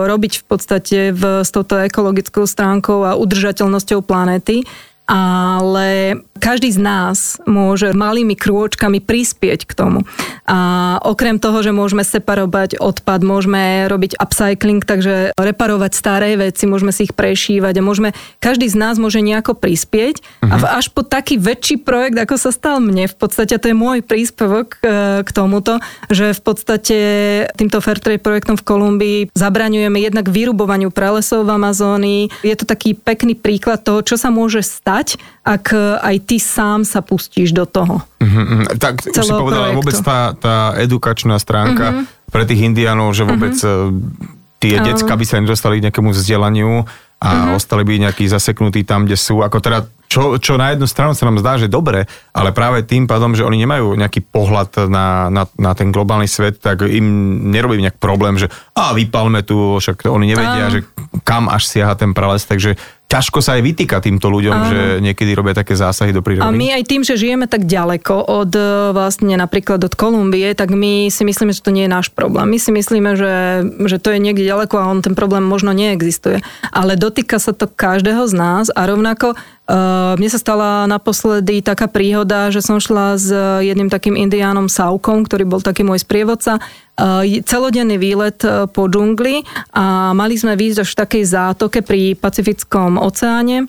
robiť 0.04 0.32
v 0.40 0.44
podstate 0.44 0.98
v, 1.16 1.40
s 1.40 1.48
touto 1.48 1.80
ekologickou 1.80 2.44
stránkou 2.44 3.08
a 3.08 3.16
udržateľnosťou 3.16 4.04
planéty. 4.04 4.68
Ale 5.10 6.20
každý 6.40 6.72
z 6.72 6.80
nás 6.80 7.36
môže 7.44 7.92
malými 7.92 8.34
krôčkami 8.34 9.04
prispieť 9.04 9.68
k 9.68 9.72
tomu. 9.76 10.08
A 10.48 10.96
okrem 11.04 11.36
toho, 11.36 11.60
že 11.60 11.70
môžeme 11.70 12.02
separovať 12.02 12.80
odpad, 12.80 13.20
môžeme 13.20 13.86
robiť 13.86 14.16
upcycling, 14.16 14.82
takže 14.82 15.36
reparovať 15.36 15.92
staré 15.92 16.34
veci, 16.40 16.64
môžeme 16.64 16.90
si 16.90 17.06
ich 17.06 17.14
prešívať 17.14 17.78
a 17.78 17.84
môžeme, 17.84 18.10
každý 18.40 18.66
z 18.66 18.80
nás 18.80 18.96
môže 18.96 19.20
nejako 19.20 19.54
prispieť 19.54 20.24
uh-huh. 20.24 20.50
a 20.50 20.54
mhm. 20.56 20.66
až 20.80 20.86
po 20.90 21.04
taký 21.04 21.36
väčší 21.36 21.84
projekt, 21.84 22.16
ako 22.16 22.40
sa 22.40 22.50
stal 22.50 22.80
mne, 22.80 23.06
v 23.06 23.16
podstate 23.20 23.60
to 23.60 23.70
je 23.70 23.76
môj 23.76 24.00
príspevok 24.00 24.80
e, 24.80 25.22
k 25.22 25.30
tomuto, 25.30 25.78
že 26.08 26.32
v 26.32 26.40
podstate 26.40 26.98
týmto 27.54 27.84
Fairtrade 27.84 28.24
projektom 28.24 28.56
v 28.56 28.64
Kolumbii 28.64 29.18
zabraňujeme 29.36 30.00
jednak 30.00 30.32
vyrubovaniu 30.32 30.88
pralesov 30.88 31.44
v 31.44 31.54
Amazónii. 31.60 32.22
Je 32.40 32.56
to 32.56 32.64
taký 32.64 32.96
pekný 32.96 33.36
príklad 33.36 33.84
toho, 33.84 34.00
čo 34.00 34.16
sa 34.16 34.32
môže 34.32 34.64
stať 34.64 35.20
ak 35.40 35.72
aj 36.04 36.16
ty 36.30 36.38
sám 36.38 36.86
sa 36.86 37.02
pustíš 37.02 37.50
do 37.50 37.66
toho. 37.66 38.06
Mm-hmm. 38.22 38.78
Tak 38.78 39.02
už 39.02 39.18
si 39.18 39.34
povedala 39.34 39.74
projektu. 39.74 39.78
vôbec 39.82 39.96
tá, 39.98 40.18
tá 40.38 40.56
edukačná 40.78 41.34
stránka 41.42 41.90
mm-hmm. 41.90 42.30
pre 42.30 42.46
tých 42.46 42.70
indiánov, 42.70 43.10
že 43.18 43.26
vôbec 43.26 43.58
mm-hmm. 43.58 44.62
tie 44.62 44.78
uh, 44.78 44.84
decka 44.86 45.10
by 45.10 45.24
sa 45.26 45.42
nedostali 45.42 45.82
k 45.82 45.90
nejakému 45.90 46.14
vzdelaniu 46.14 46.86
a 47.18 47.28
mm-hmm. 47.34 47.58
ostali 47.58 47.82
by 47.82 47.94
nejakí 48.06 48.30
zaseknutí 48.30 48.86
tam, 48.86 49.10
kde 49.10 49.18
sú. 49.18 49.42
Ako 49.42 49.58
teda 49.58 49.90
čo, 50.10 50.38
čo 50.42 50.54
na 50.58 50.70
jednu 50.74 50.86
stranu 50.86 51.14
sa 51.14 51.26
nám 51.26 51.38
zdá, 51.38 51.54
že 51.58 51.70
dobre, 51.70 52.06
ale 52.34 52.50
práve 52.50 52.82
tým 52.82 53.10
pádom, 53.10 53.34
že 53.34 53.46
oni 53.46 53.62
nemajú 53.62 53.94
nejaký 53.94 54.26
pohľad 54.26 54.90
na, 54.90 55.30
na, 55.30 55.46
na 55.54 55.70
ten 55.74 55.94
globálny 55.94 56.26
svet, 56.26 56.58
tak 56.58 56.82
im 56.82 57.06
nerobí 57.54 57.78
nejak 57.78 57.98
problém, 58.02 58.34
že 58.34 58.50
a 58.74 58.90
vypalme 58.90 59.46
tu, 59.46 59.78
však 59.78 60.10
oni 60.10 60.34
nevedia, 60.34 60.66
a... 60.66 60.72
že 60.74 60.82
kam 61.22 61.46
až 61.46 61.70
siaha 61.70 61.94
ten 61.94 62.10
prales, 62.10 62.42
takže 62.42 62.74
ťažko 63.10 63.42
sa 63.42 63.58
aj 63.58 63.62
vytýka 63.66 63.98
týmto 63.98 64.30
ľuďom, 64.30 64.54
Áno. 64.54 64.70
že 64.70 64.80
niekedy 65.02 65.34
robia 65.34 65.50
také 65.50 65.74
zásahy 65.74 66.14
do 66.14 66.22
prírody. 66.22 66.46
A 66.46 66.54
my 66.54 66.78
aj 66.78 66.86
tým, 66.86 67.02
že 67.02 67.18
žijeme 67.18 67.50
tak 67.50 67.66
ďaleko 67.66 68.14
od 68.22 68.52
e, 68.54 68.94
vlastne 68.94 69.34
napríklad 69.34 69.82
od 69.82 69.98
Kolumbie, 69.98 70.54
tak 70.54 70.70
my 70.70 71.10
si 71.10 71.26
myslíme, 71.26 71.50
že 71.50 71.66
to 71.66 71.74
nie 71.74 71.90
je 71.90 71.92
náš 71.92 72.14
problém. 72.14 72.46
My 72.46 72.58
si 72.62 72.70
myslíme, 72.70 73.18
že, 73.18 73.34
že 73.90 73.98
to 73.98 74.14
je 74.14 74.22
niekde 74.22 74.46
ďaleko 74.46 74.78
a 74.78 74.86
on 74.86 75.02
ten 75.02 75.18
problém 75.18 75.42
možno 75.42 75.74
neexistuje. 75.74 76.38
Ale 76.70 76.94
dotýka 76.94 77.42
sa 77.42 77.50
to 77.50 77.66
každého 77.66 78.30
z 78.30 78.34
nás 78.38 78.66
a 78.70 78.86
rovnako 78.86 79.34
Uh, 79.70 80.18
mne 80.18 80.26
sa 80.26 80.42
stala 80.42 80.90
naposledy 80.90 81.62
taká 81.62 81.86
príhoda, 81.86 82.50
že 82.50 82.58
som 82.58 82.82
šla 82.82 83.14
s 83.14 83.30
jedným 83.62 83.86
takým 83.86 84.18
indiánom 84.18 84.66
Saukom, 84.66 85.22
ktorý 85.22 85.46
bol 85.46 85.62
taký 85.62 85.86
môj 85.86 86.02
sprievodca, 86.02 86.58
celodenný 87.44 87.96
výlet 87.96 88.36
po 88.70 88.82
džungli 88.86 89.42
a 89.72 90.12
mali 90.12 90.36
sme 90.36 90.58
výjsť 90.58 90.80
až 90.84 90.88
v 90.92 91.00
takej 91.06 91.24
zátoke 91.24 91.78
pri 91.80 92.14
Pacifickom 92.18 93.00
oceáne. 93.00 93.66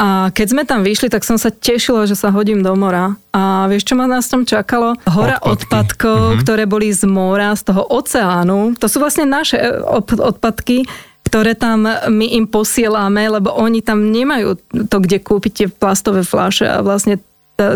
A 0.00 0.32
keď 0.32 0.46
sme 0.48 0.62
tam 0.64 0.80
vyšli, 0.80 1.12
tak 1.12 1.28
som 1.28 1.36
sa 1.36 1.52
tešila, 1.52 2.08
že 2.08 2.16
sa 2.16 2.32
hodím 2.32 2.64
do 2.64 2.72
mora. 2.72 3.20
A 3.36 3.68
vieš, 3.68 3.84
čo 3.84 4.00
ma 4.00 4.08
nás 4.08 4.32
tam 4.32 4.48
čakalo? 4.48 4.96
Hora 5.04 5.36
Odpadky. 5.44 5.68
odpadkov, 5.68 6.16
mm-hmm. 6.16 6.40
ktoré 6.40 6.64
boli 6.64 6.88
z 6.88 7.04
mora, 7.04 7.52
z 7.52 7.68
toho 7.68 7.84
oceánu. 7.84 8.80
To 8.80 8.88
sú 8.88 8.96
vlastne 8.96 9.28
naše 9.28 9.60
odpadky 10.08 10.88
ktoré 11.20 11.54
tam 11.54 11.86
my 11.86 12.26
im 12.34 12.50
posielame, 12.50 13.22
lebo 13.30 13.54
oni 13.54 13.86
tam 13.86 14.10
nemajú 14.10 14.58
to, 14.90 14.96
kde 14.98 15.22
kúpiť 15.22 15.52
tie 15.54 15.68
plastové 15.70 16.26
fľaše 16.26 16.66
a 16.66 16.82
vlastne 16.82 17.22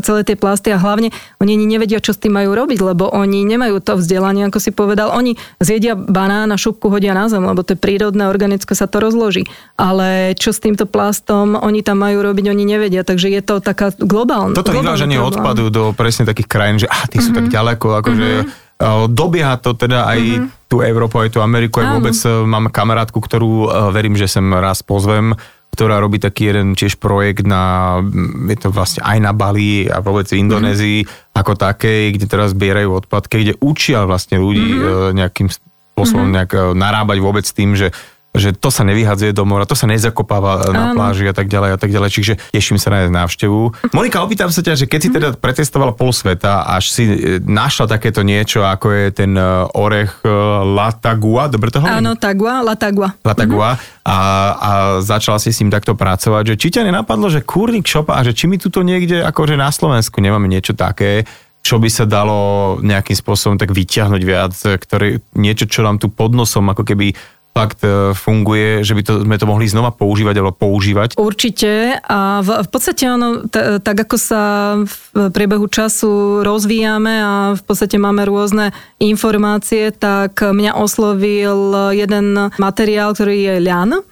celé 0.02 0.20
tie 0.24 0.36
plasty 0.38 0.72
a 0.72 0.78
hlavne 0.80 1.12
oni 1.38 1.52
ani 1.54 1.66
nevedia, 1.68 2.00
čo 2.00 2.16
s 2.16 2.20
tým 2.20 2.34
majú 2.34 2.56
robiť, 2.56 2.78
lebo 2.80 3.10
oni 3.12 3.44
nemajú 3.44 3.78
to 3.84 4.00
vzdelanie, 4.00 4.48
ako 4.48 4.58
si 4.58 4.70
povedal. 4.72 5.12
Oni 5.12 5.36
zjedia 5.60 5.94
banán 5.94 6.50
a 6.50 6.58
šupku 6.58 6.88
hodia 6.88 7.12
na 7.12 7.28
zem, 7.28 7.44
lebo 7.44 7.62
to 7.62 7.76
je 7.76 7.80
prírodné, 7.80 8.26
organické 8.26 8.72
sa 8.72 8.88
to 8.88 8.98
rozloží. 8.98 9.44
Ale 9.76 10.34
čo 10.34 10.50
s 10.50 10.58
týmto 10.58 10.88
plastom 10.88 11.54
oni 11.54 11.84
tam 11.84 12.00
majú 12.02 12.24
robiť, 12.24 12.44
oni 12.50 12.64
nevedia. 12.64 13.06
Takže 13.06 13.28
je 13.30 13.42
to 13.44 13.60
taká 13.60 13.92
globálna. 13.96 14.56
Toto 14.56 14.74
vyvážanie 14.74 15.20
odpadu 15.20 15.68
do 15.68 15.92
presne 15.92 16.24
takých 16.24 16.48
krajín, 16.48 16.76
že 16.80 16.88
ah, 16.90 17.06
tí 17.06 17.20
sú 17.20 17.30
mm-hmm. 17.30 17.36
tak 17.38 17.46
mhm. 17.46 17.52
ďaleko, 17.52 17.86
akože 18.00 18.28
mm-hmm 18.42 18.62
Dobieha 19.06 19.54
to 19.62 19.78
teda 19.78 20.02
aj 20.10 20.18
mm-hmm. 20.20 20.66
tú 20.66 20.82
Európu, 20.82 21.22
aj 21.22 21.30
tú 21.30 21.40
Ameriku, 21.40 21.78
aj 21.78 21.88
vôbec 21.94 22.16
e, 22.26 22.28
mám 22.42 22.66
kamarátku, 22.74 23.22
ktorú 23.22 23.50
e, 23.64 23.68
verím, 23.94 24.18
že 24.18 24.26
sem 24.26 24.42
raz 24.50 24.82
pozvem, 24.82 25.38
ktorá 25.74 25.98
robí 25.98 26.22
taký 26.22 26.54
jeden 26.54 26.78
tiež 26.78 27.02
projekt 27.02 27.42
na, 27.42 27.98
je 28.46 28.56
to 28.56 28.70
vlastne 28.70 29.02
aj 29.02 29.18
na 29.18 29.34
Bali 29.34 29.90
a 29.90 29.98
vôbec 29.98 30.30
v 30.30 30.38
Indonézii 30.46 31.02
mm-hmm. 31.02 31.34
ako 31.34 31.52
takej, 31.58 32.14
kde 32.14 32.26
teraz 32.30 32.54
zbierajú 32.54 33.04
odpadky, 33.04 33.42
kde 33.42 33.54
učia 33.58 34.06
vlastne 34.06 34.38
ľudí 34.38 34.70
mm-hmm. 34.70 35.18
nejakým 35.18 35.48
spôsobom 35.50 36.30
mm-hmm. 36.30 36.38
nejak 36.38 36.52
narábať 36.78 37.18
vôbec 37.18 37.46
tým, 37.50 37.74
že 37.74 37.90
že 38.34 38.50
to 38.50 38.66
sa 38.74 38.82
nevyhadzuje 38.82 39.30
do 39.30 39.46
mora, 39.46 39.62
to 39.62 39.78
sa 39.78 39.86
nezakopáva 39.86 40.74
na 40.74 40.90
Áno. 40.90 40.98
pláži 40.98 41.30
a 41.30 41.34
tak 41.34 41.46
ďalej 41.46 41.70
a 41.74 41.78
tak 41.78 41.94
ďalej. 41.94 42.10
Čiže 42.10 42.32
teším 42.50 42.82
sa 42.82 42.90
na 42.90 43.06
návštevu. 43.06 43.94
Monika, 43.94 44.26
opýtam 44.26 44.50
sa 44.50 44.58
ťa, 44.58 44.74
že 44.74 44.90
keď 44.90 45.00
si 45.00 45.08
teda 45.14 45.28
pretestovala 45.38 45.94
pol 45.94 46.10
sveta, 46.10 46.66
až 46.66 46.90
si 46.90 47.06
e, 47.06 47.38
našla 47.38 47.86
takéto 47.86 48.26
niečo, 48.26 48.66
ako 48.66 48.90
je 48.90 49.06
ten 49.14 49.38
e, 49.38 49.70
orech 49.78 50.18
e, 50.26 50.30
Latagua, 50.66 51.46
dobre 51.46 51.70
to 51.70 51.78
hovorím? 51.78 52.02
Áno, 52.02 52.18
Tagua, 52.18 52.66
Latagua. 52.66 53.14
Latagua. 53.22 53.78
Mm-hmm. 53.78 54.02
A, 54.02 54.18
a 54.58 54.70
začala 54.98 55.38
si 55.38 55.54
s 55.54 55.62
ním 55.62 55.70
takto 55.70 55.94
pracovať, 55.94 56.42
že 56.52 56.54
či 56.58 56.68
ťa 56.74 56.90
nenapadlo, 56.90 57.30
že 57.30 57.46
kúrnik 57.46 57.86
šopa 57.86 58.18
a 58.18 58.26
že 58.26 58.34
či 58.34 58.50
mi 58.50 58.58
tuto 58.58 58.82
niekde, 58.82 59.22
akože 59.22 59.54
na 59.54 59.70
Slovensku 59.70 60.18
nemáme 60.18 60.50
niečo 60.50 60.74
také, 60.74 61.22
čo 61.64 61.80
by 61.80 61.88
sa 61.88 62.04
dalo 62.04 62.76
nejakým 62.84 63.16
spôsobom 63.16 63.56
tak 63.56 63.72
vyťahnuť 63.72 64.22
viac, 64.26 64.52
ktoré, 64.52 65.24
niečo, 65.32 65.64
čo 65.64 65.80
nám 65.80 65.96
tu 65.96 66.12
pod 66.12 66.36
nosom 66.36 66.68
ako 66.68 66.84
keby 66.84 67.16
fakt 67.54 67.86
e, 67.86 68.12
funguje, 68.12 68.82
že 68.82 68.98
by 68.98 69.02
to, 69.06 69.12
sme 69.22 69.38
to 69.38 69.46
mohli 69.46 69.70
znova 69.70 69.94
používať 69.94 70.34
alebo 70.42 70.52
používať? 70.58 71.14
Určite 71.14 72.02
a 72.02 72.42
v, 72.42 72.66
v 72.66 72.68
podstate 72.68 73.06
ono, 73.06 73.46
t- 73.46 73.78
tak 73.78 73.94
ako 73.94 74.16
sa 74.18 74.42
v 74.82 75.30
priebehu 75.30 75.70
času 75.70 76.42
rozvíjame 76.42 77.14
a 77.22 77.32
v 77.54 77.62
podstate 77.62 77.94
máme 77.94 78.26
rôzne 78.26 78.74
informácie, 78.98 79.94
tak 79.94 80.42
mňa 80.42 80.74
oslovil 80.74 81.94
jeden 81.94 82.50
materiál, 82.58 83.14
ktorý 83.14 83.38
je 83.38 83.54
ľan 83.62 84.02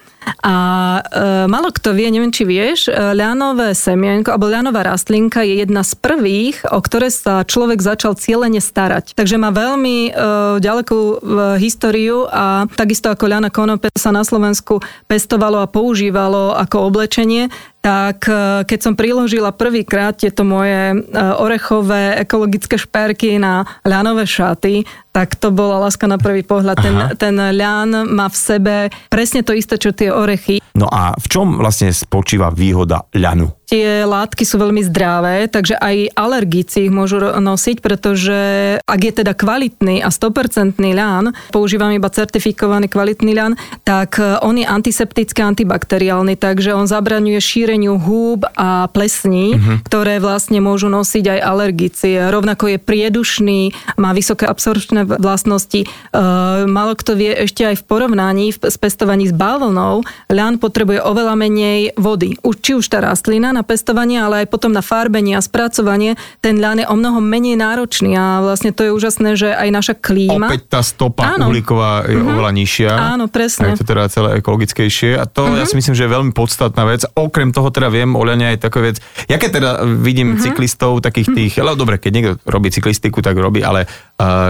a 0.43 0.55
e, 0.99 1.23
malo 1.47 1.71
kto 1.71 1.95
vie, 1.95 2.11
neviem 2.11 2.35
či 2.35 2.43
vieš, 2.43 2.91
e, 2.91 2.93
ľanové 2.93 3.75
semienko 3.75 4.35
alebo 4.35 4.51
ľanová 4.51 4.83
rastlinka 4.87 5.43
je 5.47 5.63
jedna 5.63 5.87
z 5.87 5.95
prvých, 5.99 6.67
o 6.71 6.83
ktoré 6.83 7.11
sa 7.11 7.47
človek 7.47 7.79
začal 7.79 8.19
cieľene 8.19 8.59
starať. 8.59 9.15
Takže 9.15 9.39
má 9.39 9.55
veľmi 9.55 9.97
e, 10.09 10.11
ďalekú 10.59 10.99
e, 10.99 11.15
históriu 11.63 12.27
a 12.27 12.67
takisto 12.75 13.11
ako 13.11 13.25
ľana 13.31 13.51
konope 13.55 13.91
sa 13.95 14.11
na 14.11 14.27
Slovensku 14.27 14.83
pestovalo 15.07 15.63
a 15.63 15.71
používalo 15.71 16.55
ako 16.59 16.91
oblečenie, 16.91 17.51
tak 17.83 18.31
e, 18.31 18.63
keď 18.63 18.79
som 18.79 18.95
priložila 18.95 19.51
prvýkrát 19.51 20.15
tieto 20.15 20.47
moje 20.47 20.95
e, 20.95 20.97
orechové 21.43 22.15
ekologické 22.23 22.79
šperky 22.79 23.43
na 23.43 23.67
ľanové 23.83 24.23
šaty, 24.23 24.87
tak 25.11 25.35
to 25.35 25.51
bola 25.51 25.83
láska 25.83 26.07
na 26.07 26.17
prvý 26.17 26.47
pohľad. 26.47 26.79
Ten, 26.79 26.97
ten 27.19 27.35
ľan 27.37 28.07
má 28.09 28.31
v 28.31 28.39
sebe 28.39 28.75
presne 29.11 29.43
to 29.43 29.53
isté, 29.53 29.77
čo 29.77 29.91
tie 29.91 30.09
orechy. 30.09 30.63
No 30.79 30.89
a 30.89 31.13
v 31.19 31.27
čom 31.27 31.59
vlastne 31.59 31.91
spočíva 31.93 32.55
výhoda 32.55 33.05
ľanu? 33.13 33.51
Tie 33.73 34.05
látky 34.05 34.45
sú 34.45 34.61
veľmi 34.61 34.85
zdravé, 34.85 35.49
takže 35.49 35.81
aj 35.81 36.13
alergici 36.13 36.85
ich 36.85 36.93
môžu 36.93 37.25
nosiť, 37.25 37.81
pretože 37.81 38.37
ak 38.85 39.01
je 39.01 39.13
teda 39.25 39.33
kvalitný 39.33 40.05
a 40.05 40.13
100% 40.13 40.77
ľan, 40.77 41.33
používam 41.49 41.89
iba 41.89 42.13
certifikovaný 42.13 42.93
kvalitný 42.93 43.33
ľan, 43.33 43.57
tak 43.89 44.21
on 44.45 44.61
je 44.61 44.69
antiseptický, 44.69 45.41
antibakteriálny, 45.41 46.37
takže 46.37 46.77
on 46.77 46.85
zabraňuje 46.85 47.41
vyšetreniu 47.73 47.97
húb 47.97 48.45
a 48.53 48.87
plesní, 48.93 49.57
uh-huh. 49.57 49.81
ktoré 49.89 50.21
vlastne 50.21 50.61
môžu 50.61 50.93
nosiť 50.93 51.39
aj 51.39 51.41
alergici. 51.41 52.09
Rovnako 52.19 52.77
je 52.77 52.79
priedušný, 52.79 53.61
má 53.97 54.13
vysoké 54.13 54.45
absorpčné 54.45 55.09
vlastnosti. 55.09 55.89
Uh, 56.13 56.69
malo 56.69 56.93
kto 56.93 57.17
vie 57.17 57.33
ešte 57.33 57.65
aj 57.65 57.81
v 57.81 57.85
porovnaní 57.89 58.47
v, 58.53 58.59
s 58.69 58.77
pestovaní 58.77 59.31
s 59.31 59.35
bavlnou, 59.35 60.05
ľan 60.29 60.61
potrebuje 60.61 61.01
oveľa 61.01 61.35
menej 61.39 61.97
vody. 61.97 62.37
Už, 62.45 62.61
či 62.61 62.73
už 62.77 62.87
tá 62.93 63.01
rastlina 63.01 63.55
na 63.55 63.62
pestovanie, 63.65 64.21
ale 64.21 64.45
aj 64.45 64.47
potom 64.51 64.71
na 64.71 64.85
farbenie 64.85 65.35
a 65.39 65.43
spracovanie, 65.43 66.19
ten 66.45 66.59
ľan 66.59 66.83
je 66.83 66.87
o 66.87 66.95
mnoho 66.95 67.19
menej 67.23 67.59
náročný 67.59 68.15
a 68.19 68.43
vlastne 68.43 68.71
to 68.71 68.87
je 68.87 68.91
úžasné, 68.95 69.35
že 69.39 69.49
aj 69.55 69.69
naša 69.73 69.95
klíma... 69.97 70.51
Opäť 70.51 70.69
tá 70.69 70.81
stopa 70.85 71.35
Áno. 71.35 71.49
uhlíková 71.51 72.07
je 72.07 72.19
uh-huh. 72.19 72.33
oveľa 72.35 72.53
nižšia. 72.53 72.91
Áno, 72.93 73.27
presne. 73.31 73.73
Je 73.75 73.81
to 73.83 73.89
teda 73.89 74.07
celé 74.13 74.39
ekologickejšie 74.43 75.17
a 75.17 75.25
to 75.25 75.47
uh-huh. 75.47 75.59
ja 75.59 75.65
si 75.65 75.75
myslím, 75.79 75.95
že 75.95 76.05
je 76.07 76.11
veľmi 76.11 76.33
podstatná 76.35 76.85
vec. 76.85 77.07
Okrem 77.15 77.51
toho 77.51 77.71
teda 77.71 77.89
viem, 77.89 78.13
Oľania 78.13 78.53
aj 78.55 78.69
taká 78.69 78.83
vec, 78.83 79.01
ja 79.27 79.41
keď 79.41 79.51
teda 79.63 79.71
vidím 79.99 80.35
uh-huh. 80.35 80.45
cyklistov 80.45 81.01
takých 81.01 81.33
tých, 81.33 81.53
ale 81.63 81.79
dobre, 81.79 81.97
keď 81.97 82.13
niekto 82.13 82.33
robí 82.45 82.69
cyklistiku, 82.69 83.25
tak 83.25 83.39
robí, 83.39 83.65
ale 83.65 83.87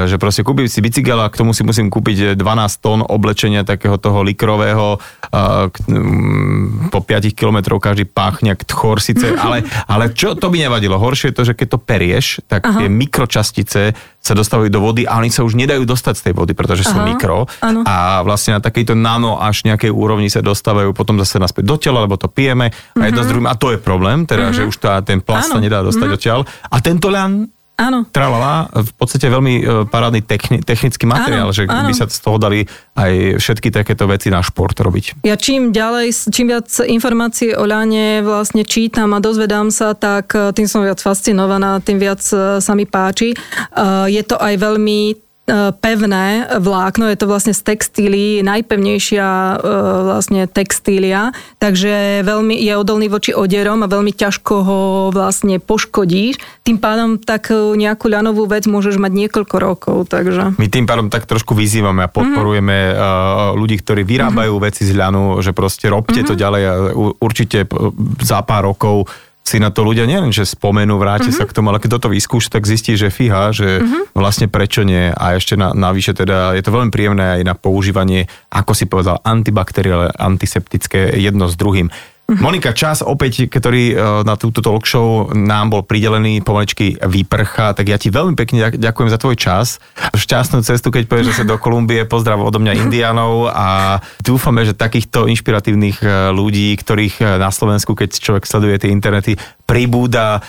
že 0.07 0.17
proste 0.19 0.43
kúpim 0.43 0.69
si 0.69 0.83
bicykel 0.83 1.17
a 1.17 1.31
k 1.31 1.39
tomu 1.41 1.57
si 1.57 1.63
musím 1.63 1.89
kúpiť 1.89 2.37
12 2.37 2.43
tón 2.85 3.01
oblečenia 3.07 3.63
takého 3.65 3.97
toho 3.97 4.21
likrového, 4.27 4.99
um, 4.99 6.89
po 6.91 7.01
5 7.01 7.33
kilometrov 7.33 7.81
každý 7.81 8.05
páchne 8.05 8.53
jak 8.53 8.69
tchor 8.69 9.01
síce, 9.01 9.33
ale, 9.45 9.65
ale 9.89 10.13
čo 10.13 10.35
to 10.37 10.53
by 10.53 10.61
nevadilo. 10.61 11.01
Horšie 11.01 11.33
je 11.33 11.37
to, 11.37 11.45
že 11.49 11.55
keď 11.57 11.69
to 11.73 11.79
perieš, 11.79 12.27
tak 12.45 12.67
Aha. 12.67 12.85
tie 12.85 12.89
mikročastice 12.91 13.83
sa 14.23 14.33
dostávajú 14.39 14.71
do 14.71 14.79
vody 14.79 15.03
a 15.03 15.19
oni 15.19 15.35
sa 15.35 15.43
už 15.43 15.59
nedajú 15.59 15.83
dostať 15.83 16.15
z 16.15 16.23
tej 16.31 16.35
vody, 16.39 16.53
pretože 16.55 16.87
sú 16.87 16.95
Aha, 16.95 17.07
mikro 17.11 17.51
áno. 17.59 17.83
a 17.83 18.23
vlastne 18.23 18.55
na 18.55 18.61
takejto 18.63 18.95
nano 18.95 19.43
až 19.43 19.67
nejakej 19.67 19.91
úrovni 19.91 20.31
sa 20.31 20.39
dostávajú 20.39 20.95
potom 20.95 21.19
zase 21.19 21.43
naspäť 21.43 21.67
do 21.67 21.77
tela, 21.81 22.07
lebo 22.07 22.15
to 22.15 22.31
pijeme 22.31 22.71
a 22.71 23.03
jedno 23.03 23.03
mm-hmm. 23.03 23.27
s 23.27 23.31
druhým 23.31 23.49
a 23.51 23.59
to 23.59 23.75
je 23.75 23.79
problém, 23.83 24.23
teda, 24.23 24.51
mm-hmm. 24.51 24.63
že 24.63 24.71
už 24.71 24.77
tá, 24.79 25.03
ten 25.03 25.19
plast 25.19 25.51
áno. 25.51 25.59
sa 25.59 25.65
nedá 25.65 25.83
dostať 25.83 26.07
mm-hmm. 26.07 26.19
odtiaľ 26.23 26.41
a 26.71 26.77
tento 26.79 27.11
ľan 27.11 27.51
Áno. 27.83 28.07
Tralala, 28.15 28.71
v 28.71 28.93
podstate 28.95 29.27
veľmi 29.27 29.55
e, 29.59 29.63
parádny 29.91 30.23
techni, 30.23 30.63
technický 30.63 31.03
materiál, 31.11 31.51
áno, 31.51 31.57
že 31.57 31.67
áno. 31.67 31.91
by 31.91 31.95
sa 31.99 32.07
z 32.07 32.21
toho 32.23 32.39
dali 32.39 32.63
aj 32.95 33.43
všetky 33.43 33.75
takéto 33.75 34.07
veci 34.07 34.31
na 34.31 34.39
šport 34.39 34.79
robiť. 34.79 35.27
Ja 35.27 35.35
čím 35.35 35.75
ďalej, 35.75 36.31
čím 36.31 36.55
viac 36.55 36.71
informácií 36.79 37.59
o 37.59 37.67
ľane 37.67 38.23
vlastne 38.23 38.63
čítam 38.63 39.11
a 39.11 39.19
dozvedám 39.19 39.75
sa, 39.75 39.99
tak 39.99 40.31
e, 40.39 40.55
tým 40.55 40.71
som 40.71 40.87
viac 40.87 41.03
fascinovaná, 41.03 41.83
tým 41.83 41.99
viac 41.99 42.23
e, 42.31 42.63
sa 42.63 42.73
mi 42.79 42.87
páči. 42.87 43.35
Je 44.07 44.23
to 44.23 44.37
aj 44.39 44.55
veľmi 44.61 45.32
pevné 45.83 46.47
vlákno, 46.63 47.11
je 47.11 47.19
to 47.19 47.27
vlastne 47.27 47.51
z 47.51 47.67
textíly, 47.67 48.47
najpevnejšia 48.47 49.27
e, 49.27 49.57
vlastne 50.07 50.47
textília, 50.47 51.35
takže 51.59 52.23
veľmi 52.23 52.55
je 52.55 52.73
odolný 52.79 53.11
voči 53.11 53.35
odierom 53.35 53.83
a 53.83 53.91
veľmi 53.91 54.15
ťažko 54.15 54.55
ho 54.63 54.81
vlastne 55.11 55.59
poškodíš. 55.59 56.39
Tým 56.63 56.79
pádom 56.79 57.19
tak 57.19 57.51
nejakú 57.51 58.07
ľanovú 58.07 58.47
vec 58.47 58.71
môžeš 58.71 59.03
mať 59.03 59.13
niekoľko 59.27 59.57
rokov, 59.59 59.97
takže... 60.07 60.55
My 60.63 60.71
tým 60.71 60.87
pádom 60.87 61.11
tak 61.11 61.27
trošku 61.27 61.59
vyzývame 61.59 62.07
a 62.07 62.13
podporujeme 62.13 62.95
mm-hmm. 62.95 63.59
ľudí, 63.59 63.83
ktorí 63.83 64.07
vyrábajú 64.07 64.55
mm-hmm. 64.55 64.69
veci 64.71 64.87
z 64.87 64.95
ľanu, 64.95 65.43
že 65.43 65.51
proste 65.51 65.91
robte 65.91 66.23
mm-hmm. 66.23 66.31
to 66.31 66.35
ďalej 66.39 66.63
a 66.63 66.75
určite 67.19 67.67
za 68.23 68.47
pár 68.47 68.71
rokov 68.71 69.11
si 69.43 69.59
na 69.59 69.75
to 69.75 69.83
ľudia 69.83 70.07
nielen, 70.07 70.31
že 70.31 70.47
spomenú, 70.47 71.03
vráte 71.03 71.29
uh-huh. 71.29 71.43
sa 71.43 71.51
k 71.51 71.55
tomu, 71.55 71.75
ale 71.75 71.83
keď 71.83 71.99
toto 71.99 72.15
vyskúša, 72.15 72.55
tak 72.55 72.65
zistí, 72.65 72.95
že 72.95 73.11
fíha, 73.11 73.51
že 73.51 73.83
uh-huh. 73.83 74.15
vlastne 74.15 74.47
prečo 74.47 74.87
nie 74.87 75.11
a 75.11 75.35
ešte 75.35 75.59
na, 75.59 75.75
navyše 75.75 76.15
teda 76.15 76.55
je 76.55 76.63
to 76.63 76.71
veľmi 76.71 76.95
príjemné 76.95 77.43
aj 77.43 77.43
na 77.43 77.55
používanie, 77.59 78.31
ako 78.55 78.73
si 78.73 78.87
povedal, 78.87 79.19
antibakteriálne, 79.27 80.15
antiseptické 80.15 81.19
jedno 81.19 81.51
s 81.51 81.59
druhým. 81.59 81.91
Monika, 82.41 82.73
čas 82.73 83.05
opäť, 83.05 83.51
ktorý 83.51 83.93
e, 83.93 83.95
na 84.25 84.39
túto 84.41 84.65
talk 84.65 84.89
show 84.89 85.29
nám 85.35 85.75
bol 85.75 85.83
pridelený, 85.85 86.41
pomaličky 86.41 86.97
vyprcha, 86.97 87.77
tak 87.77 87.91
ja 87.91 88.01
ti 88.01 88.09
veľmi 88.09 88.39
pekne 88.39 88.73
ďakujem 88.73 89.11
za 89.13 89.19
tvoj 89.21 89.37
čas. 89.37 89.83
Šťastnú 90.17 90.65
cestu, 90.65 90.89
keď 90.89 91.11
povieš, 91.11 91.35
že 91.35 91.39
sa 91.43 91.45
do 91.45 91.61
Kolumbie, 91.61 92.09
pozdrav 92.09 92.41
odo 92.41 92.63
mňa 92.63 92.79
Indianov 92.79 93.53
a 93.53 94.01
dúfame, 94.25 94.65
že 94.65 94.73
takýchto 94.73 95.29
inšpiratívnych 95.29 96.01
e, 96.01 96.07
ľudí, 96.33 96.73
ktorých 96.79 97.15
e, 97.21 97.25
na 97.37 97.53
Slovensku, 97.53 97.93
keď 97.93 98.17
človek 98.17 98.49
sleduje 98.49 98.81
tie 98.81 98.93
internety, 98.93 99.37
pribúda, 99.67 100.45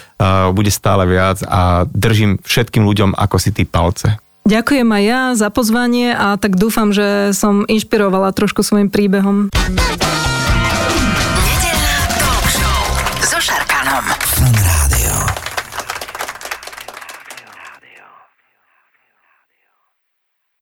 bude 0.52 0.68
stále 0.68 1.08
viac 1.08 1.40
a 1.48 1.88
držím 1.88 2.44
všetkým 2.44 2.84
ľuďom 2.84 3.16
ako 3.16 3.38
si 3.40 3.56
ty 3.56 3.64
palce. 3.64 4.20
Ďakujem 4.44 4.90
aj 4.92 5.04
ja 5.08 5.22
za 5.40 5.48
pozvanie 5.48 6.12
a 6.12 6.36
tak 6.36 6.60
dúfam, 6.60 6.92
že 6.92 7.32
som 7.32 7.64
inšpirovala 7.64 8.36
trošku 8.36 8.60
svojim 8.60 8.92
príbehom. 8.92 9.48